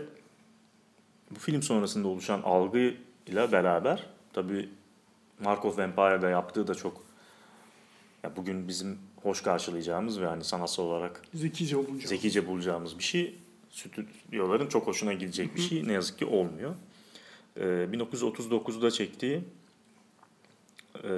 bu 1.30 1.38
film 1.38 1.62
sonrasında 1.62 2.08
oluşan 2.08 2.42
algıyla 2.42 3.52
beraber 3.52 4.06
tabii 4.32 4.68
Mark 5.40 5.64
of 5.64 5.78
Vampire'da 5.78 6.28
yaptığı 6.28 6.66
da 6.66 6.74
çok 6.74 7.02
ya 8.26 8.36
bugün 8.36 8.68
bizim 8.68 8.98
hoş 9.22 9.42
karşılayacağımız 9.42 10.20
ve 10.20 10.26
hani 10.26 10.44
sanatsal 10.44 10.84
olarak 10.84 11.22
Zekice 11.34 11.76
olunca. 11.76 12.06
zekice 12.08 12.46
bulacağımız 12.46 12.98
bir 12.98 13.02
şey 13.04 13.34
stüdyoların 13.70 14.66
çok 14.66 14.86
hoşuna 14.86 15.12
gidecek 15.12 15.56
bir 15.56 15.60
şey 15.60 15.88
ne 15.88 15.92
yazık 15.92 16.18
ki 16.18 16.24
olmuyor. 16.26 16.74
Ee, 17.56 17.62
1939'da 17.64 18.90
çektiği 18.90 19.44
e, 21.04 21.08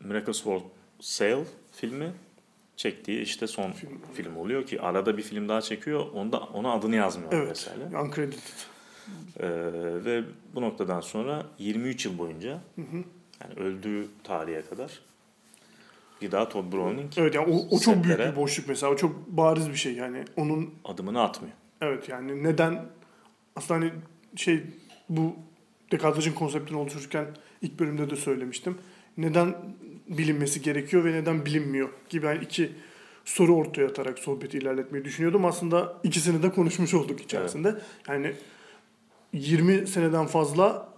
Miracles 0.00 0.42
for 0.42 0.60
Sale 1.00 1.44
filmi 1.72 2.12
çektiği 2.76 3.20
işte 3.22 3.46
son 3.46 3.72
Film. 3.72 4.00
film, 4.14 4.36
oluyor 4.36 4.66
ki 4.66 4.80
arada 4.80 5.16
bir 5.16 5.22
film 5.22 5.48
daha 5.48 5.60
çekiyor. 5.60 6.06
Onda 6.14 6.38
ona 6.40 6.72
adını 6.72 6.96
yazmıyor 6.96 7.32
Evet. 7.32 7.48
mesela. 7.48 8.02
Uncredited. 8.02 8.38
Ee, 9.40 9.48
ve 10.04 10.24
bu 10.54 10.60
noktadan 10.62 11.00
sonra 11.00 11.46
23 11.58 12.04
yıl 12.06 12.18
boyunca 12.18 12.60
yani 13.42 13.54
öldüğü 13.56 14.08
tarihe 14.24 14.62
kadar 14.62 15.00
daha 16.32 16.48
Todd 16.48 16.72
Browning 16.72 17.12
Evet 17.16 17.34
yani 17.34 17.54
o, 17.54 17.76
o 17.76 17.80
çok 17.80 18.04
büyük 18.04 18.18
bir 18.18 18.36
boşluk 18.36 18.68
mesela. 18.68 18.92
O 18.92 18.96
çok 18.96 19.28
bariz 19.28 19.70
bir 19.70 19.76
şey 19.76 19.94
yani. 19.94 20.24
Onun 20.36 20.74
adımını 20.84 21.22
atmıyor. 21.22 21.54
evet 21.80 22.08
yani 22.08 22.44
neden 22.44 22.86
aslında 23.56 23.80
hani 23.80 23.92
şey 24.36 24.62
bu 25.08 25.36
dekadrajın 25.92 26.32
konseptini 26.32 26.78
oluştururken 26.78 27.26
ilk 27.62 27.80
bölümde 27.80 28.10
de 28.10 28.16
söylemiştim. 28.16 28.78
Neden 29.16 29.54
bilinmesi 30.08 30.62
gerekiyor 30.62 31.04
ve 31.04 31.12
neden 31.12 31.46
bilinmiyor 31.46 31.88
gibi 32.08 32.26
yani 32.26 32.44
iki 32.44 32.72
soru 33.24 33.56
ortaya 33.56 33.86
atarak 33.86 34.18
sohbeti 34.18 34.58
ilerletmeyi 34.58 35.04
düşünüyordum. 35.04 35.44
Aslında 35.44 36.00
ikisini 36.02 36.42
de 36.42 36.50
konuşmuş 36.50 36.94
olduk 36.94 37.20
içerisinde. 37.20 37.74
Yani 38.08 38.32
20 39.32 39.86
seneden 39.86 40.26
fazla 40.26 40.88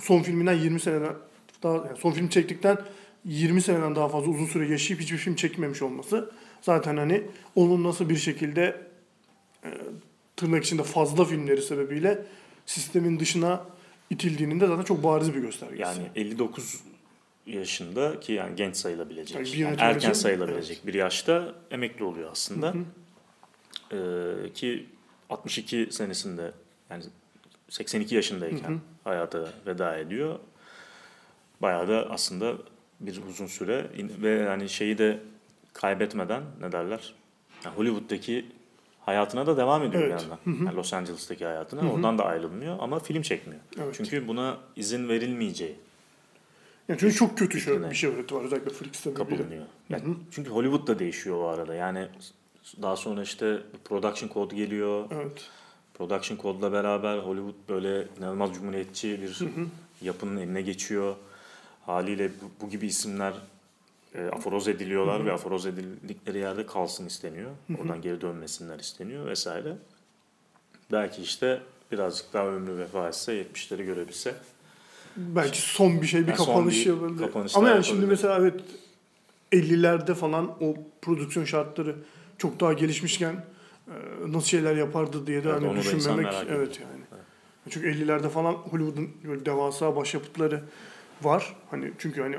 son 0.00 0.22
filminden 0.22 0.54
20 0.54 0.80
seneden 0.80 1.14
daha 1.62 1.74
yani 1.74 1.96
son 1.98 2.10
film 2.10 2.28
çektikten 2.28 2.78
20 3.24 3.62
seneden 3.62 3.96
daha 3.96 4.08
fazla 4.08 4.30
uzun 4.30 4.46
süre 4.46 4.68
yaşayıp 4.68 5.02
hiçbir 5.02 5.16
film 5.18 5.34
çekmemiş 5.34 5.82
olması 5.82 6.30
zaten 6.60 6.96
hani 6.96 7.22
onun 7.54 7.84
nasıl 7.84 8.08
bir 8.08 8.16
şekilde 8.16 8.86
e, 9.64 9.70
tırnak 10.36 10.64
içinde 10.64 10.82
fazla 10.82 11.24
filmleri 11.24 11.62
sebebiyle 11.62 12.24
sistemin 12.66 13.20
dışına 13.20 13.64
itildiğinin 14.10 14.60
de 14.60 14.66
zaten 14.66 14.82
çok 14.84 15.04
bariz 15.04 15.34
bir 15.34 15.40
göstergesi. 15.40 15.82
Yani 15.82 16.02
59 16.16 16.80
yaşında 17.46 18.20
ki 18.20 18.32
yani 18.32 18.56
genç 18.56 18.76
sayılabilecek, 18.76 19.36
Yani 19.36 19.60
yani 19.60 19.76
erken 19.80 19.98
için- 20.10 20.12
sayılabilecek 20.20 20.86
bir 20.86 20.94
yaşta 20.94 21.54
emekli 21.70 22.04
oluyor 22.04 22.30
aslında. 22.32 22.74
Ee, 23.92 24.52
ki 24.54 24.86
62 25.30 25.88
senesinde 25.90 26.52
yani 26.90 27.04
82 27.68 28.14
yaşındayken 28.14 28.80
hayata 29.04 29.48
veda 29.66 29.96
ediyor. 29.98 30.38
Bayağı 31.62 31.88
da 31.88 32.10
aslında 32.10 32.54
bir 33.06 33.20
uzun 33.28 33.46
süre 33.46 33.86
ve 34.22 34.30
yani 34.30 34.68
şeyi 34.68 34.98
de 34.98 35.18
kaybetmeden 35.72 36.42
ne 36.60 36.72
derler? 36.72 37.14
Yani 37.64 37.76
Hollywood'daki 37.76 38.46
hayatına 39.00 39.46
da 39.46 39.56
devam 39.56 39.82
ediyor 39.82 40.02
Evet. 40.02 40.24
bir 40.46 40.50
yandan. 40.50 40.66
Yani 40.66 40.76
Los 40.76 40.94
Angeles'taki 40.94 41.44
hayatına. 41.44 41.92
Oradan 41.92 42.18
da 42.18 42.24
ayrılmıyor 42.24 42.76
ama 42.80 42.98
film 42.98 43.22
çekmiyor. 43.22 43.60
Evet. 43.82 43.94
Çünkü 43.96 44.28
buna 44.28 44.56
izin 44.76 45.08
verilmeyeceği 45.08 45.76
Yani 46.88 46.98
çünkü 47.00 47.14
çok 47.14 47.38
kötü 47.38 47.60
şey, 47.60 47.82
bir 47.82 47.94
şöhreti 47.94 48.34
var 48.34 48.44
özellikle 48.44 48.70
Flix 48.70 48.96
sebebiyle. 48.96 49.30
kapılınıyor. 49.30 49.64
Yani 49.88 50.02
çünkü 50.30 50.50
Hollywood 50.50 50.86
da 50.86 50.98
değişiyor 50.98 51.36
o 51.36 51.46
arada. 51.48 51.74
Yani 51.74 52.08
daha 52.82 52.96
sonra 52.96 53.22
işte 53.22 53.58
production 53.84 54.30
code 54.34 54.56
geliyor. 54.56 55.04
Evet. 55.10 55.50
Production 55.94 56.38
Code'la 56.38 56.72
beraber 56.72 57.18
Hollywood 57.18 57.54
böyle 57.68 58.06
inanılmaz 58.18 58.54
cumhuriyetçi 58.54 59.22
bir 59.22 59.38
yapının 60.02 60.36
eline 60.40 60.62
geçiyor. 60.62 61.14
Haliyle 61.86 62.30
bu, 62.30 62.64
bu 62.64 62.70
gibi 62.70 62.86
isimler 62.86 63.34
e, 64.14 64.24
aforoz 64.24 64.68
ediliyorlar 64.68 65.26
ve 65.26 65.32
aforoz 65.32 65.66
edildikleri 65.66 66.38
yerde 66.38 66.66
kalsın 66.66 67.06
isteniyor. 67.06 67.50
Oradan 67.80 68.02
geri 68.02 68.20
dönmesinler 68.20 68.78
isteniyor 68.78 69.26
vesaire. 69.26 69.76
Belki 70.92 71.22
işte 71.22 71.60
birazcık 71.92 72.32
daha 72.32 72.46
ömrü 72.46 72.78
vefa 72.78 73.08
etse 73.08 73.42
70'leri 73.42 73.84
görebilse. 73.84 74.34
Belki 75.16 75.60
son 75.60 76.02
bir 76.02 76.06
şey 76.06 76.22
bir 76.22 76.28
Yani 76.28 76.36
kapanış 76.36 76.86
yapıldı. 76.86 77.30
Ama 77.54 77.68
yani 77.68 77.84
şimdi 77.84 78.06
mesela 78.06 78.38
evet 78.38 78.60
50'lerde 79.52 80.14
falan 80.14 80.50
o 80.60 80.74
prodüksiyon 81.02 81.46
şartları 81.46 81.96
çok 82.38 82.60
daha 82.60 82.72
gelişmişken 82.72 83.44
e, 83.88 83.94
nasıl 84.26 84.48
şeyler 84.48 84.76
yapardı 84.76 85.26
diye 85.26 85.44
de 85.44 85.48
Evet, 85.50 85.62
hani 85.62 85.78
düşünmemek 85.78 86.34
evet 86.48 86.80
yani. 86.80 87.22
Çünkü 87.70 87.92
50'lerde 87.92 88.28
falan 88.28 88.52
Hollywood'un 88.52 89.10
böyle 89.24 89.46
devasa 89.46 89.96
başyapıtları 89.96 90.62
var. 91.24 91.56
Hani 91.70 91.92
çünkü 91.98 92.22
hani 92.22 92.36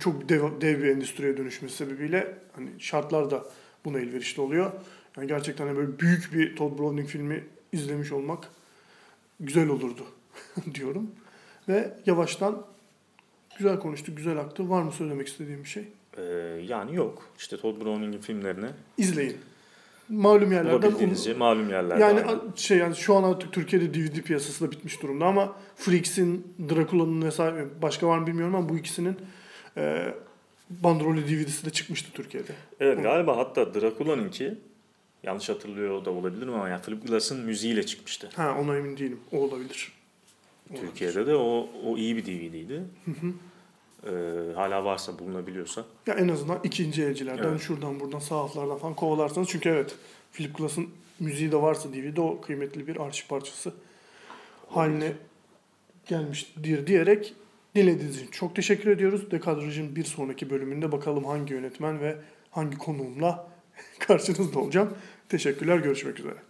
çok 0.00 0.28
dev, 0.28 0.60
dev 0.60 0.82
bir 0.82 0.88
endüstriye 0.88 1.36
dönüşmesi 1.36 1.76
sebebiyle 1.76 2.38
hani 2.52 2.70
şartlar 2.78 3.30
da 3.30 3.44
buna 3.84 3.98
elverişli 3.98 4.42
oluyor. 4.42 4.72
Yani 5.16 5.26
gerçekten 5.26 5.66
hani 5.66 5.76
böyle 5.76 5.98
büyük 5.98 6.32
bir 6.32 6.56
Todd 6.56 6.78
Browning 6.78 7.08
filmi 7.08 7.44
izlemiş 7.72 8.12
olmak 8.12 8.48
güzel 9.40 9.68
olurdu 9.68 10.06
diyorum. 10.74 11.10
Ve 11.68 11.94
yavaştan 12.06 12.66
güzel 13.58 13.80
konuştuk, 13.80 14.16
güzel 14.16 14.38
aktı. 14.38 14.70
Var 14.70 14.82
mı 14.82 14.92
söylemek 14.92 15.28
istediğim 15.28 15.64
bir 15.64 15.68
şey? 15.68 15.88
E, 16.16 16.22
yani 16.66 16.96
yok. 16.96 17.28
İşte 17.38 17.56
Todd 17.56 17.80
Browning'in 17.80 18.20
filmlerini 18.20 18.66
İzleyin. 18.98 19.36
Malum 20.10 20.52
yerlerden 20.52 20.82
bulabildiğinizce 20.82 21.34
malum 21.34 21.70
yerlerde. 21.70 22.02
yani 22.02 22.20
aynı. 22.20 22.30
a- 22.30 22.56
şey 22.56 22.78
yani 22.78 22.96
şu 22.96 23.14
an 23.14 23.22
artık 23.22 23.52
Türkiye'de 23.52 23.94
DVD 23.94 24.22
piyasası 24.22 24.66
da 24.66 24.70
bitmiş 24.70 25.02
durumda 25.02 25.26
ama 25.26 25.56
Freaks'in, 25.76 26.54
Dracula'nın 26.70 27.22
vesaire 27.22 27.66
başka 27.82 28.06
var 28.08 28.18
mı 28.18 28.26
bilmiyorum 28.26 28.54
ama 28.54 28.68
bu 28.68 28.78
ikisinin 28.78 29.16
e, 29.76 30.14
bandrolü 30.70 31.28
DVD'si 31.28 31.66
de 31.66 31.70
çıkmıştı 31.70 32.08
Türkiye'de. 32.14 32.52
Evet 32.80 33.02
galiba 33.02 33.36
hatta 33.36 33.74
Dracula'nınki 33.74 34.54
yanlış 35.22 35.48
hatırlıyor 35.48 36.04
da 36.04 36.10
olabilirim 36.10 36.54
ama 36.54 36.68
yani 36.68 36.82
Philip 36.82 37.08
Glass'ın 37.08 37.40
müziğiyle 37.40 37.86
çıkmıştı. 37.86 38.30
Ha 38.36 38.56
ona 38.60 38.76
emin 38.76 38.96
değilim. 38.96 39.20
O 39.32 39.38
olabilir. 39.38 39.92
Türkiye'de 40.80 41.26
de 41.26 41.34
o, 41.34 41.68
o 41.86 41.96
iyi 41.96 42.16
bir 42.16 42.24
DVD'ydi. 42.26 42.82
Ee, 44.06 44.10
hala 44.54 44.84
varsa 44.84 45.18
bulunabiliyorsa. 45.18 45.84
Ya 46.06 46.14
en 46.14 46.28
azından 46.28 46.60
ikinci 46.64 47.04
elcilerden 47.04 47.48
Evet. 47.48 47.60
şuradan 47.60 48.00
buradan 48.00 48.18
sahaflardan 48.18 48.78
falan 48.78 48.94
kovalarsanız 48.94 49.48
çünkü 49.48 49.68
evet 49.68 49.94
Philip 50.32 50.58
Glass'ın 50.58 50.88
müziği 51.20 51.52
de 51.52 51.56
varsa 51.62 51.92
DVD 51.92 52.16
o 52.16 52.40
kıymetli 52.40 52.86
bir 52.86 52.96
arşiv 52.96 53.28
parçası 53.28 53.72
haline 54.68 55.12
gelmiştir 56.06 56.86
diyerek 56.86 57.34
dinlediğiniz 57.76 58.16
için 58.16 58.30
çok 58.30 58.56
teşekkür 58.56 58.90
ediyoruz. 58.90 59.30
Dekadraj'ın 59.30 59.96
bir 59.96 60.04
sonraki 60.04 60.50
bölümünde 60.50 60.92
bakalım 60.92 61.24
hangi 61.24 61.54
yönetmen 61.54 62.00
ve 62.00 62.16
hangi 62.50 62.78
konuğumla 62.78 63.48
karşınızda 63.98 64.58
olacağım. 64.58 64.96
Teşekkürler, 65.28 65.76
görüşmek 65.76 66.18
üzere. 66.18 66.49